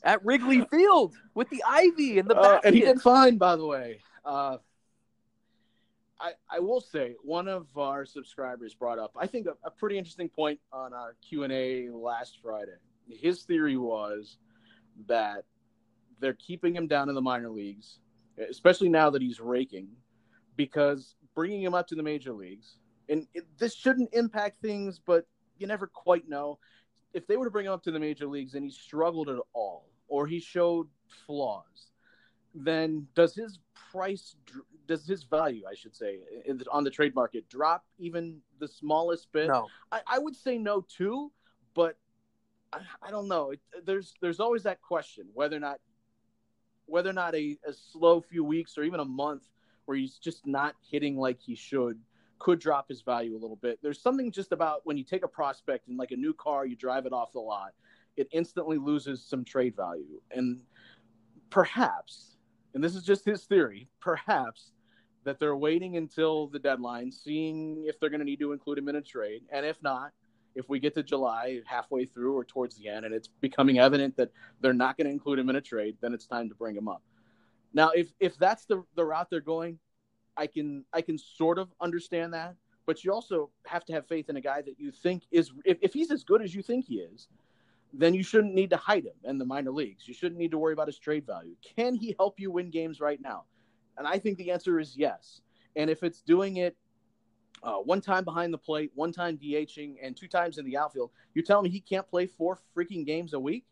at 0.02 0.24
Wrigley 0.24 0.64
Field 0.70 1.14
with 1.34 1.48
the 1.50 1.62
ivy 1.66 2.18
and 2.18 2.28
the 2.28 2.36
uh, 2.36 2.60
and 2.64 2.74
he 2.74 2.80
did 2.82 3.00
fine, 3.00 3.36
by 3.36 3.56
the 3.56 3.66
way. 3.66 4.00
Uh, 4.24 4.58
I 6.20 6.32
I 6.48 6.58
will 6.60 6.80
say 6.80 7.14
one 7.22 7.48
of 7.48 7.66
our 7.76 8.04
subscribers 8.04 8.74
brought 8.74 8.98
up 8.98 9.12
I 9.18 9.26
think 9.26 9.46
a, 9.46 9.54
a 9.64 9.70
pretty 9.70 9.98
interesting 9.98 10.28
point 10.28 10.60
on 10.72 10.92
our 10.92 11.16
Q 11.26 11.44
and 11.44 11.52
A 11.52 11.90
last 11.90 12.38
Friday. 12.42 12.76
His 13.08 13.42
theory 13.42 13.76
was 13.76 14.38
that 15.06 15.44
they're 16.20 16.34
keeping 16.34 16.74
him 16.74 16.86
down 16.86 17.08
in 17.08 17.14
the 17.14 17.22
minor 17.22 17.50
leagues, 17.50 17.98
especially 18.50 18.88
now 18.88 19.10
that 19.10 19.22
he's 19.22 19.40
raking, 19.40 19.88
because 20.56 21.14
bringing 21.34 21.62
him 21.62 21.74
up 21.74 21.88
to 21.88 21.94
the 21.94 22.02
major 22.02 22.32
leagues 22.32 22.76
and 23.10 23.26
it, 23.34 23.44
this 23.58 23.74
shouldn't 23.74 24.08
impact 24.14 24.62
things, 24.62 25.00
but 25.04 25.26
you 25.58 25.66
never 25.66 25.86
quite 25.86 26.28
know 26.28 26.58
if 27.12 27.26
they 27.26 27.36
were 27.36 27.44
to 27.44 27.50
bring 27.50 27.66
him 27.66 27.72
up 27.72 27.82
to 27.82 27.90
the 27.90 27.98
major 27.98 28.26
leagues 28.26 28.54
and 28.54 28.64
he 28.64 28.70
struggled 28.70 29.28
at 29.28 29.38
all 29.52 29.90
or 30.08 30.26
he 30.26 30.40
showed 30.40 30.88
flaws, 31.26 31.90
then 32.54 33.06
does 33.14 33.34
his 33.34 33.58
price, 33.90 34.36
does 34.90 35.06
his 35.06 35.22
value, 35.22 35.62
I 35.70 35.74
should 35.74 35.94
say, 35.94 36.18
the, 36.44 36.66
on 36.70 36.82
the 36.82 36.90
trade 36.90 37.14
market 37.14 37.48
drop 37.48 37.84
even 37.98 38.40
the 38.58 38.66
smallest 38.66 39.30
bit? 39.32 39.46
No, 39.46 39.68
I, 39.92 40.00
I 40.04 40.18
would 40.18 40.34
say 40.34 40.58
no 40.58 40.80
too, 40.80 41.30
but 41.74 41.96
I, 42.72 42.80
I 43.00 43.10
don't 43.12 43.28
know. 43.28 43.52
It, 43.52 43.60
there's 43.86 44.14
there's 44.20 44.40
always 44.40 44.64
that 44.64 44.82
question 44.82 45.26
whether 45.32 45.56
or 45.56 45.60
not 45.60 45.78
whether 46.86 47.08
or 47.08 47.12
not 47.12 47.36
a, 47.36 47.56
a 47.64 47.72
slow 47.72 48.20
few 48.20 48.42
weeks 48.42 48.76
or 48.76 48.82
even 48.82 48.98
a 48.98 49.04
month 49.04 49.44
where 49.84 49.96
he's 49.96 50.18
just 50.18 50.44
not 50.44 50.74
hitting 50.90 51.16
like 51.16 51.38
he 51.40 51.54
should 51.54 52.00
could 52.40 52.58
drop 52.58 52.88
his 52.88 53.02
value 53.02 53.34
a 53.34 53.40
little 53.40 53.60
bit. 53.62 53.78
There's 53.82 54.02
something 54.02 54.32
just 54.32 54.50
about 54.50 54.80
when 54.84 54.96
you 54.96 55.04
take 55.04 55.24
a 55.24 55.28
prospect 55.28 55.86
and 55.86 55.96
like 55.96 56.10
a 56.10 56.16
new 56.16 56.34
car, 56.34 56.66
you 56.66 56.74
drive 56.74 57.06
it 57.06 57.12
off 57.12 57.30
the 57.32 57.38
lot, 57.38 57.74
it 58.16 58.26
instantly 58.32 58.76
loses 58.76 59.22
some 59.22 59.44
trade 59.44 59.76
value. 59.76 60.20
And 60.32 60.62
perhaps, 61.50 62.38
and 62.74 62.82
this 62.82 62.96
is 62.96 63.04
just 63.04 63.24
his 63.24 63.44
theory, 63.44 63.88
perhaps 64.00 64.72
that 65.24 65.38
they're 65.38 65.56
waiting 65.56 65.96
until 65.96 66.46
the 66.46 66.58
deadline, 66.58 67.12
seeing 67.12 67.84
if 67.86 68.00
they're 68.00 68.10
going 68.10 68.20
to 68.20 68.24
need 68.24 68.40
to 68.40 68.52
include 68.52 68.78
him 68.78 68.88
in 68.88 68.96
a 68.96 69.02
trade. 69.02 69.42
And 69.50 69.66
if 69.66 69.82
not, 69.82 70.12
if 70.54 70.68
we 70.68 70.80
get 70.80 70.94
to 70.94 71.02
July 71.02 71.60
halfway 71.66 72.06
through 72.06 72.36
or 72.36 72.44
towards 72.44 72.76
the 72.76 72.88
end 72.88 73.04
and 73.04 73.14
it's 73.14 73.28
becoming 73.28 73.78
evident 73.78 74.16
that 74.16 74.30
they're 74.60 74.72
not 74.72 74.96
going 74.96 75.06
to 75.06 75.12
include 75.12 75.38
him 75.38 75.48
in 75.50 75.56
a 75.56 75.60
trade, 75.60 75.96
then 76.00 76.12
it's 76.12 76.26
time 76.26 76.48
to 76.48 76.54
bring 76.54 76.76
him 76.76 76.88
up. 76.88 77.02
Now, 77.72 77.90
if 77.90 78.08
if 78.18 78.36
that's 78.36 78.64
the 78.64 78.82
the 78.96 79.04
route 79.04 79.28
they're 79.30 79.40
going, 79.40 79.78
I 80.36 80.46
can 80.46 80.84
I 80.92 81.02
can 81.02 81.18
sort 81.18 81.58
of 81.58 81.68
understand 81.80 82.34
that, 82.34 82.56
but 82.84 83.04
you 83.04 83.12
also 83.12 83.50
have 83.66 83.84
to 83.84 83.92
have 83.92 84.06
faith 84.06 84.28
in 84.28 84.36
a 84.36 84.40
guy 84.40 84.62
that 84.62 84.74
you 84.78 84.90
think 84.90 85.22
is 85.30 85.52
if, 85.64 85.78
if 85.80 85.92
he's 85.92 86.10
as 86.10 86.24
good 86.24 86.42
as 86.42 86.52
you 86.52 86.62
think 86.62 86.86
he 86.86 86.96
is, 86.96 87.28
then 87.92 88.14
you 88.14 88.24
shouldn't 88.24 88.54
need 88.54 88.70
to 88.70 88.76
hide 88.76 89.04
him 89.04 89.14
in 89.24 89.38
the 89.38 89.44
minor 89.44 89.70
leagues. 89.70 90.08
You 90.08 90.14
shouldn't 90.14 90.38
need 90.40 90.50
to 90.50 90.58
worry 90.58 90.72
about 90.72 90.88
his 90.88 90.98
trade 90.98 91.26
value. 91.26 91.54
Can 91.76 91.94
he 91.94 92.16
help 92.18 92.40
you 92.40 92.50
win 92.50 92.70
games 92.70 93.00
right 93.00 93.20
now? 93.20 93.44
And 94.00 94.08
I 94.08 94.18
think 94.18 94.38
the 94.38 94.50
answer 94.50 94.80
is 94.80 94.96
yes. 94.96 95.42
And 95.76 95.90
if 95.90 96.02
it's 96.02 96.22
doing 96.22 96.56
it 96.56 96.74
uh, 97.62 97.76
one 97.76 98.00
time 98.00 98.24
behind 98.24 98.50
the 98.50 98.58
plate, 98.58 98.90
one 98.94 99.12
time 99.12 99.36
DHing, 99.36 99.96
and 100.02 100.16
two 100.16 100.26
times 100.26 100.56
in 100.56 100.64
the 100.64 100.78
outfield, 100.78 101.10
you're 101.34 101.44
telling 101.44 101.64
me 101.64 101.68
he 101.68 101.80
can't 101.80 102.08
play 102.08 102.26
four 102.26 102.58
freaking 102.74 103.04
games 103.04 103.34
a 103.34 103.38
week? 103.38 103.66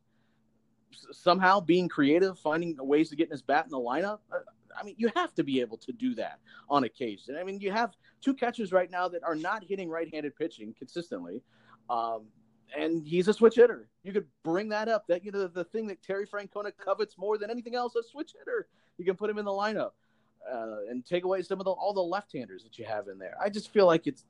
Somehow 1.13 1.61
being 1.61 1.89
creative, 1.89 2.39
finding 2.39 2.77
ways 2.79 3.09
to 3.09 3.17
get 3.17 3.29
in 3.29 3.31
his 3.31 3.41
bat 3.41 3.65
in 3.65 3.71
the 3.71 3.79
lineup? 3.79 4.19
Uh, 4.31 4.41
I 4.79 4.85
mean, 4.85 4.97
you 4.99 5.11
have 5.17 5.35
to 5.37 5.43
be 5.43 5.63
able 5.63 5.79
to 5.79 5.93
do 5.93 6.15
that 6.17 6.41
on 6.69 6.85
occasion. 6.85 7.35
I 7.41 7.43
mean, 7.43 7.59
you 7.59 7.73
have 7.73 7.97
two 8.21 8.35
catchers 8.35 8.71
right 8.71 8.91
now 8.91 9.09
that 9.09 9.25
are 9.25 9.35
not 9.35 9.65
hitting 9.65 9.89
right-handed 9.89 10.37
pitching 10.37 10.75
consistently, 10.79 11.41
um, 11.89 12.27
and 12.79 13.03
he's 13.03 13.29
a 13.29 13.33
switch 13.33 13.55
hitter. 13.55 13.89
You 14.03 14.13
could 14.13 14.27
bring 14.45 14.69
that 14.69 14.89
up. 14.89 15.07
That 15.07 15.25
you 15.25 15.33
know 15.33 15.47
the 15.47 15.65
thing 15.65 15.87
that 15.87 16.03
Terry 16.03 16.27
Francona 16.27 16.71
covets 16.77 17.17
more 17.17 17.39
than 17.39 17.51
anything 17.51 17.75
else, 17.75 17.97
a 17.97 18.03
switch 18.03 18.35
hitter. 18.39 18.69
You 18.99 19.07
can 19.07 19.17
put 19.17 19.31
him 19.31 19.39
in 19.39 19.47
the 19.47 19.51
lineup 19.51 19.93
uh, 20.53 20.91
and 20.91 21.05
take 21.05 21.25
away 21.25 21.43
some 21.43 21.61
of 21.61 21.65
the, 21.65 21.71
all 21.71 21.93
the 21.93 22.01
left-handers 22.01 22.63
that 22.63 22.79
you 22.79 22.85
have 22.85 23.09
in 23.09 23.19
there. 23.19 23.35
I 23.43 23.49
just 23.49 23.73
feel 23.73 23.87
like 23.87 24.07
it's 24.07 24.25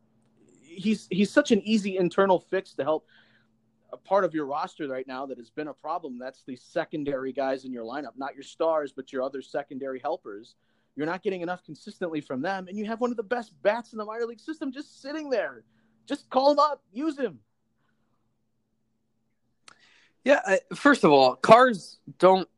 he's 0.62 1.06
he's 1.10 1.30
such 1.30 1.50
an 1.50 1.62
easy 1.62 1.96
internal 1.96 2.40
fix 2.40 2.74
to 2.74 2.84
help 2.84 3.06
a 3.92 3.96
part 3.96 4.24
of 4.24 4.34
your 4.34 4.46
roster 4.46 4.86
right 4.86 5.06
now 5.06 5.24
that 5.26 5.38
has 5.38 5.50
been 5.50 5.68
a 5.68 5.74
problem. 5.74 6.18
That's 6.18 6.42
the 6.44 6.56
secondary 6.56 7.32
guys 7.32 7.64
in 7.64 7.72
your 7.72 7.84
lineup, 7.84 8.12
not 8.16 8.34
your 8.34 8.42
stars, 8.42 8.92
but 8.92 9.12
your 9.12 9.22
other 9.22 9.40
secondary 9.40 9.98
helpers. 9.98 10.56
You're 10.94 11.06
not 11.06 11.22
getting 11.22 11.42
enough 11.42 11.64
consistently 11.64 12.20
from 12.20 12.42
them, 12.42 12.66
and 12.68 12.76
you 12.76 12.84
have 12.86 13.00
one 13.00 13.10
of 13.10 13.16
the 13.16 13.22
best 13.22 13.52
bats 13.62 13.92
in 13.92 13.98
the 13.98 14.04
minor 14.04 14.26
league 14.26 14.40
system 14.40 14.72
just 14.72 15.00
sitting 15.00 15.30
there. 15.30 15.62
Just 16.06 16.28
call 16.28 16.50
him 16.52 16.58
up, 16.58 16.82
use 16.92 17.18
him. 17.18 17.38
Yeah, 20.24 20.56
first 20.74 21.04
of 21.04 21.12
all, 21.12 21.36
cars 21.36 21.98
don't 22.18 22.48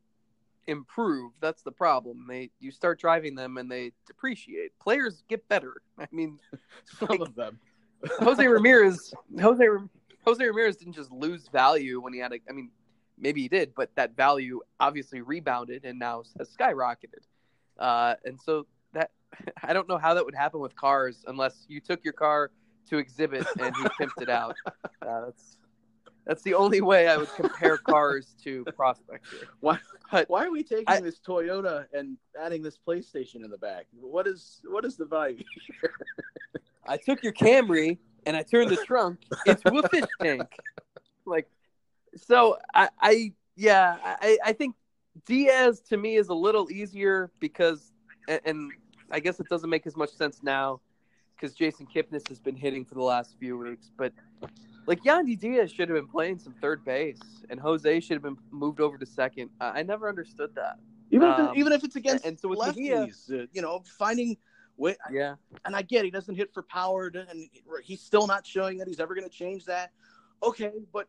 improve. 0.70 1.32
That's 1.40 1.62
the 1.62 1.72
problem. 1.72 2.26
They 2.28 2.50
you 2.60 2.70
start 2.70 3.00
driving 3.00 3.34
them 3.34 3.56
and 3.56 3.70
they 3.70 3.92
depreciate. 4.06 4.78
Players 4.78 5.22
get 5.28 5.46
better. 5.48 5.74
I 5.98 6.06
mean, 6.12 6.38
some 6.98 7.08
like, 7.08 7.20
of 7.20 7.34
them. 7.34 7.58
Jose 8.20 8.46
Ramirez, 8.46 9.12
Jose 9.40 9.64
Jose 10.24 10.44
Ramirez 10.44 10.76
didn't 10.76 10.94
just 10.94 11.10
lose 11.10 11.48
value 11.48 12.00
when 12.00 12.12
he 12.12 12.20
had 12.20 12.32
a. 12.32 12.38
I 12.48 12.52
mean, 12.52 12.70
maybe 13.18 13.42
he 13.42 13.48
did, 13.48 13.74
but 13.74 13.90
that 13.96 14.16
value 14.16 14.60
obviously 14.78 15.20
rebounded 15.20 15.84
and 15.84 15.98
now 15.98 16.22
has 16.38 16.48
skyrocketed. 16.48 17.24
Uh, 17.78 18.14
and 18.24 18.40
so 18.40 18.66
that 18.92 19.10
I 19.62 19.72
don't 19.72 19.88
know 19.88 19.98
how 19.98 20.14
that 20.14 20.24
would 20.24 20.34
happen 20.34 20.60
with 20.60 20.74
cars 20.76 21.24
unless 21.26 21.66
you 21.68 21.80
took 21.80 22.04
your 22.04 22.12
car 22.12 22.50
to 22.88 22.96
Xzibit 22.96 23.46
and 23.60 23.74
he 23.76 23.82
pimped 24.00 24.22
it 24.22 24.28
out. 24.28 24.56
Uh, 24.66 25.26
that's 25.26 25.56
that's 26.26 26.42
the 26.42 26.54
only 26.54 26.80
way 26.80 27.08
I 27.08 27.16
would 27.16 27.32
compare 27.34 27.76
cars 27.88 28.34
to 28.44 28.64
prospects 28.76 29.30
here. 29.30 29.48
Why? 29.60 29.78
But 30.10 30.28
why 30.28 30.44
are 30.44 30.50
we 30.50 30.62
taking 30.62 30.84
I, 30.88 31.00
this 31.00 31.20
Toyota 31.20 31.86
and 31.92 32.16
adding 32.40 32.62
this 32.62 32.78
PlayStation 32.78 33.44
in 33.44 33.50
the 33.50 33.58
back? 33.58 33.86
What 33.92 34.26
is 34.26 34.60
what 34.64 34.84
is 34.84 34.96
the 34.96 35.06
value 35.06 35.44
here? 35.66 35.92
I 36.86 36.96
took 36.96 37.22
your 37.22 37.32
Camry 37.32 37.98
and 38.26 38.36
I 38.36 38.42
turned 38.42 38.70
the 38.70 38.76
trunk 38.86 39.20
into 39.46 39.78
a 39.78 39.88
fish 39.88 40.04
tank. 40.20 40.48
Like, 41.24 41.48
so 42.16 42.58
I, 42.74 42.88
I 43.00 43.32
Yeah, 43.56 43.98
I, 44.02 44.38
I 44.44 44.52
think 44.52 44.74
Diaz 45.26 45.80
to 45.88 45.96
me 45.96 46.16
is 46.16 46.28
a 46.28 46.34
little 46.34 46.70
easier 46.70 47.30
because, 47.40 47.92
and, 48.28 48.40
and 48.44 48.72
I 49.10 49.20
guess 49.20 49.40
it 49.40 49.48
doesn't 49.48 49.70
make 49.70 49.86
as 49.86 49.96
much 49.96 50.10
sense 50.10 50.42
now 50.42 50.80
because 51.36 51.54
Jason 51.54 51.86
Kipnis 51.86 52.28
has 52.28 52.40
been 52.40 52.56
hitting 52.56 52.84
for 52.84 52.94
the 52.94 53.02
last 53.02 53.36
few 53.38 53.56
weeks. 53.58 53.90
But 53.96 54.12
like 54.90 55.04
Yandy 55.04 55.38
Diaz 55.38 55.70
should 55.70 55.88
have 55.88 55.96
been 55.96 56.08
playing 56.08 56.36
some 56.40 56.52
third 56.60 56.84
base, 56.84 57.20
and 57.48 57.60
Jose 57.60 58.00
should 58.00 58.14
have 58.14 58.24
been 58.24 58.36
moved 58.50 58.80
over 58.80 58.98
to 58.98 59.06
second. 59.06 59.48
I, 59.60 59.78
I 59.78 59.82
never 59.84 60.08
understood 60.08 60.52
that. 60.56 60.78
Even 61.12 61.28
if, 61.28 61.38
Um, 61.38 61.46
it- 61.46 61.58
even 61.60 61.72
if 61.72 61.84
it's 61.84 61.94
against 61.94 62.24
and 62.24 62.38
so 62.38 62.48
with 62.48 62.58
lefties, 62.58 63.28
Mejia- 63.30 63.46
you 63.52 63.62
know, 63.62 63.84
finding 63.96 64.36
way, 64.76 64.96
Yeah, 65.08 65.36
and 65.64 65.76
I 65.76 65.82
get 65.82 66.04
he 66.04 66.10
doesn't 66.10 66.34
hit 66.34 66.52
for 66.52 66.64
power, 66.64 67.06
and 67.14 67.48
he's 67.84 68.00
still 68.00 68.26
not 68.26 68.44
showing 68.44 68.78
that 68.78 68.88
he's 68.88 68.98
ever 68.98 69.14
going 69.14 69.28
to 69.28 69.32
change 69.34 69.64
that. 69.66 69.92
Okay, 70.42 70.72
but 70.92 71.06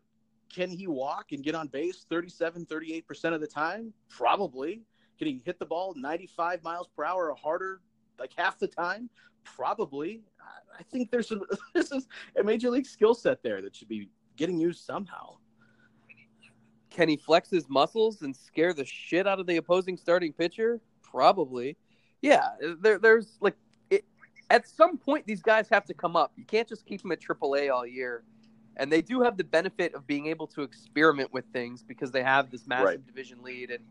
can 0.48 0.70
he 0.70 0.86
walk 0.86 1.32
and 1.32 1.42
get 1.42 1.56
on 1.56 1.66
base 1.66 2.04
37, 2.08 2.64
38% 2.66 3.34
of 3.34 3.40
the 3.40 3.48
time? 3.48 3.92
Probably. 4.08 4.84
Can 5.18 5.26
he 5.26 5.42
hit 5.44 5.58
the 5.58 5.66
ball 5.66 5.92
95 5.96 6.62
miles 6.62 6.86
per 6.96 7.04
hour 7.04 7.30
or 7.32 7.34
harder 7.34 7.80
like 8.16 8.30
half 8.36 8.60
the 8.60 8.68
time? 8.68 9.10
Probably. 9.44 10.22
I- 10.78 10.82
think 10.90 11.10
there's 11.10 11.30
a, 11.30 11.38
this 11.74 11.92
is 11.92 12.08
a 12.38 12.42
major 12.42 12.70
league 12.70 12.86
skill 12.86 13.14
set 13.14 13.42
there 13.42 13.62
that 13.62 13.76
should 13.76 13.88
be 13.88 14.08
getting 14.36 14.58
used 14.58 14.84
somehow. 14.84 15.36
can 16.90 17.08
he 17.08 17.16
flex 17.16 17.50
his 17.50 17.68
muscles 17.68 18.22
and 18.22 18.34
scare 18.34 18.72
the 18.72 18.84
shit 18.84 19.26
out 19.26 19.38
of 19.38 19.46
the 19.46 19.56
opposing 19.58 19.96
starting 19.96 20.32
pitcher? 20.32 20.80
Probably. 21.02 21.76
Yeah, 22.20 22.48
there, 22.80 22.98
there's 22.98 23.36
like 23.40 23.54
it, 23.90 24.04
at 24.50 24.66
some 24.66 24.96
point 24.98 25.26
these 25.26 25.42
guys 25.42 25.68
have 25.70 25.84
to 25.86 25.94
come 25.94 26.16
up. 26.16 26.32
You 26.36 26.44
can't 26.44 26.68
just 26.68 26.84
keep 26.86 27.02
them 27.02 27.12
at 27.12 27.20
AAA 27.20 27.72
all 27.72 27.86
year. 27.86 28.24
And 28.78 28.90
they 28.90 29.02
do 29.02 29.20
have 29.20 29.36
the 29.36 29.44
benefit 29.44 29.94
of 29.94 30.06
being 30.06 30.26
able 30.26 30.46
to 30.48 30.62
experiment 30.62 31.32
with 31.32 31.44
things 31.52 31.82
because 31.82 32.10
they 32.10 32.22
have 32.22 32.50
this 32.50 32.66
massive 32.66 32.86
Right. 32.86 33.06
division 33.06 33.42
lead 33.42 33.70
and 33.70 33.84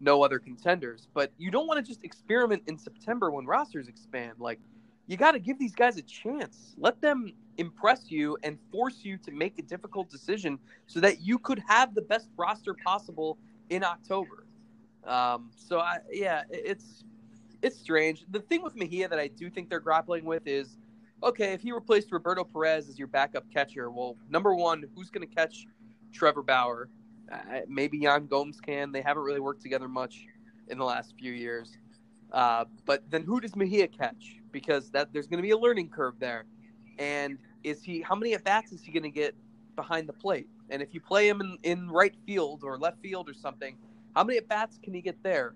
no 0.00 0.22
other 0.22 0.38
contenders. 0.38 1.08
But 1.14 1.32
you 1.38 1.50
don't 1.50 1.66
want 1.66 1.78
to 1.84 1.88
just 1.90 2.04
experiment 2.04 2.62
in 2.66 2.76
September 2.78 3.30
when 3.30 3.46
rosters 3.46 3.88
expand. 3.88 4.34
Like 4.38 4.60
you 5.08 5.16
got 5.16 5.32
to 5.32 5.40
give 5.40 5.58
these 5.58 5.74
guys 5.74 5.96
a 5.96 6.02
chance. 6.02 6.74
Let 6.78 7.00
them 7.00 7.32
impress 7.56 8.10
you 8.10 8.38
and 8.44 8.58
force 8.70 9.00
you 9.02 9.18
to 9.18 9.32
make 9.32 9.58
a 9.58 9.62
difficult 9.62 10.10
decision 10.10 10.58
so 10.86 11.00
that 11.00 11.20
you 11.22 11.38
could 11.38 11.60
have 11.66 11.94
the 11.94 12.02
best 12.02 12.28
roster 12.36 12.74
possible 12.74 13.38
in 13.70 13.82
October. 13.82 14.46
Um, 15.04 15.50
so 15.56 15.80
I, 15.80 15.98
yeah, 16.12 16.44
it- 16.50 16.62
it's 16.66 17.04
it's 17.62 17.76
strange. 17.76 18.24
The 18.30 18.40
thing 18.40 18.62
with 18.62 18.76
Mejia 18.76 19.08
that 19.08 19.18
I 19.18 19.26
do 19.28 19.50
think 19.50 19.68
they're 19.68 19.80
grappling 19.80 20.24
with 20.24 20.46
is, 20.46 20.76
okay, 21.24 21.54
if 21.54 21.60
he 21.60 21.72
replaced 21.72 22.12
Roberto 22.12 22.44
Perez 22.44 22.88
as 22.88 22.98
your 23.00 23.08
backup 23.08 23.50
catcher, 23.52 23.90
well, 23.90 24.16
number 24.30 24.54
one, 24.54 24.84
who's 24.94 25.10
going 25.10 25.26
to 25.26 25.34
catch 25.34 25.66
Trevor 26.12 26.42
Bauer? 26.44 26.88
Uh, 27.32 27.60
maybe 27.66 27.98
Yan 27.98 28.26
Gomes 28.28 28.60
can. 28.60 28.92
They 28.92 29.02
haven't 29.02 29.24
really 29.24 29.40
worked 29.40 29.60
together 29.62 29.88
much 29.88 30.26
in 30.68 30.78
the 30.78 30.84
last 30.84 31.14
few 31.18 31.32
years. 31.32 31.76
Uh, 32.32 32.66
but 32.84 33.10
then 33.10 33.24
who 33.24 33.40
does 33.40 33.56
Mejia 33.56 33.88
catch? 33.88 34.37
Because 34.52 34.90
that 34.90 35.12
there's 35.12 35.26
going 35.26 35.38
to 35.38 35.42
be 35.42 35.50
a 35.50 35.58
learning 35.58 35.90
curve 35.90 36.14
there. 36.18 36.44
And 36.98 37.38
is 37.64 37.82
he? 37.82 38.00
How 38.00 38.14
many 38.14 38.34
at 38.34 38.44
bats 38.44 38.72
is 38.72 38.82
he 38.82 38.92
going 38.92 39.02
to 39.02 39.10
get 39.10 39.34
behind 39.76 40.08
the 40.08 40.12
plate? 40.12 40.48
And 40.70 40.82
if 40.82 40.92
you 40.94 41.00
play 41.00 41.28
him 41.28 41.40
in, 41.40 41.58
in 41.62 41.90
right 41.90 42.14
field 42.26 42.62
or 42.64 42.78
left 42.78 43.00
field 43.00 43.28
or 43.28 43.34
something, 43.34 43.76
how 44.14 44.24
many 44.24 44.38
at 44.38 44.48
bats 44.48 44.78
can 44.82 44.94
he 44.94 45.00
get 45.00 45.22
there? 45.22 45.54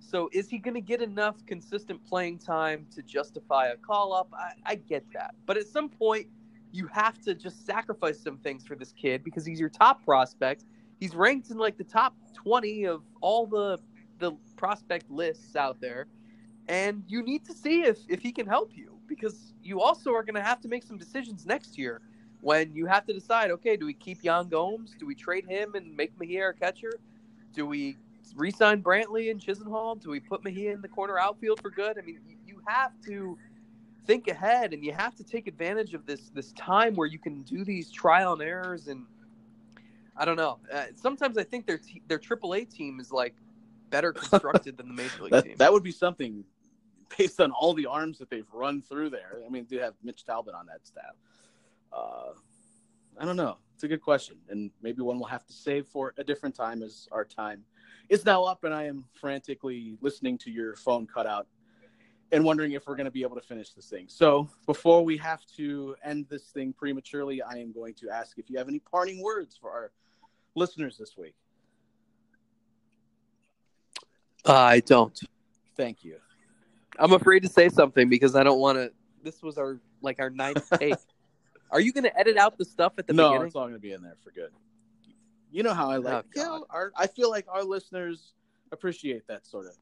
So 0.00 0.28
is 0.32 0.48
he 0.48 0.58
going 0.58 0.74
to 0.74 0.80
get 0.80 1.00
enough 1.00 1.36
consistent 1.46 2.04
playing 2.04 2.38
time 2.38 2.86
to 2.94 3.02
justify 3.02 3.68
a 3.68 3.76
call 3.76 4.12
up? 4.12 4.28
I, 4.32 4.52
I 4.64 4.74
get 4.76 5.04
that, 5.14 5.34
but 5.46 5.56
at 5.56 5.66
some 5.66 5.88
point 5.88 6.28
you 6.72 6.86
have 6.88 7.20
to 7.22 7.34
just 7.34 7.64
sacrifice 7.64 8.20
some 8.20 8.36
things 8.38 8.66
for 8.66 8.74
this 8.74 8.92
kid 8.92 9.24
because 9.24 9.46
he's 9.46 9.60
your 9.60 9.68
top 9.68 10.04
prospect. 10.04 10.64
He's 11.00 11.14
ranked 11.14 11.50
in 11.50 11.56
like 11.56 11.78
the 11.78 11.84
top 11.84 12.14
twenty 12.34 12.84
of 12.84 13.02
all 13.20 13.46
the 13.46 13.78
the 14.18 14.32
prospect 14.56 15.10
lists 15.10 15.56
out 15.56 15.80
there, 15.80 16.06
and 16.68 17.04
you 17.08 17.22
need 17.22 17.44
to 17.46 17.54
see 17.54 17.82
if 17.82 17.98
if 18.08 18.20
he 18.20 18.32
can 18.32 18.46
help 18.46 18.72
you 18.74 18.98
because 19.06 19.54
you 19.62 19.80
also 19.80 20.12
are 20.12 20.22
going 20.22 20.34
to 20.34 20.42
have 20.42 20.60
to 20.60 20.68
make 20.68 20.82
some 20.82 20.96
decisions 20.98 21.46
next 21.46 21.76
year 21.78 22.00
when 22.40 22.74
you 22.74 22.86
have 22.86 23.04
to 23.06 23.12
decide. 23.12 23.50
Okay, 23.50 23.76
do 23.76 23.86
we 23.86 23.94
keep 23.94 24.22
Yan 24.22 24.48
Gomes? 24.48 24.94
Do 24.98 25.06
we 25.06 25.14
trade 25.14 25.46
him 25.46 25.74
and 25.74 25.96
make 25.96 26.18
Mejia 26.18 26.42
our 26.42 26.52
catcher? 26.52 26.92
Do 27.52 27.66
we 27.66 27.96
re-sign 28.36 28.82
Brantley 28.82 29.30
and 29.30 29.40
Chisenhall? 29.40 30.00
Do 30.00 30.10
we 30.10 30.20
put 30.20 30.44
Mejia 30.44 30.72
in 30.72 30.80
the 30.80 30.88
corner 30.88 31.18
outfield 31.18 31.60
for 31.60 31.70
good? 31.70 31.98
I 31.98 32.02
mean, 32.02 32.20
you- 32.26 32.36
have 32.66 32.92
to 33.06 33.38
think 34.06 34.28
ahead, 34.28 34.72
and 34.72 34.84
you 34.84 34.92
have 34.92 35.14
to 35.16 35.24
take 35.24 35.46
advantage 35.46 35.94
of 35.94 36.06
this 36.06 36.30
this 36.30 36.52
time 36.52 36.94
where 36.94 37.06
you 37.06 37.18
can 37.18 37.42
do 37.42 37.64
these 37.64 37.90
trial 37.90 38.32
and 38.34 38.42
errors. 38.42 38.88
And 38.88 39.06
I 40.16 40.24
don't 40.24 40.36
know. 40.36 40.58
Uh, 40.72 40.84
sometimes 40.96 41.38
I 41.38 41.44
think 41.44 41.66
their 41.66 41.78
te- 41.78 42.02
their 42.08 42.18
AAA 42.18 42.70
team 42.70 43.00
is 43.00 43.12
like 43.12 43.34
better 43.90 44.12
constructed 44.14 44.76
than 44.76 44.88
the 44.88 44.94
major 44.94 45.22
league 45.22 45.32
That, 45.32 45.44
team. 45.44 45.54
that 45.58 45.72
would 45.72 45.82
be 45.82 45.92
something 45.92 46.44
based 47.18 47.40
on 47.40 47.50
all 47.50 47.74
the 47.74 47.86
arms 47.86 48.18
that 48.18 48.30
they've 48.30 48.48
run 48.52 48.82
through 48.82 49.10
there. 49.10 49.40
I 49.44 49.48
mean, 49.50 49.66
they 49.68 49.76
have 49.76 49.94
Mitch 50.02 50.24
Talbot 50.24 50.54
on 50.54 50.66
that 50.66 50.86
staff. 50.86 51.14
Uh, 51.92 52.32
I 53.18 53.24
don't 53.24 53.36
know. 53.36 53.58
It's 53.74 53.84
a 53.84 53.88
good 53.88 54.02
question, 54.02 54.36
and 54.48 54.70
maybe 54.82 55.02
one 55.02 55.18
we'll 55.18 55.28
have 55.28 55.46
to 55.46 55.52
save 55.52 55.86
for 55.86 56.14
a 56.16 56.24
different 56.24 56.54
time 56.54 56.82
as 56.82 57.08
our 57.10 57.24
time 57.24 57.64
is 58.08 58.24
now 58.24 58.44
up, 58.44 58.64
and 58.64 58.72
I 58.72 58.84
am 58.84 59.04
frantically 59.20 59.96
listening 60.00 60.38
to 60.38 60.50
your 60.50 60.76
phone 60.76 61.06
cut 61.06 61.26
out 61.26 61.46
and 62.32 62.44
wondering 62.44 62.72
if 62.72 62.86
we're 62.86 62.96
going 62.96 63.06
to 63.06 63.10
be 63.10 63.22
able 63.22 63.36
to 63.36 63.46
finish 63.46 63.70
this 63.70 63.88
thing. 63.88 64.06
So 64.08 64.48
before 64.66 65.04
we 65.04 65.16
have 65.18 65.44
to 65.56 65.96
end 66.04 66.26
this 66.28 66.44
thing 66.44 66.72
prematurely, 66.72 67.42
I 67.42 67.58
am 67.58 67.72
going 67.72 67.94
to 67.94 68.10
ask 68.10 68.38
if 68.38 68.50
you 68.50 68.58
have 68.58 68.68
any 68.68 68.78
parting 68.78 69.22
words 69.22 69.56
for 69.60 69.70
our 69.70 69.92
listeners 70.54 70.96
this 70.98 71.16
week. 71.16 71.34
I 74.44 74.80
don't. 74.80 75.18
Thank 75.76 76.04
you. 76.04 76.16
I'm 76.98 77.12
afraid 77.12 77.40
to 77.40 77.48
say 77.48 77.68
something 77.68 78.08
because 78.08 78.34
I 78.36 78.42
don't 78.42 78.60
want 78.60 78.78
to. 78.78 78.92
This 79.22 79.42
was 79.42 79.58
our 79.58 79.78
like 80.02 80.20
our 80.20 80.30
ninth 80.30 80.68
take. 80.78 80.94
Are 81.70 81.80
you 81.80 81.92
going 81.92 82.04
to 82.04 82.18
edit 82.18 82.36
out 82.36 82.56
the 82.58 82.64
stuff 82.64 82.92
at 82.98 83.06
the 83.06 83.12
no, 83.12 83.30
beginning? 83.30 83.46
it's 83.48 83.56
all 83.56 83.62
going 83.62 83.74
to 83.74 83.80
be 83.80 83.92
in 83.92 84.02
there 84.02 84.16
for 84.22 84.30
good. 84.30 84.50
You 85.50 85.62
know 85.62 85.74
how 85.74 85.90
I 85.90 85.96
like. 85.96 86.24
Oh, 86.24 86.28
you 86.36 86.42
know, 86.42 86.66
our, 86.70 86.92
I 86.96 87.06
feel 87.06 87.30
like 87.30 87.46
our 87.48 87.62
listeners 87.64 88.34
appreciate 88.72 89.26
that 89.28 89.46
sort 89.46 89.66
of 89.66 89.72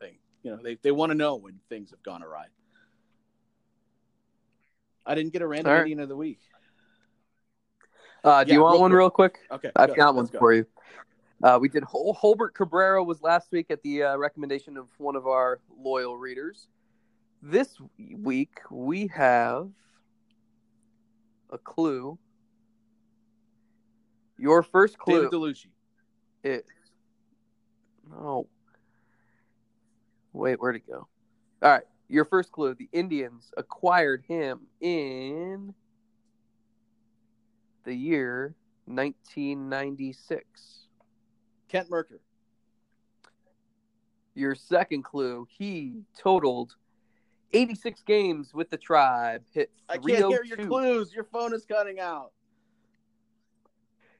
thing. 0.00 0.14
You 0.42 0.52
know, 0.52 0.58
they 0.62 0.76
they 0.82 0.90
want 0.90 1.10
to 1.10 1.14
know 1.14 1.36
when 1.36 1.58
things 1.68 1.90
have 1.90 2.02
gone 2.02 2.22
awry. 2.22 2.46
I 5.04 5.14
didn't 5.14 5.32
get 5.32 5.42
a 5.42 5.46
random 5.46 5.72
right. 5.72 5.98
Of 5.98 6.08
the 6.08 6.16
week. 6.16 6.40
Uh, 8.24 8.44
do 8.44 8.50
Yeah, 8.50 8.54
you 8.54 8.62
want 8.62 8.80
one 8.80 8.90
quick. 8.90 8.98
real 8.98 9.10
quick? 9.10 9.38
Okay, 9.50 9.70
I've 9.74 9.88
go. 9.90 9.94
got 9.94 10.14
one 10.14 10.26
go. 10.26 10.38
for 10.38 10.52
you. 10.54 10.66
Uh, 11.42 11.58
we 11.60 11.68
did 11.68 11.82
Hol- 11.82 12.14
Jolbert 12.14 12.54
Cabrera 12.54 13.02
was 13.02 13.20
last 13.20 13.50
week 13.50 13.66
at 13.70 13.82
the 13.82 14.04
uh, 14.04 14.16
recommendation 14.16 14.76
of 14.76 14.86
one 14.98 15.16
of 15.16 15.26
our 15.26 15.58
loyal 15.76 16.16
readers. 16.16 16.68
This 17.42 17.76
week 17.98 18.60
we 18.70 19.08
have 19.08 19.68
a 21.50 21.58
clue. 21.58 22.16
Your 24.38 24.62
first 24.62 24.98
clue 24.98 25.28
David 25.28 25.32
Dellucci. 25.32 25.66
is 26.44 26.62
no. 28.08 28.46
Wait, 30.32 30.60
where'd 30.60 30.76
it 30.76 30.86
go? 30.86 31.08
All 31.62 31.70
right, 31.70 31.82
your 32.08 32.24
first 32.24 32.52
clue: 32.52 32.74
the 32.74 32.88
Indians 32.92 33.52
acquired 33.56 34.22
him 34.28 34.60
in 34.80 35.74
the 37.84 37.94
year 37.94 38.54
1996. 38.86 40.81
Kent 41.72 41.88
Mercker. 41.88 42.18
Your 44.34 44.54
second 44.54 45.04
clue: 45.04 45.46
he 45.48 46.02
totaled 46.18 46.76
86 47.54 48.02
games 48.02 48.52
with 48.52 48.68
the 48.68 48.76
tribe. 48.76 49.42
Hit 49.52 49.70
I 49.88 49.96
can't 49.96 50.26
hear 50.28 50.44
your 50.44 50.58
clues. 50.58 51.14
Your 51.14 51.24
phone 51.24 51.54
is 51.54 51.64
cutting 51.64 51.98
out. 51.98 52.32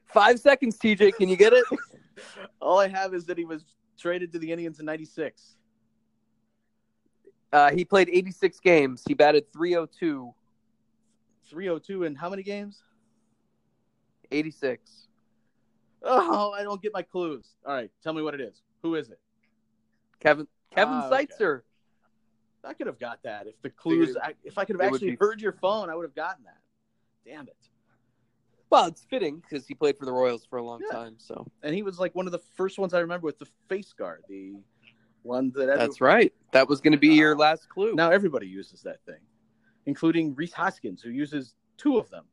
Five 0.07 0.39
seconds, 0.39 0.77
TJ. 0.79 1.15
Can 1.15 1.29
you 1.29 1.37
get 1.37 1.53
it? 1.53 1.65
All 2.61 2.79
I 2.79 2.87
have 2.87 3.13
is 3.13 3.25
that 3.25 3.37
he 3.37 3.45
was 3.45 3.63
traded 3.99 4.31
to 4.33 4.39
the 4.39 4.51
Indians 4.51 4.79
in 4.79 4.85
'96. 4.87 5.55
Uh, 7.51 7.69
he 7.71 7.85
played 7.85 8.09
86 8.09 8.59
games. 8.61 9.03
He 9.07 9.13
batted 9.13 9.45
302, 9.53 10.33
302 11.47 12.03
in 12.03 12.15
how 12.15 12.27
many 12.31 12.41
games? 12.41 12.81
86. 14.31 15.07
Oh, 16.21 16.51
I 16.51 16.63
don't 16.63 16.81
get 16.81 16.93
my 16.93 17.01
clues. 17.01 17.55
All 17.65 17.73
right, 17.73 17.89
tell 18.03 18.13
me 18.13 18.21
what 18.21 18.33
it 18.33 18.41
is. 18.41 18.61
Who 18.81 18.95
is 18.95 19.09
it? 19.09 19.19
Kevin 20.19 20.47
Kevin 20.71 20.93
Ah, 20.95 21.09
okay. 21.09 21.25
Seitzer. 21.27 21.61
I 22.63 22.73
could 22.73 22.87
have 22.87 22.99
got 22.99 23.21
that 23.23 23.47
if 23.47 23.61
the 23.61 23.69
clues. 23.69 24.07
Figured 24.09 24.23
I, 24.23 24.33
if 24.43 24.57
I 24.57 24.65
could 24.65 24.79
have 24.79 24.93
actually 24.93 25.11
be- 25.11 25.17
heard 25.19 25.41
your 25.41 25.51
phone, 25.51 25.89
I 25.89 25.95
would 25.95 26.03
have 26.05 26.15
gotten 26.15 26.45
that. 26.45 26.57
Damn 27.25 27.47
it! 27.47 27.57
Well, 28.69 28.85
it's 28.87 29.03
fitting 29.03 29.41
because 29.41 29.67
he 29.67 29.73
played 29.73 29.97
for 29.97 30.05
the 30.05 30.11
Royals 30.13 30.45
for 30.45 30.57
a 30.57 30.63
long 30.63 30.81
Yeah. 30.89 30.97
time. 30.97 31.15
So 31.17 31.45
And 31.61 31.75
he 31.75 31.83
was 31.83 31.99
like 31.99 32.15
one 32.15 32.25
of 32.25 32.31
the 32.31 32.39
first 32.39 32.79
ones 32.79 32.93
I 32.93 32.99
remember 32.99 33.25
with 33.25 33.37
the 33.37 33.47
face 33.67 33.93
guard, 33.93 34.23
the 34.27 34.55
one 35.23 35.51
that 35.55 35.67
that's 35.67 36.01
right. 36.01 36.33
That 36.51 36.67
was 36.67 36.81
going 36.81 36.93
to 36.93 36.97
be 36.97 37.09
your 37.09 37.35
last 37.35 37.69
clue. 37.69 37.95
Now 37.95 38.11
everybody 38.11 38.47
uses 38.47 38.81
that 38.83 39.03
thing, 39.05 39.19
including 39.85 40.33
Rhys 40.35 40.53
Hoskins, 40.53 41.01
who 41.01 41.09
uses 41.11 41.55
two 41.77 41.97
of 41.97 42.09
them. 42.09 42.25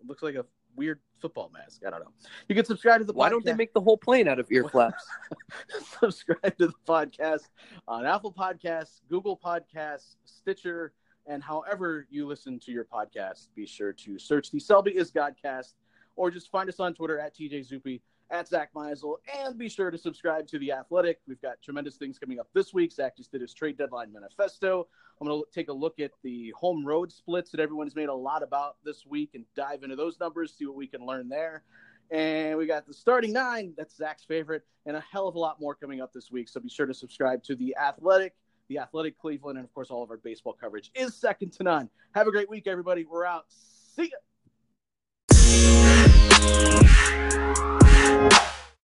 It 0.00 0.06
looks 0.06 0.22
like 0.22 0.34
a 0.34 0.44
weird 0.76 1.00
football 1.20 1.50
mask. 1.52 1.82
I 1.86 1.90
don't 1.90 2.00
know. 2.00 2.12
You 2.48 2.54
can 2.54 2.64
subscribe 2.64 3.00
to 3.00 3.04
the. 3.04 3.12
Podcast. 3.12 3.16
Why 3.16 3.28
podcast. 3.28 3.30
don't 3.30 3.44
they 3.44 3.54
make 3.54 3.72
the 3.72 3.80
whole 3.80 3.96
plane 3.96 4.28
out 4.28 4.38
of 4.38 4.50
ear 4.50 4.68
flaps? 4.72 5.04
subscribe 6.00 6.56
to 6.58 6.66
the 6.68 6.74
podcast 6.86 7.48
on 7.88 8.06
Apple 8.06 8.32
Podcasts, 8.32 9.00
Google 9.08 9.40
Podcasts, 9.42 10.16
Stitcher, 10.24 10.92
and 11.26 11.42
however 11.42 12.06
you 12.10 12.26
listen 12.26 12.58
to 12.60 12.72
your 12.72 12.84
podcast. 12.84 13.48
Be 13.54 13.66
sure 13.66 13.92
to 13.92 14.18
search 14.18 14.50
the 14.50 14.60
Selby 14.60 14.96
is 14.96 15.10
Godcast, 15.10 15.74
or 16.16 16.30
just 16.30 16.50
find 16.50 16.68
us 16.68 16.80
on 16.80 16.94
Twitter 16.94 17.18
at 17.18 17.34
TJ 17.36 17.70
Zuppe, 17.70 18.00
at 18.34 18.48
Zack 18.48 18.74
Meisel, 18.74 19.18
and 19.38 19.56
be 19.56 19.68
sure 19.68 19.92
to 19.92 19.96
subscribe 19.96 20.48
to 20.48 20.58
the 20.58 20.72
Athletic. 20.72 21.20
We've 21.28 21.40
got 21.40 21.62
tremendous 21.62 21.94
things 21.94 22.18
coming 22.18 22.40
up 22.40 22.48
this 22.52 22.74
week. 22.74 22.90
Zach 22.90 23.16
just 23.16 23.30
did 23.30 23.40
his 23.40 23.54
trade 23.54 23.78
deadline 23.78 24.12
manifesto. 24.12 24.88
I'm 25.20 25.28
going 25.28 25.40
to 25.40 25.46
take 25.54 25.68
a 25.68 25.72
look 25.72 26.00
at 26.00 26.10
the 26.24 26.52
home 26.58 26.84
road 26.84 27.12
splits 27.12 27.52
that 27.52 27.60
everyone's 27.60 27.94
made 27.94 28.08
a 28.08 28.14
lot 28.14 28.42
about 28.42 28.76
this 28.84 29.06
week 29.06 29.30
and 29.34 29.44
dive 29.54 29.84
into 29.84 29.94
those 29.94 30.18
numbers, 30.18 30.52
see 30.58 30.66
what 30.66 30.74
we 30.74 30.88
can 30.88 31.06
learn 31.06 31.28
there. 31.28 31.62
And 32.10 32.58
we 32.58 32.66
got 32.66 32.88
the 32.88 32.92
starting 32.92 33.32
nine. 33.32 33.72
That's 33.76 33.96
Zack's 33.96 34.24
favorite, 34.24 34.64
and 34.84 34.96
a 34.96 35.04
hell 35.12 35.28
of 35.28 35.36
a 35.36 35.38
lot 35.38 35.60
more 35.60 35.76
coming 35.76 36.00
up 36.00 36.12
this 36.12 36.32
week. 36.32 36.48
So 36.48 36.58
be 36.58 36.68
sure 36.68 36.86
to 36.86 36.94
subscribe 36.94 37.44
to 37.44 37.54
The 37.54 37.76
Athletic, 37.80 38.34
The 38.68 38.78
Athletic 38.78 39.16
Cleveland, 39.16 39.58
and 39.58 39.64
of 39.64 39.72
course, 39.72 39.90
all 39.90 40.02
of 40.02 40.10
our 40.10 40.16
baseball 40.16 40.54
coverage 40.60 40.90
is 40.96 41.14
second 41.14 41.52
to 41.52 41.62
none. 41.62 41.88
Have 42.16 42.26
a 42.26 42.32
great 42.32 42.50
week, 42.50 42.66
everybody. 42.66 43.04
We're 43.04 43.26
out. 43.26 43.44
See 43.48 44.10
ya. 44.10 44.18